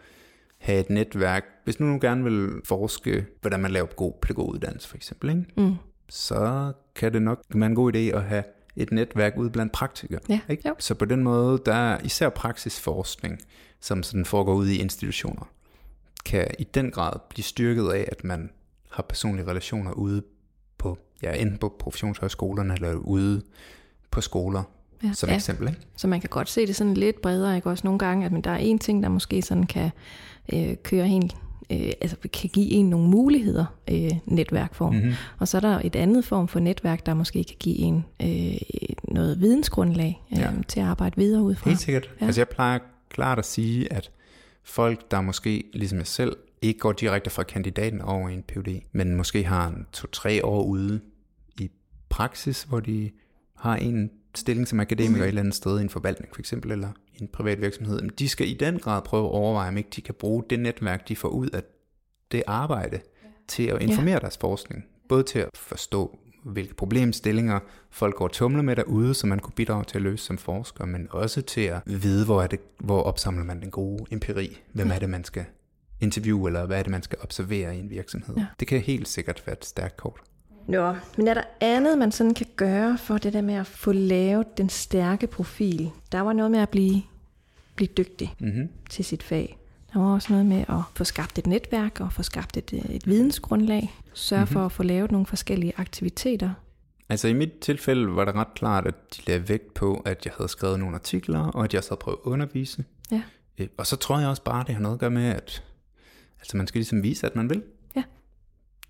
have 0.58 0.80
et 0.80 0.90
netværk. 0.90 1.44
Hvis 1.64 1.80
nu, 1.80 1.86
nu 1.86 1.98
gerne 2.00 2.24
vil 2.24 2.50
forske, 2.64 3.26
hvordan 3.40 3.60
man 3.60 3.70
laver 3.70 3.86
god 3.86 4.12
pædagoguddannelse 4.22 4.88
for 4.88 4.96
eksempel, 4.96 5.30
ikke? 5.30 5.44
Mm. 5.56 5.74
så 6.08 6.72
kan 6.94 7.12
det 7.12 7.22
nok 7.22 7.42
være 7.54 7.66
en 7.66 7.74
god 7.74 7.94
idé 7.94 7.98
at 7.98 8.22
have 8.22 8.44
et 8.76 8.92
netværk 8.92 9.32
ude 9.36 9.50
blandt 9.50 9.72
praktikere. 9.72 10.20
Ja, 10.28 10.40
ikke? 10.48 10.68
Jo. 10.68 10.74
Så 10.78 10.94
på 10.94 11.04
den 11.04 11.22
måde, 11.22 11.62
der 11.66 11.74
er 11.74 11.98
især 12.04 12.28
praksisforskning, 12.28 13.40
som 13.80 14.02
sådan 14.02 14.24
foregår 14.24 14.54
ude 14.54 14.74
i 14.74 14.78
institutioner, 14.78 15.50
kan 16.24 16.46
i 16.58 16.64
den 16.64 16.90
grad 16.90 17.12
blive 17.28 17.44
styrket 17.44 17.88
af, 17.88 18.08
at 18.12 18.24
man 18.24 18.50
har 18.90 19.02
personlige 19.02 19.46
relationer 19.46 19.92
ude 19.92 20.22
på, 20.84 20.98
ja, 21.22 21.32
enten 21.32 21.58
på 21.58 21.74
professionshøjskolerne 21.78 22.74
eller 22.74 22.94
ude 22.94 23.42
på 24.10 24.20
skoler, 24.20 24.62
ja, 25.04 25.12
som 25.12 25.28
ja. 25.28 25.34
eksempel. 25.34 25.68
Ikke? 25.68 25.80
Så 25.96 26.08
man 26.08 26.20
kan 26.20 26.28
godt 26.28 26.48
se 26.48 26.66
det 26.66 26.76
sådan 26.76 26.94
lidt 26.94 27.22
bredere, 27.22 27.56
ikke 27.56 27.70
også 27.70 27.86
nogle 27.86 27.98
gange, 27.98 28.26
at 28.26 28.32
men 28.32 28.42
der 28.42 28.50
er 28.50 28.56
en 28.56 28.78
ting, 28.78 29.02
der 29.02 29.08
måske 29.08 29.42
sådan 29.42 29.66
kan 29.66 29.90
øh, 30.52 30.76
køre 30.82 31.06
helt 31.06 31.36
øh, 31.70 31.92
altså 32.00 32.16
kan 32.32 32.50
give 32.50 32.70
en 32.70 32.90
nogle 32.90 33.08
muligheder, 33.08 33.64
øh, 33.90 34.10
netværkform. 34.26 34.94
Mm-hmm. 34.94 35.12
Og 35.38 35.48
så 35.48 35.56
er 35.56 35.60
der 35.60 35.80
et 35.84 35.96
andet 35.96 36.24
form 36.24 36.48
for 36.48 36.60
netværk, 36.60 37.06
der 37.06 37.14
måske 37.14 37.44
kan 37.44 37.56
give 37.58 37.76
en 37.76 38.04
øh, 38.22 38.56
noget 39.04 39.40
vidensgrundlag 39.40 40.22
øh, 40.32 40.38
ja. 40.38 40.50
til 40.68 40.80
at 40.80 40.86
arbejde 40.86 41.16
videre 41.16 41.42
ud 41.42 41.54
fra. 41.54 41.70
Helt 41.70 41.80
sikkert. 41.80 42.10
Ja. 42.20 42.26
Altså 42.26 42.40
jeg 42.40 42.48
plejer 42.48 42.78
klart 43.08 43.38
at 43.38 43.46
sige, 43.46 43.92
at 43.92 44.10
folk, 44.64 45.10
der 45.10 45.20
måske, 45.20 45.64
ligesom 45.72 45.98
jeg 45.98 46.06
selv, 46.06 46.36
ikke 46.64 46.80
går 46.80 46.92
direkte 46.92 47.30
fra 47.30 47.42
kandidaten 47.42 48.00
over 48.00 48.28
i 48.28 48.34
en 48.34 48.42
PhD, 48.42 48.80
men 48.92 49.14
måske 49.16 49.44
har 49.44 49.68
en 49.68 49.86
to-tre 49.92 50.44
år 50.44 50.62
ude 50.62 51.00
i 51.60 51.70
praksis, 52.08 52.62
hvor 52.62 52.80
de 52.80 53.10
har 53.56 53.76
en 53.76 54.10
stilling 54.34 54.68
som 54.68 54.80
akademiker 54.80 55.24
et 55.24 55.28
eller 55.28 55.42
andet 55.42 55.54
sted 55.54 55.78
i 55.78 55.82
en 55.82 55.90
forvaltning 55.90 56.34
for 56.34 56.40
eksempel, 56.40 56.72
eller 56.72 56.88
i 57.14 57.22
en 57.22 57.28
privat 57.28 57.60
virksomhed, 57.60 58.00
men 58.00 58.10
de 58.18 58.28
skal 58.28 58.48
i 58.48 58.54
den 58.54 58.78
grad 58.78 59.02
prøve 59.02 59.24
at 59.24 59.32
overveje, 59.32 59.68
om 59.68 59.76
ikke 59.76 59.90
de 59.96 60.00
kan 60.00 60.14
bruge 60.14 60.44
det 60.50 60.60
netværk, 60.60 61.08
de 61.08 61.16
får 61.16 61.28
ud 61.28 61.48
af 61.48 61.62
det 62.32 62.42
arbejde, 62.46 63.00
til 63.48 63.62
at 63.62 63.82
informere 63.82 64.14
ja. 64.14 64.18
deres 64.18 64.36
forskning. 64.38 64.84
Både 65.08 65.22
til 65.22 65.38
at 65.38 65.48
forstå, 65.54 66.18
hvilke 66.44 66.74
problemstillinger 66.74 67.60
folk 67.90 68.14
går 68.14 68.28
tumle 68.28 68.62
med 68.62 68.76
derude, 68.76 69.14
som 69.14 69.28
man 69.28 69.38
kunne 69.38 69.54
bidrage 69.56 69.84
til 69.84 69.98
at 69.98 70.02
løse 70.02 70.24
som 70.24 70.38
forsker, 70.38 70.84
men 70.84 71.08
også 71.10 71.42
til 71.42 71.60
at 71.60 71.82
vide, 71.86 72.24
hvor, 72.24 72.42
er 72.42 72.46
det, 72.46 72.60
hvor 72.80 73.02
opsamler 73.02 73.44
man 73.44 73.60
den 73.60 73.70
gode 73.70 74.04
empiri. 74.10 74.58
Hvem 74.72 74.90
er 74.90 74.98
det, 74.98 75.10
man 75.10 75.24
skal 75.24 75.44
interviewe, 76.04 76.48
eller 76.48 76.66
hvad 76.66 76.78
er 76.78 76.82
det, 76.82 76.90
man 76.90 77.02
skal 77.02 77.18
observere 77.22 77.76
i 77.76 77.78
en 77.78 77.90
virksomhed. 77.90 78.36
Ja. 78.36 78.46
Det 78.60 78.68
kan 78.68 78.80
helt 78.80 79.08
sikkert 79.08 79.42
være 79.46 79.56
et 79.56 79.64
stærkt 79.64 79.96
kort. 79.96 80.20
Nå, 80.68 80.94
men 81.16 81.28
er 81.28 81.34
der 81.34 81.42
andet, 81.60 81.98
man 81.98 82.12
sådan 82.12 82.34
kan 82.34 82.46
gøre 82.56 82.98
for 82.98 83.18
det 83.18 83.32
der 83.32 83.40
med 83.40 83.54
at 83.54 83.66
få 83.66 83.92
lavet 83.92 84.58
den 84.58 84.68
stærke 84.68 85.26
profil? 85.26 85.90
Der 86.12 86.20
var 86.20 86.32
noget 86.32 86.50
med 86.50 86.60
at 86.60 86.68
blive, 86.68 87.02
blive 87.74 87.88
dygtig 87.96 88.34
mm-hmm. 88.40 88.68
til 88.90 89.04
sit 89.04 89.22
fag. 89.22 89.58
Der 89.92 90.00
var 90.00 90.14
også 90.14 90.32
noget 90.32 90.46
med 90.46 90.64
at 90.68 90.80
få 90.94 91.04
skabt 91.04 91.38
et 91.38 91.46
netværk 91.46 92.00
og 92.00 92.12
få 92.12 92.22
skabt 92.22 92.56
et, 92.56 92.72
et 92.72 93.06
vidensgrundlag. 93.06 93.94
Sørge 94.14 94.40
mm-hmm. 94.40 94.52
for 94.52 94.66
at 94.66 94.72
få 94.72 94.82
lavet 94.82 95.10
nogle 95.10 95.26
forskellige 95.26 95.72
aktiviteter. 95.76 96.50
Altså 97.08 97.28
i 97.28 97.32
mit 97.32 97.52
tilfælde 97.60 98.16
var 98.16 98.24
det 98.24 98.34
ret 98.34 98.54
klart, 98.54 98.86
at 98.86 98.94
de 99.16 99.22
lagde 99.26 99.48
vægt 99.48 99.74
på, 99.74 100.02
at 100.04 100.24
jeg 100.24 100.32
havde 100.36 100.48
skrevet 100.48 100.78
nogle 100.78 100.94
artikler, 100.94 101.40
og 101.40 101.64
at 101.64 101.74
jeg 101.74 101.84
så 101.84 101.90
havde 101.90 102.00
prøvet 102.00 102.18
at 102.26 102.30
undervise. 102.30 102.84
Ja. 103.10 103.22
Øh, 103.58 103.68
og 103.78 103.86
så 103.86 103.96
tror 103.96 104.18
jeg 104.18 104.28
også 104.28 104.42
bare, 104.42 104.60
at 104.60 104.66
det 104.66 104.74
har 104.74 104.82
noget 104.82 104.94
at 104.94 105.00
gøre 105.00 105.10
med, 105.10 105.28
at 105.28 105.62
altså 106.44 106.56
man 106.56 106.66
skal 106.66 106.78
ligesom 106.78 107.02
vise, 107.02 107.26
at 107.26 107.36
man 107.36 107.50
vil 107.50 107.62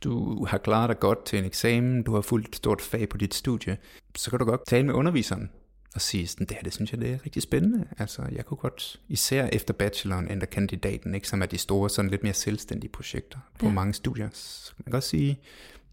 du 0.05 0.45
har 0.45 0.59
klaret 0.59 0.89
dig 0.89 1.01
godt 1.01 1.25
til 1.25 1.39
en 1.39 1.45
eksamen, 1.45 2.03
du 2.03 2.15
har 2.15 2.21
fulgt 2.21 2.49
et 2.49 2.57
stort 2.57 2.81
fag 2.81 3.09
på 3.09 3.17
dit 3.17 3.35
studie, 3.35 3.77
så 4.17 4.31
kan 4.31 4.39
du 4.39 4.45
godt 4.45 4.67
tale 4.67 4.87
med 4.87 4.95
underviseren 4.95 5.51
og 5.95 6.01
sige, 6.01 6.27
sådan, 6.27 6.47
det 6.47 6.57
her, 6.57 6.63
det 6.63 6.75
synes 6.75 6.93
jeg, 6.93 7.01
det 7.01 7.11
er 7.11 7.19
rigtig 7.25 7.43
spændende. 7.43 7.87
Altså, 7.99 8.23
jeg 8.33 8.47
kunne 8.47 8.57
godt, 8.57 9.01
især 9.09 9.47
efter 9.47 9.75
bacheloren, 9.75 10.31
eller 10.31 10.47
kandidaten, 10.47 11.15
ikke, 11.15 11.29
som 11.29 11.43
er 11.43 11.47
de 11.47 11.59
store, 11.59 11.91
sådan 11.91 12.11
lidt 12.11 12.23
mere 12.23 12.33
selvstændige 12.33 12.91
projekter 12.91 13.39
på 13.59 13.67
ja. 13.67 13.73
mange 13.73 13.95
studier, 13.95 14.29
så 14.33 14.75
kan 14.77 14.83
man 14.87 14.93
godt 14.93 15.05
sige, 15.05 15.41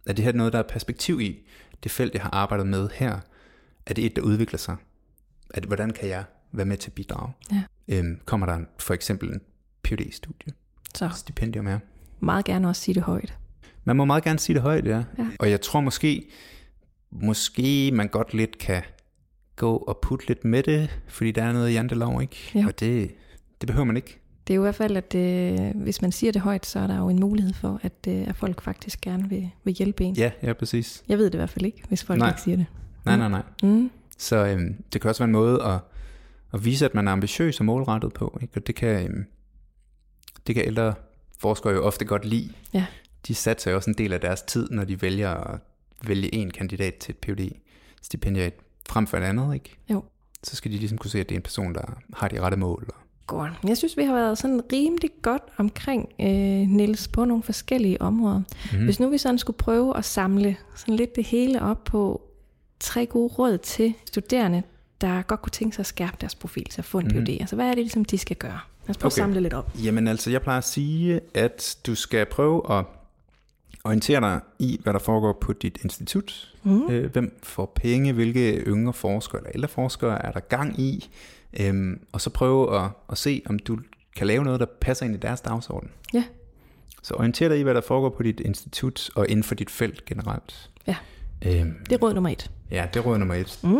at 0.05 0.17
det 0.17 0.23
her 0.23 0.31
er 0.31 0.35
noget, 0.35 0.53
der 0.53 0.59
er 0.59 0.63
perspektiv 0.63 1.21
i. 1.21 1.47
Det 1.83 1.91
felt, 1.91 2.13
jeg 2.13 2.21
har 2.21 2.29
arbejdet 2.29 2.67
med 2.67 2.89
her, 2.93 3.19
er 3.85 3.93
det 3.93 4.05
et, 4.05 4.15
der 4.15 4.21
udvikler 4.21 4.57
sig. 4.57 4.75
At, 5.49 5.63
hvordan 5.63 5.91
kan 5.91 6.09
jeg 6.09 6.23
være 6.51 6.65
med 6.65 6.77
til 6.77 6.89
at 6.89 6.93
bidrage? 6.93 7.31
Ja. 7.51 7.63
Øhm, 7.87 8.19
kommer 8.25 8.45
der 8.45 8.59
for 8.79 8.93
eksempel 8.93 9.29
en 9.29 9.41
PhD-studie? 9.83 10.53
Så. 10.95 11.09
Stipendium 11.15 11.67
er. 11.67 11.79
Meget 12.19 12.45
gerne 12.45 12.67
også 12.67 12.81
sige 12.81 12.95
det 12.95 13.03
højt. 13.03 13.37
Man 13.83 13.95
må 13.95 14.05
meget 14.05 14.23
gerne 14.23 14.39
sige 14.39 14.53
det 14.53 14.61
højt, 14.61 14.85
ja. 14.85 15.03
ja. 15.17 15.25
Og 15.39 15.49
jeg 15.49 15.61
tror 15.61 15.81
måske, 15.81 16.27
måske 17.11 17.91
man 17.93 18.07
godt 18.07 18.33
lidt 18.33 18.57
kan 18.57 18.83
gå 19.55 19.75
og 19.75 19.99
putte 20.01 20.27
lidt 20.27 20.45
med 20.45 20.63
det, 20.63 20.99
fordi 21.07 21.31
der 21.31 21.43
er 21.43 21.53
noget 21.53 21.73
jantelov, 21.73 22.21
ikke? 22.21 22.51
Ja. 22.55 22.65
Og 22.67 22.79
det, 22.79 23.11
det 23.61 23.67
behøver 23.67 23.85
man 23.85 23.95
ikke. 23.95 24.21
Det 24.47 24.53
er 24.53 24.55
jo 24.55 24.61
i 24.61 24.65
hvert 24.65 24.75
fald, 24.75 24.97
at 24.97 25.15
øh, 25.15 25.81
hvis 25.83 26.01
man 26.01 26.11
siger 26.11 26.31
det 26.31 26.41
højt, 26.41 26.65
så 26.65 26.79
er 26.79 26.87
der 26.87 26.97
jo 26.97 27.09
en 27.09 27.19
mulighed 27.19 27.53
for, 27.53 27.79
at, 27.83 28.07
øh, 28.07 28.27
at 28.27 28.35
folk 28.35 28.61
faktisk 28.61 29.01
gerne 29.01 29.29
vil, 29.29 29.49
vil 29.63 29.73
hjælpe 29.73 30.03
en. 30.03 30.15
Ja, 30.15 30.31
ja, 30.43 30.53
præcis. 30.53 31.03
Jeg 31.07 31.17
ved 31.17 31.25
det 31.25 31.33
i 31.33 31.37
hvert 31.37 31.49
fald 31.49 31.65
ikke, 31.65 31.83
hvis 31.87 32.03
folk 32.03 32.19
nej. 32.19 32.29
ikke 32.29 32.41
siger 32.41 32.57
det. 32.57 32.65
Nej, 33.05 33.17
nej, 33.17 33.29
nej. 33.29 33.41
Mm. 33.63 33.91
Så 34.17 34.35
øh, 34.35 34.61
det 34.93 35.01
kan 35.01 35.09
også 35.09 35.21
være 35.21 35.27
en 35.27 35.31
måde 35.31 35.63
at, 35.63 35.79
at 36.53 36.65
vise, 36.65 36.85
at 36.85 36.95
man 36.95 37.07
er 37.07 37.11
ambitiøs 37.11 37.59
og 37.59 37.65
målrettet 37.65 38.13
på. 38.13 38.39
Ikke? 38.41 38.53
Og 38.55 38.67
det 38.67 38.75
kan, 38.75 39.11
øh, 39.11 39.25
det 40.47 40.55
kan 40.55 40.65
ældre 40.65 40.93
forskere 41.39 41.73
jo 41.73 41.83
ofte 41.83 42.05
godt 42.05 42.25
lide. 42.25 42.53
Ja 42.73 42.85
de 43.27 43.35
satser 43.35 43.71
jo 43.71 43.77
også 43.77 43.89
en 43.89 43.97
del 43.97 44.13
af 44.13 44.21
deres 44.21 44.41
tid, 44.41 44.69
når 44.69 44.83
de 44.83 45.01
vælger 45.01 45.29
at 45.29 45.59
vælge 46.07 46.35
en 46.35 46.51
kandidat 46.51 46.95
til 46.95 47.11
et 47.11 47.17
phd 47.17 47.51
stipendiat 48.01 48.53
frem 48.89 49.07
for 49.07 49.17
et 49.17 49.21
andet, 49.23 49.53
ikke? 49.53 49.75
Jo. 49.89 50.03
Så 50.43 50.55
skal 50.55 50.71
de 50.71 50.77
ligesom 50.77 50.97
kunne 50.97 51.11
se, 51.11 51.19
at 51.19 51.29
det 51.29 51.35
er 51.35 51.39
en 51.39 51.43
person, 51.43 51.73
der 51.73 51.81
har 52.13 52.27
de 52.27 52.41
rette 52.41 52.57
mål. 52.57 52.87
Godt. 53.27 53.51
Jeg 53.67 53.77
synes, 53.77 53.97
vi 53.97 54.03
har 54.03 54.13
været 54.13 54.37
sådan 54.37 54.61
rimelig 54.73 55.09
godt 55.21 55.43
omkring 55.57 56.09
øh, 56.21 56.27
Niels 56.69 57.07
på 57.07 57.25
nogle 57.25 57.43
forskellige 57.43 58.01
områder. 58.01 58.41
Mm. 58.73 58.83
Hvis 58.83 58.99
nu 58.99 59.09
vi 59.09 59.17
sådan 59.17 59.37
skulle 59.37 59.57
prøve 59.57 59.97
at 59.97 60.05
samle 60.05 60.57
sådan 60.75 60.95
lidt 60.95 61.15
det 61.15 61.23
hele 61.23 61.61
op 61.61 61.83
på 61.83 62.21
tre 62.79 63.05
gode 63.05 63.33
råd 63.33 63.57
til 63.57 63.93
studerende, 64.05 64.63
der 65.01 65.21
godt 65.21 65.41
kunne 65.41 65.51
tænke 65.51 65.75
sig 65.75 65.83
at 65.83 65.87
skærpe 65.87 66.17
deres 66.21 66.35
profil, 66.35 66.67
så 66.69 66.81
få 66.81 66.99
en 66.99 67.07
mm. 67.07 67.11
PhD. 67.11 67.37
Altså, 67.39 67.55
hvad 67.55 67.65
er 67.65 67.69
det 67.75 67.83
ligesom, 67.83 68.05
de 68.05 68.17
skal 68.17 68.35
gøre? 68.35 68.59
Lad 68.87 68.89
os 68.89 68.97
prøve 68.97 69.07
okay. 69.07 69.07
at 69.07 69.13
samle 69.13 69.41
lidt 69.41 69.53
op. 69.53 69.71
Jamen 69.83 70.07
altså, 70.07 70.31
jeg 70.31 70.41
plejer 70.41 70.57
at 70.57 70.63
sige, 70.63 71.19
at 71.33 71.77
du 71.85 71.95
skal 71.95 72.25
prøve 72.25 72.77
at 72.79 72.85
orientere 73.83 74.21
dig 74.21 74.39
i, 74.59 74.79
hvad 74.83 74.93
der 74.93 74.99
foregår 74.99 75.37
på 75.41 75.53
dit 75.53 75.79
institut. 75.83 76.53
Mm. 76.63 76.89
Øh, 76.89 77.11
hvem 77.11 77.39
får 77.43 77.71
penge, 77.75 78.13
hvilke 78.13 78.63
yngre 78.67 78.93
forskere 78.93 79.41
eller 79.41 79.51
ældre 79.55 79.67
forskere 79.67 80.25
er 80.25 80.31
der 80.31 80.39
gang 80.39 80.79
i. 80.79 81.09
Øhm, 81.59 82.01
og 82.11 82.21
så 82.21 82.29
prøve 82.29 82.79
at, 82.83 82.89
at 83.11 83.17
se, 83.17 83.41
om 83.45 83.59
du 83.59 83.77
kan 84.15 84.27
lave 84.27 84.43
noget, 84.43 84.59
der 84.59 84.65
passer 84.81 85.05
ind 85.05 85.15
i 85.15 85.17
deres 85.17 85.41
dagsorden. 85.41 85.89
Ja. 86.13 86.23
Så 87.03 87.13
orienter 87.13 87.49
dig 87.49 87.59
i, 87.59 87.61
hvad 87.61 87.73
der 87.73 87.81
foregår 87.81 88.09
på 88.09 88.23
dit 88.23 88.39
institut 88.39 89.09
og 89.15 89.29
inden 89.29 89.43
for 89.43 89.55
dit 89.55 89.69
felt 89.69 90.05
generelt. 90.05 90.69
Ja, 90.87 90.95
øhm, 91.45 91.73
det 91.89 91.91
er 91.91 91.97
råd 91.97 92.13
nummer 92.13 92.29
et. 92.29 92.51
Ja, 92.71 92.87
det 92.93 92.99
er 92.99 93.03
råd 93.03 93.17
nummer 93.17 93.35
et. 93.35 93.59
Mm. 93.63 93.77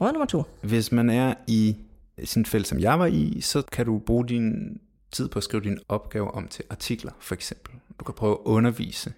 Råd 0.00 0.12
nummer 0.12 0.26
to. 0.26 0.42
Hvis 0.60 0.92
man 0.92 1.10
er 1.10 1.34
i 1.46 1.76
sådan 2.24 2.40
et 2.40 2.48
felt, 2.48 2.66
som 2.66 2.80
jeg 2.80 2.98
var 2.98 3.06
i, 3.06 3.40
så 3.40 3.62
kan 3.72 3.86
du 3.86 3.98
bruge 3.98 4.28
din 4.28 4.80
tid 5.12 5.28
på 5.28 5.38
at 5.38 5.42
skrive 5.42 5.62
dine 5.62 5.76
opgaver 5.88 6.28
om 6.28 6.48
til 6.48 6.64
artikler, 6.70 7.12
for 7.20 7.34
eksempel. 7.34 7.74
Du 8.00 8.04
kan 8.04 8.14
prøve 8.14 8.32
at 8.32 8.38
undervise 8.44 9.12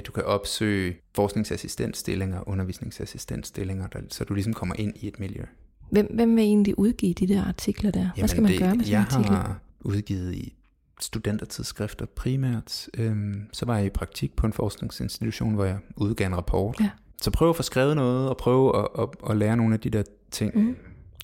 du 0.00 0.12
kan 0.12 0.24
opsøge 0.24 0.96
forskningsassistentstillinger, 1.14 2.48
undervisningsassistentstillinger, 2.48 3.86
så 4.08 4.24
du 4.24 4.34
ligesom 4.34 4.52
kommer 4.52 4.74
ind 4.78 4.92
i 4.96 5.08
et 5.08 5.20
miljø. 5.20 5.42
Hvem, 5.90 6.14
hvem 6.14 6.36
vil 6.36 6.44
egentlig 6.44 6.78
udgive 6.78 7.12
de 7.12 7.28
der 7.28 7.44
artikler 7.44 7.90
der? 7.90 8.00
Jamen 8.00 8.12
Hvad 8.16 8.28
skal 8.28 8.42
man 8.42 8.52
det, 8.52 8.60
gøre 8.60 8.74
med 8.74 8.84
sådan 8.84 8.92
jeg 8.92 9.00
artikler? 9.00 9.36
Jeg 9.36 9.42
har 9.42 9.60
udgivet 9.80 10.34
i 10.34 10.54
studentertidsskrifter 11.00 12.06
primært. 12.06 12.88
Øhm, 12.98 13.48
så 13.52 13.66
var 13.66 13.76
jeg 13.76 13.86
i 13.86 13.90
praktik 13.90 14.36
på 14.36 14.46
en 14.46 14.52
forskningsinstitution, 14.52 15.54
hvor 15.54 15.64
jeg 15.64 15.78
udgav 15.96 16.26
en 16.26 16.36
rapport. 16.36 16.76
Ja. 16.80 16.90
Så 17.22 17.30
prøv 17.30 17.50
at 17.50 17.56
få 17.56 17.62
skrevet 17.62 17.96
noget, 17.96 18.28
og 18.28 18.36
prøve 18.36 18.78
at, 18.78 18.88
at, 18.98 19.08
at 19.30 19.36
lære 19.36 19.56
nogle 19.56 19.74
af 19.74 19.80
de 19.80 19.90
der 19.90 20.02
ting. 20.30 20.58
Mm. 20.58 20.76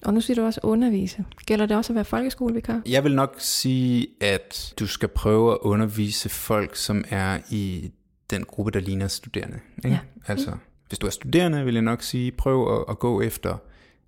Og 0.05 0.15
nu 0.15 0.21
siger 0.21 0.35
du 0.35 0.47
også 0.47 0.61
undervise. 0.63 1.25
Gælder 1.47 1.67
det 1.67 1.77
også 1.77 1.93
at 1.93 1.95
være 1.95 2.05
folkeskolevikar? 2.05 2.83
Jeg 2.87 3.05
vil 3.05 3.15
nok 3.15 3.35
sige, 3.39 4.07
at 4.21 4.75
du 4.79 4.87
skal 4.87 5.09
prøve 5.09 5.53
at 5.53 5.59
undervise 5.61 6.29
folk, 6.29 6.77
som 6.77 7.05
er 7.09 7.39
i 7.51 7.91
den 8.31 8.45
gruppe, 8.45 8.71
der 8.71 8.81
ligner 8.81 9.09
studerende. 9.09 9.61
Ikke? 9.77 9.89
Ja. 9.89 9.99
Altså, 10.33 10.51
mm. 10.51 10.59
hvis 10.89 10.99
du 10.99 11.07
er 11.07 11.11
studerende, 11.11 11.65
vil 11.65 11.75
jeg 11.75 11.83
nok 11.83 12.03
sige, 12.03 12.33
prøv 12.33 12.79
at, 12.79 12.85
at 12.89 12.99
gå 12.99 13.21
efter 13.21 13.57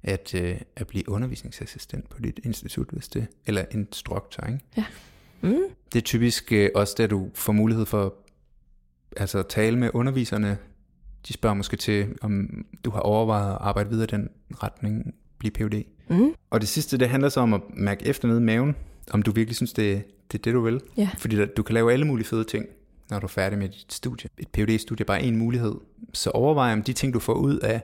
at, 0.03 0.35
øh, 0.35 0.61
at 0.76 0.87
blive 0.87 1.09
undervisningsassistent 1.09 2.09
på 2.09 2.20
dit 2.20 2.40
institut, 2.44 2.88
hvis 2.90 3.09
det, 3.09 3.26
eller 3.46 3.64
instruktor. 3.70 4.46
Ikke? 4.46 4.61
Ja. 4.76 4.85
Mm. 5.40 5.59
Det 5.92 5.98
er 5.98 6.05
typisk 6.05 6.53
øh, 6.53 6.70
også, 6.74 6.94
da 6.98 7.07
du 7.07 7.31
får 7.35 7.53
mulighed 7.53 7.87
for 7.87 8.14
altså, 9.16 9.38
at 9.38 9.46
tale 9.46 9.79
med 9.79 9.90
underviserne. 9.94 10.59
De 11.29 11.33
spørger 11.33 11.55
måske 11.55 11.76
til, 11.76 12.09
om 12.22 12.64
du 12.85 12.90
har 12.90 13.00
overvejet 13.00 13.53
at 13.53 13.59
arbejde 13.61 13.90
videre 13.90 14.05
i 14.05 14.11
den 14.11 14.29
retning, 14.62 15.14
blive 15.40 15.53
PhD. 15.53 15.85
Mm. 16.09 16.35
Og 16.50 16.61
det 16.61 16.68
sidste, 16.68 16.98
det 16.98 17.09
handler 17.09 17.29
så 17.29 17.40
om 17.40 17.55
at 17.55 17.61
mærke 17.74 18.07
efter 18.07 18.29
nede 18.29 18.40
i 18.40 18.44
maven, 18.44 18.76
om 19.11 19.22
du 19.22 19.31
virkelig 19.31 19.57
synes, 19.57 19.72
det, 19.72 20.03
det 20.33 20.38
er 20.38 20.42
det, 20.42 20.55
du 20.55 20.61
vil. 20.61 20.81
Ja. 20.96 21.11
Fordi 21.18 21.37
der, 21.37 21.46
du 21.46 21.62
kan 21.62 21.74
lave 21.74 21.92
alle 21.92 22.07
mulige 22.07 22.26
fede 22.26 22.44
ting 22.44 22.66
når 23.11 23.18
du 23.18 23.26
er 23.26 23.29
færdig 23.29 23.59
med 23.59 23.68
dit 23.68 23.92
studie. 23.92 24.31
Et 24.38 24.48
phd 24.48 24.79
studie 24.79 25.05
er 25.05 25.07
bare 25.07 25.22
en 25.22 25.37
mulighed. 25.37 25.74
Så 26.12 26.31
overvej 26.31 26.72
om 26.72 26.83
de 26.83 26.92
ting, 26.92 27.14
du 27.14 27.18
får 27.18 27.35
ud 27.35 27.59
af 27.59 27.83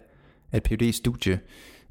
et 0.53 0.63
phd 0.63 0.93
studie 0.93 1.41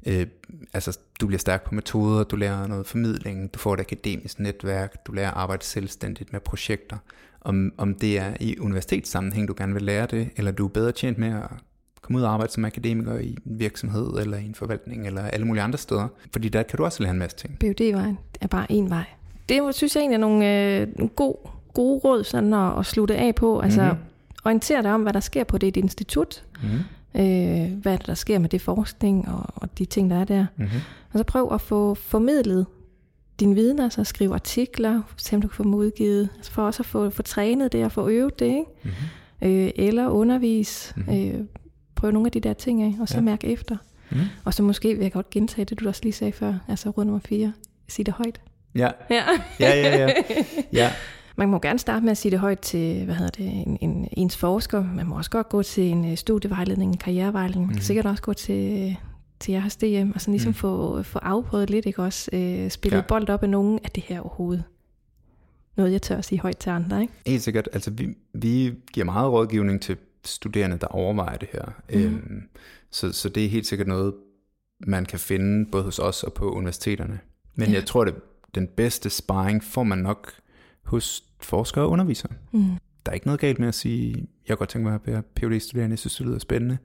øh, 0.06 0.26
altså 0.72 0.98
du 1.20 1.26
bliver 1.26 1.38
stærk 1.38 1.64
på 1.64 1.74
metoder, 1.74 2.24
du 2.24 2.36
lærer 2.36 2.66
noget 2.66 2.86
formidling, 2.86 3.54
du 3.54 3.58
får 3.58 3.74
et 3.74 3.80
akademisk 3.80 4.38
netværk, 4.40 5.06
du 5.06 5.12
lærer 5.12 5.30
at 5.30 5.36
arbejde 5.36 5.64
selvstændigt 5.64 6.32
med 6.32 6.40
projekter. 6.40 6.96
Om, 7.40 7.72
om 7.76 7.94
det 7.94 8.18
er 8.18 8.36
i 8.40 8.58
universitetssammenhæng, 8.58 9.48
du 9.48 9.54
gerne 9.56 9.72
vil 9.72 9.82
lære 9.82 10.06
det, 10.06 10.30
eller 10.36 10.50
du 10.50 10.64
er 10.64 10.68
bedre 10.68 10.92
tjent 10.92 11.18
med 11.18 11.28
at 11.28 11.50
komme 12.06 12.18
ud 12.18 12.24
og 12.24 12.32
arbejde 12.32 12.52
som 12.52 12.64
akademiker 12.64 13.18
i 13.18 13.28
en 13.28 13.58
virksomhed, 13.58 14.10
eller 14.20 14.36
i 14.36 14.44
en 14.44 14.54
forvaltning, 14.54 15.06
eller 15.06 15.22
alle 15.22 15.46
mulige 15.46 15.62
andre 15.62 15.78
steder. 15.78 16.08
Fordi 16.32 16.48
der 16.48 16.62
kan 16.62 16.76
du 16.76 16.84
også 16.84 17.02
lære 17.02 17.12
en 17.12 17.18
masse 17.18 17.36
ting. 17.36 17.58
PhD-vejen 17.58 18.18
er 18.40 18.46
bare 18.46 18.72
en 18.72 18.90
vej. 18.90 19.04
Det 19.48 19.74
synes 19.74 19.94
jeg 19.94 20.00
egentlig 20.00 20.14
er 20.14 20.20
nogle, 20.20 20.78
øh, 20.80 20.88
nogle 20.96 21.08
god 21.08 21.34
gode 21.76 22.00
råd 22.04 22.24
sådan 22.24 22.54
at, 22.54 22.78
at 22.78 22.86
slutte 22.86 23.16
af 23.16 23.34
på. 23.34 23.60
Altså 23.60 23.82
mm-hmm. 23.82 23.98
orientere 24.44 24.82
dig 24.82 24.94
om, 24.94 25.02
hvad 25.02 25.12
der 25.12 25.20
sker 25.20 25.44
på 25.44 25.58
dit 25.58 25.76
institut. 25.76 26.44
Mm-hmm. 26.62 26.78
Øh, 27.22 27.72
hvad 27.82 27.98
der 27.98 28.14
sker 28.14 28.38
med 28.38 28.48
det 28.48 28.60
forskning 28.60 29.28
og, 29.28 29.44
og 29.54 29.78
de 29.78 29.84
ting, 29.84 30.10
der 30.10 30.16
er 30.16 30.24
der. 30.24 30.46
Mm-hmm. 30.56 30.80
Og 31.12 31.18
så 31.18 31.24
prøv 31.24 31.48
at 31.52 31.60
få 31.60 31.94
formidlet 31.94 32.66
din 33.40 33.56
viden, 33.56 33.80
altså 33.80 34.04
skrive 34.04 34.34
artikler, 34.34 35.02
se 35.16 35.36
om 35.36 35.42
du 35.42 35.48
kan 35.48 35.54
få 35.54 35.62
dem 35.62 35.74
udgivet, 35.74 36.28
altså 36.36 36.52
for 36.52 36.62
også 36.62 36.82
at 36.82 36.86
få, 36.86 37.10
få 37.10 37.22
trænet 37.22 37.72
det 37.72 37.84
og 37.84 37.92
få 37.92 38.08
øvet 38.08 38.38
det, 38.38 38.46
ikke? 38.46 38.64
Mm-hmm. 38.82 39.48
Øh, 39.48 39.70
eller 39.76 40.08
undervise, 40.08 40.94
mm-hmm. 40.96 41.14
øh, 41.14 41.44
prøve 42.06 42.12
nogle 42.12 42.26
af 42.26 42.32
de 42.32 42.40
der 42.40 42.52
ting 42.52 42.82
af, 42.82 42.94
og 43.00 43.08
så 43.08 43.14
ja. 43.14 43.20
mærke 43.20 43.46
efter. 43.46 43.76
Mm. 44.10 44.18
Og 44.44 44.54
så 44.54 44.62
måske 44.62 44.94
vil 44.94 45.02
jeg 45.02 45.12
godt 45.12 45.30
gentage 45.30 45.64
det, 45.64 45.80
du 45.80 45.88
også 45.88 46.00
lige 46.02 46.12
sagde 46.12 46.32
før, 46.32 46.54
altså 46.68 46.90
råd 46.90 47.04
nummer 47.04 47.20
fire, 47.20 47.52
sig 47.88 48.06
det 48.06 48.14
højt. 48.14 48.40
Ja, 48.74 48.90
ja, 49.10 49.22
ja, 49.60 49.74
ja. 49.76 49.98
ja. 49.98 50.12
ja. 50.72 50.92
Man 51.36 51.48
må 51.48 51.58
gerne 51.58 51.78
starte 51.78 52.04
med 52.04 52.10
at 52.10 52.16
sige 52.16 52.30
det 52.30 52.38
højt 52.38 52.58
til 52.58 53.04
hvad 53.04 53.14
hedder 53.14 53.30
det, 53.30 53.46
en, 53.46 53.78
en, 53.80 54.08
ens 54.12 54.36
forsker. 54.36 54.84
Man 54.94 55.06
må 55.06 55.16
også 55.16 55.30
godt 55.30 55.48
gå 55.48 55.62
til 55.62 55.84
en 55.84 56.10
øh, 56.10 56.16
studievejledning, 56.16 56.92
en 56.92 56.98
karrierevejledning. 56.98 57.66
Man 57.66 57.74
kan 57.74 57.80
mm. 57.80 57.84
sikkert 57.84 58.06
også 58.06 58.22
gå 58.22 58.32
til, 58.32 58.96
til 59.40 59.52
jeres 59.52 59.76
DM, 59.76 60.10
og 60.14 60.20
sådan 60.20 60.32
ligesom 60.32 60.50
mm. 60.50 60.54
få, 60.54 61.02
få 61.02 61.18
afprøvet 61.18 61.70
lidt, 61.70 61.86
ikke 61.86 62.02
også? 62.02 62.30
Øh, 62.32 62.70
spillet 62.70 62.98
ja. 62.98 63.02
bold 63.08 63.28
op 63.28 63.42
af 63.42 63.48
nogen 63.50 63.78
af 63.84 63.90
det 63.90 64.02
her 64.02 64.20
overhovedet. 64.20 64.64
Noget, 65.76 65.92
jeg 65.92 66.02
tør 66.02 66.16
at 66.16 66.24
sige 66.24 66.40
højt 66.40 66.56
til 66.56 66.70
andre, 66.70 67.02
ikke? 67.02 67.12
Helt 67.26 67.42
sikkert. 67.42 67.68
Altså, 67.72 67.90
vi, 67.90 68.08
vi 68.32 68.74
giver 68.92 69.04
meget 69.04 69.32
rådgivning 69.32 69.80
til 69.80 69.96
studerende, 70.26 70.78
der 70.78 70.86
overvejer 70.86 71.36
det 71.36 71.48
her. 71.52 71.64
Mm. 71.90 72.00
Øhm, 72.00 72.42
så, 72.90 73.12
så 73.12 73.28
det 73.28 73.44
er 73.44 73.48
helt 73.48 73.66
sikkert 73.66 73.88
noget, 73.88 74.14
man 74.80 75.04
kan 75.04 75.18
finde 75.18 75.70
både 75.70 75.84
hos 75.84 75.98
os 75.98 76.22
og 76.22 76.32
på 76.32 76.50
universiteterne. 76.50 77.20
Men 77.54 77.68
ja. 77.68 77.74
jeg 77.74 77.86
tror, 77.86 78.04
at 78.04 78.14
den 78.54 78.68
bedste 78.68 79.10
sparring 79.10 79.64
får 79.64 79.82
man 79.82 79.98
nok 79.98 80.32
hos 80.82 81.24
forskere 81.40 81.84
og 81.84 81.90
undervisere. 81.90 82.32
Mm. 82.52 82.64
Der 83.06 83.12
er 83.12 83.14
ikke 83.14 83.26
noget 83.26 83.40
galt 83.40 83.58
med 83.58 83.68
at 83.68 83.74
sige, 83.74 84.14
jeg 84.14 84.26
kan 84.46 84.56
godt 84.56 84.68
tænke 84.68 84.88
mig 84.88 84.94
at 84.94 85.06
være 85.06 85.22
phd 85.22 85.60
studerende 85.60 85.92
jeg 85.92 85.98
synes, 85.98 86.16
det 86.16 86.26
lyder 86.26 86.38
spændende. 86.38 86.78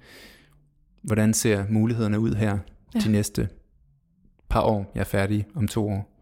Hvordan 1.01 1.33
ser 1.33 1.65
mulighederne 1.69 2.19
ud 2.19 2.35
her 2.35 2.57
ja. 2.93 2.99
de 2.99 3.11
næste 3.11 3.49
par 4.49 4.61
år? 4.61 4.91
Jeg 4.95 4.99
er 4.99 5.05
færdig 5.05 5.47
om 5.55 5.67
to 5.67 5.89
år. 5.89 6.20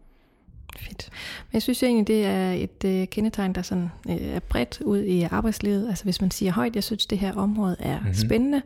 Fedt. 0.78 1.08
Men 1.50 1.52
jeg 1.52 1.62
synes 1.62 1.82
egentlig, 1.82 2.06
det 2.06 2.26
er 2.26 2.52
et 2.52 2.84
øh, 2.84 3.06
kendetegn, 3.08 3.52
der 3.52 3.62
sådan, 3.62 3.90
øh, 4.08 4.16
er 4.16 4.40
bredt 4.40 4.80
ud 4.80 5.02
i 5.02 5.22
arbejdslivet. 5.22 5.88
Altså 5.88 6.04
hvis 6.04 6.20
man 6.20 6.30
siger 6.30 6.52
højt, 6.52 6.74
jeg 6.74 6.84
synes, 6.84 7.06
det 7.06 7.18
her 7.18 7.34
område 7.34 7.76
er 7.78 7.98
mm-hmm. 7.98 8.14
spændende. 8.14 8.62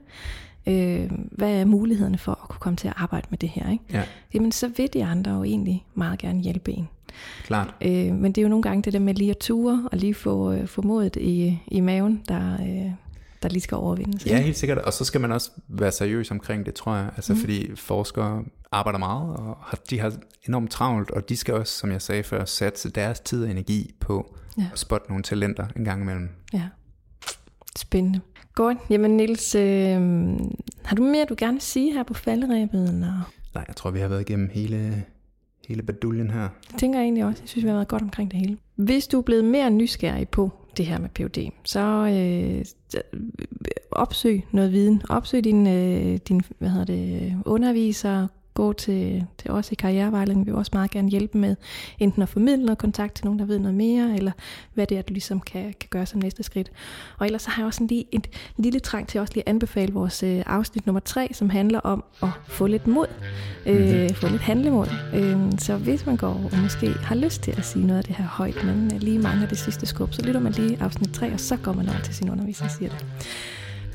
Øh, 0.66 1.10
hvad 1.30 1.60
er 1.60 1.64
mulighederne 1.64 2.18
for 2.18 2.32
at 2.32 2.48
kunne 2.48 2.60
komme 2.60 2.76
til 2.76 2.88
at 2.88 2.94
arbejde 2.96 3.26
med 3.30 3.38
det 3.38 3.48
her? 3.48 3.70
Ikke? 3.70 3.84
Ja. 3.92 4.02
Jamen 4.34 4.52
så 4.52 4.68
vil 4.76 4.92
de 4.92 5.04
andre 5.04 5.32
jo 5.32 5.42
egentlig 5.44 5.84
meget 5.94 6.18
gerne 6.18 6.40
hjælpe 6.40 6.72
en. 6.72 6.88
Klart. 7.44 7.74
Øh, 7.80 8.14
men 8.14 8.32
det 8.32 8.38
er 8.38 8.42
jo 8.42 8.48
nogle 8.48 8.62
gange 8.62 8.82
det 8.82 8.92
der 8.92 8.98
med 8.98 9.14
lige 9.14 9.30
at 9.30 9.38
ture 9.38 9.88
og 9.92 9.98
lige 9.98 10.14
få, 10.14 10.52
øh, 10.52 10.66
få 10.66 10.82
modet 10.82 11.16
i, 11.16 11.58
i 11.68 11.80
maven, 11.80 12.22
der, 12.28 12.54
øh, 12.54 12.90
der 13.44 13.50
lige 13.50 13.62
skal 13.62 13.76
overvindes. 13.76 14.26
Ja, 14.26 14.40
helt 14.40 14.56
sikkert. 14.56 14.78
Og 14.78 14.92
så 14.92 15.04
skal 15.04 15.20
man 15.20 15.32
også 15.32 15.50
være 15.68 15.92
seriøs 15.92 16.30
omkring 16.30 16.66
det, 16.66 16.74
tror 16.74 16.94
jeg. 16.94 17.10
Altså 17.16 17.32
mm. 17.32 17.38
fordi 17.38 17.76
forskere 17.76 18.44
arbejder 18.72 18.98
meget, 18.98 19.36
og 19.36 19.56
har, 19.60 19.78
de 19.90 20.00
har 20.00 20.12
enormt 20.48 20.70
travlt, 20.70 21.10
og 21.10 21.28
de 21.28 21.36
skal 21.36 21.54
også, 21.54 21.78
som 21.78 21.92
jeg 21.92 22.02
sagde 22.02 22.22
før, 22.22 22.44
satse 22.44 22.90
deres 22.90 23.20
tid 23.20 23.44
og 23.44 23.50
energi 23.50 23.94
på 24.00 24.36
ja. 24.58 24.66
at 24.72 24.78
spotte 24.78 25.08
nogle 25.08 25.22
talenter 25.22 25.66
en 25.76 25.84
gang 25.84 26.02
imellem. 26.02 26.28
Ja, 26.52 26.62
spændende. 27.76 28.20
Godt. 28.54 28.78
Jamen 28.90 29.16
Niels, 29.16 29.54
øh, 29.54 29.62
har 30.84 30.96
du 30.96 31.02
mere, 31.02 31.24
du 31.28 31.34
gerne 31.38 31.54
vil 31.54 31.62
sige 31.62 31.92
her 31.92 32.02
på 32.02 32.14
falderæbet? 32.14 32.88
Eller? 32.88 33.32
Nej, 33.54 33.64
jeg 33.68 33.76
tror, 33.76 33.90
vi 33.90 34.00
har 34.00 34.08
været 34.08 34.20
igennem 34.20 34.50
hele, 34.52 35.04
hele 35.68 35.82
baduljen 35.82 36.30
her. 36.30 36.48
Det 36.70 36.78
tænker 36.78 36.98
jeg 36.98 37.04
egentlig 37.04 37.24
også. 37.24 37.42
Jeg 37.42 37.48
synes, 37.48 37.64
vi 37.64 37.68
har 37.68 37.76
været 37.76 37.88
godt 37.88 38.02
omkring 38.02 38.30
det 38.30 38.40
hele. 38.40 38.56
Hvis 38.76 39.06
du 39.06 39.18
er 39.18 39.22
blevet 39.22 39.44
mere 39.44 39.70
nysgerrig 39.70 40.28
på 40.28 40.52
det 40.76 40.86
her 40.86 40.98
med 40.98 41.08
PUD, 41.08 41.50
så 41.64 41.80
øh, 41.80 42.64
opsøg 43.90 44.44
noget 44.52 44.72
viden. 44.72 45.02
Opsøg 45.08 45.44
din, 45.44 45.66
øh, 45.66 46.16
din 46.28 46.42
hvad 46.58 46.68
hedder 46.68 46.84
det, 46.84 47.42
underviser, 47.44 48.26
gå 48.54 48.72
til, 48.72 49.26
til 49.38 49.50
os 49.50 49.72
i 49.72 49.74
karrierevejledning. 49.74 50.46
Vi 50.46 50.50
vil 50.50 50.58
også 50.58 50.70
meget 50.74 50.90
gerne 50.90 51.08
hjælpe 51.08 51.38
med 51.38 51.56
enten 51.98 52.22
at 52.22 52.28
formidle 52.28 52.64
noget 52.64 52.78
kontakt 52.78 53.14
til 53.14 53.24
nogen, 53.24 53.38
der 53.38 53.44
ved 53.44 53.58
noget 53.58 53.74
mere, 53.74 54.14
eller 54.16 54.32
hvad 54.74 54.86
det 54.86 54.98
er, 54.98 55.02
du 55.02 55.12
ligesom 55.12 55.40
kan, 55.40 55.62
kan 55.62 55.88
gøre 55.90 56.06
som 56.06 56.20
næste 56.20 56.42
skridt. 56.42 56.70
Og 57.18 57.26
ellers 57.26 57.42
så 57.42 57.50
har 57.50 57.62
jeg 57.62 57.66
også 57.66 57.86
lige 57.88 58.04
en 58.12 58.24
lille 58.56 58.80
trang 58.80 59.08
til 59.08 59.18
at 59.18 59.22
også 59.22 59.34
lige 59.34 59.48
anbefale 59.48 59.92
vores 59.92 60.22
øh, 60.22 60.42
afsnit 60.46 60.86
nummer 60.86 61.00
3, 61.00 61.28
som 61.32 61.50
handler 61.50 61.80
om 61.80 62.04
at 62.22 62.28
få 62.46 62.66
lidt 62.66 62.86
mod, 62.86 63.06
øh, 63.66 63.80
mm-hmm. 63.80 64.14
få 64.14 64.28
lidt 64.28 64.42
handlemod. 64.42 64.86
Øh, 65.14 65.58
så 65.58 65.76
hvis 65.76 66.06
man 66.06 66.16
går 66.16 66.50
og 66.52 66.58
måske 66.62 66.88
har 66.88 67.14
lyst 67.14 67.42
til 67.42 67.50
at 67.50 67.64
sige 67.64 67.86
noget 67.86 67.98
af 67.98 68.04
det 68.04 68.16
her 68.16 68.26
højt, 68.26 68.64
men 68.64 68.88
lige 68.88 69.18
mangler 69.18 69.48
det 69.48 69.58
sidste 69.58 69.86
skub, 69.86 70.12
så 70.12 70.22
lytter 70.22 70.40
man 70.40 70.52
lige 70.52 70.82
afsnit 70.82 71.12
3, 71.14 71.32
og 71.32 71.40
så 71.40 71.56
går 71.56 71.72
man 71.72 71.88
over 71.88 72.00
til 72.04 72.14
sin 72.14 72.30
underviser 72.30 72.64
og 72.64 72.70
siger 72.70 72.90
det. 72.90 73.06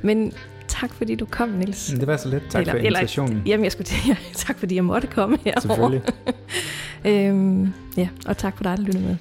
Men 0.04 0.34
tak 0.80 0.94
fordi 0.94 1.16
du 1.16 1.26
kom, 1.26 1.50
Nils. 1.50 1.88
Det 2.00 2.08
var 2.08 2.18
så 2.18 2.30
lidt. 2.30 2.44
Tak 2.50 2.62
eller, 2.62 2.74
for 2.74 2.80
invitationen. 2.80 3.32
Eller, 3.34 3.44
jamen, 3.46 3.64
jeg 3.64 3.72
skulle 3.72 3.86
til, 3.86 3.98
ja, 4.10 4.16
tak 4.34 4.60
fordi 4.60 4.76
jeg 4.76 4.86
måtte 4.86 5.08
komme 5.08 5.38
her. 5.46 5.60
Selvfølgelig. 5.60 6.02
øhm, 7.06 7.74
ja, 7.98 8.10
og 8.26 8.38
tak 8.38 8.58
for 8.58 8.64
dig, 8.64 8.78
der 8.78 8.84
lyttede 8.84 9.04
med. 9.04 9.18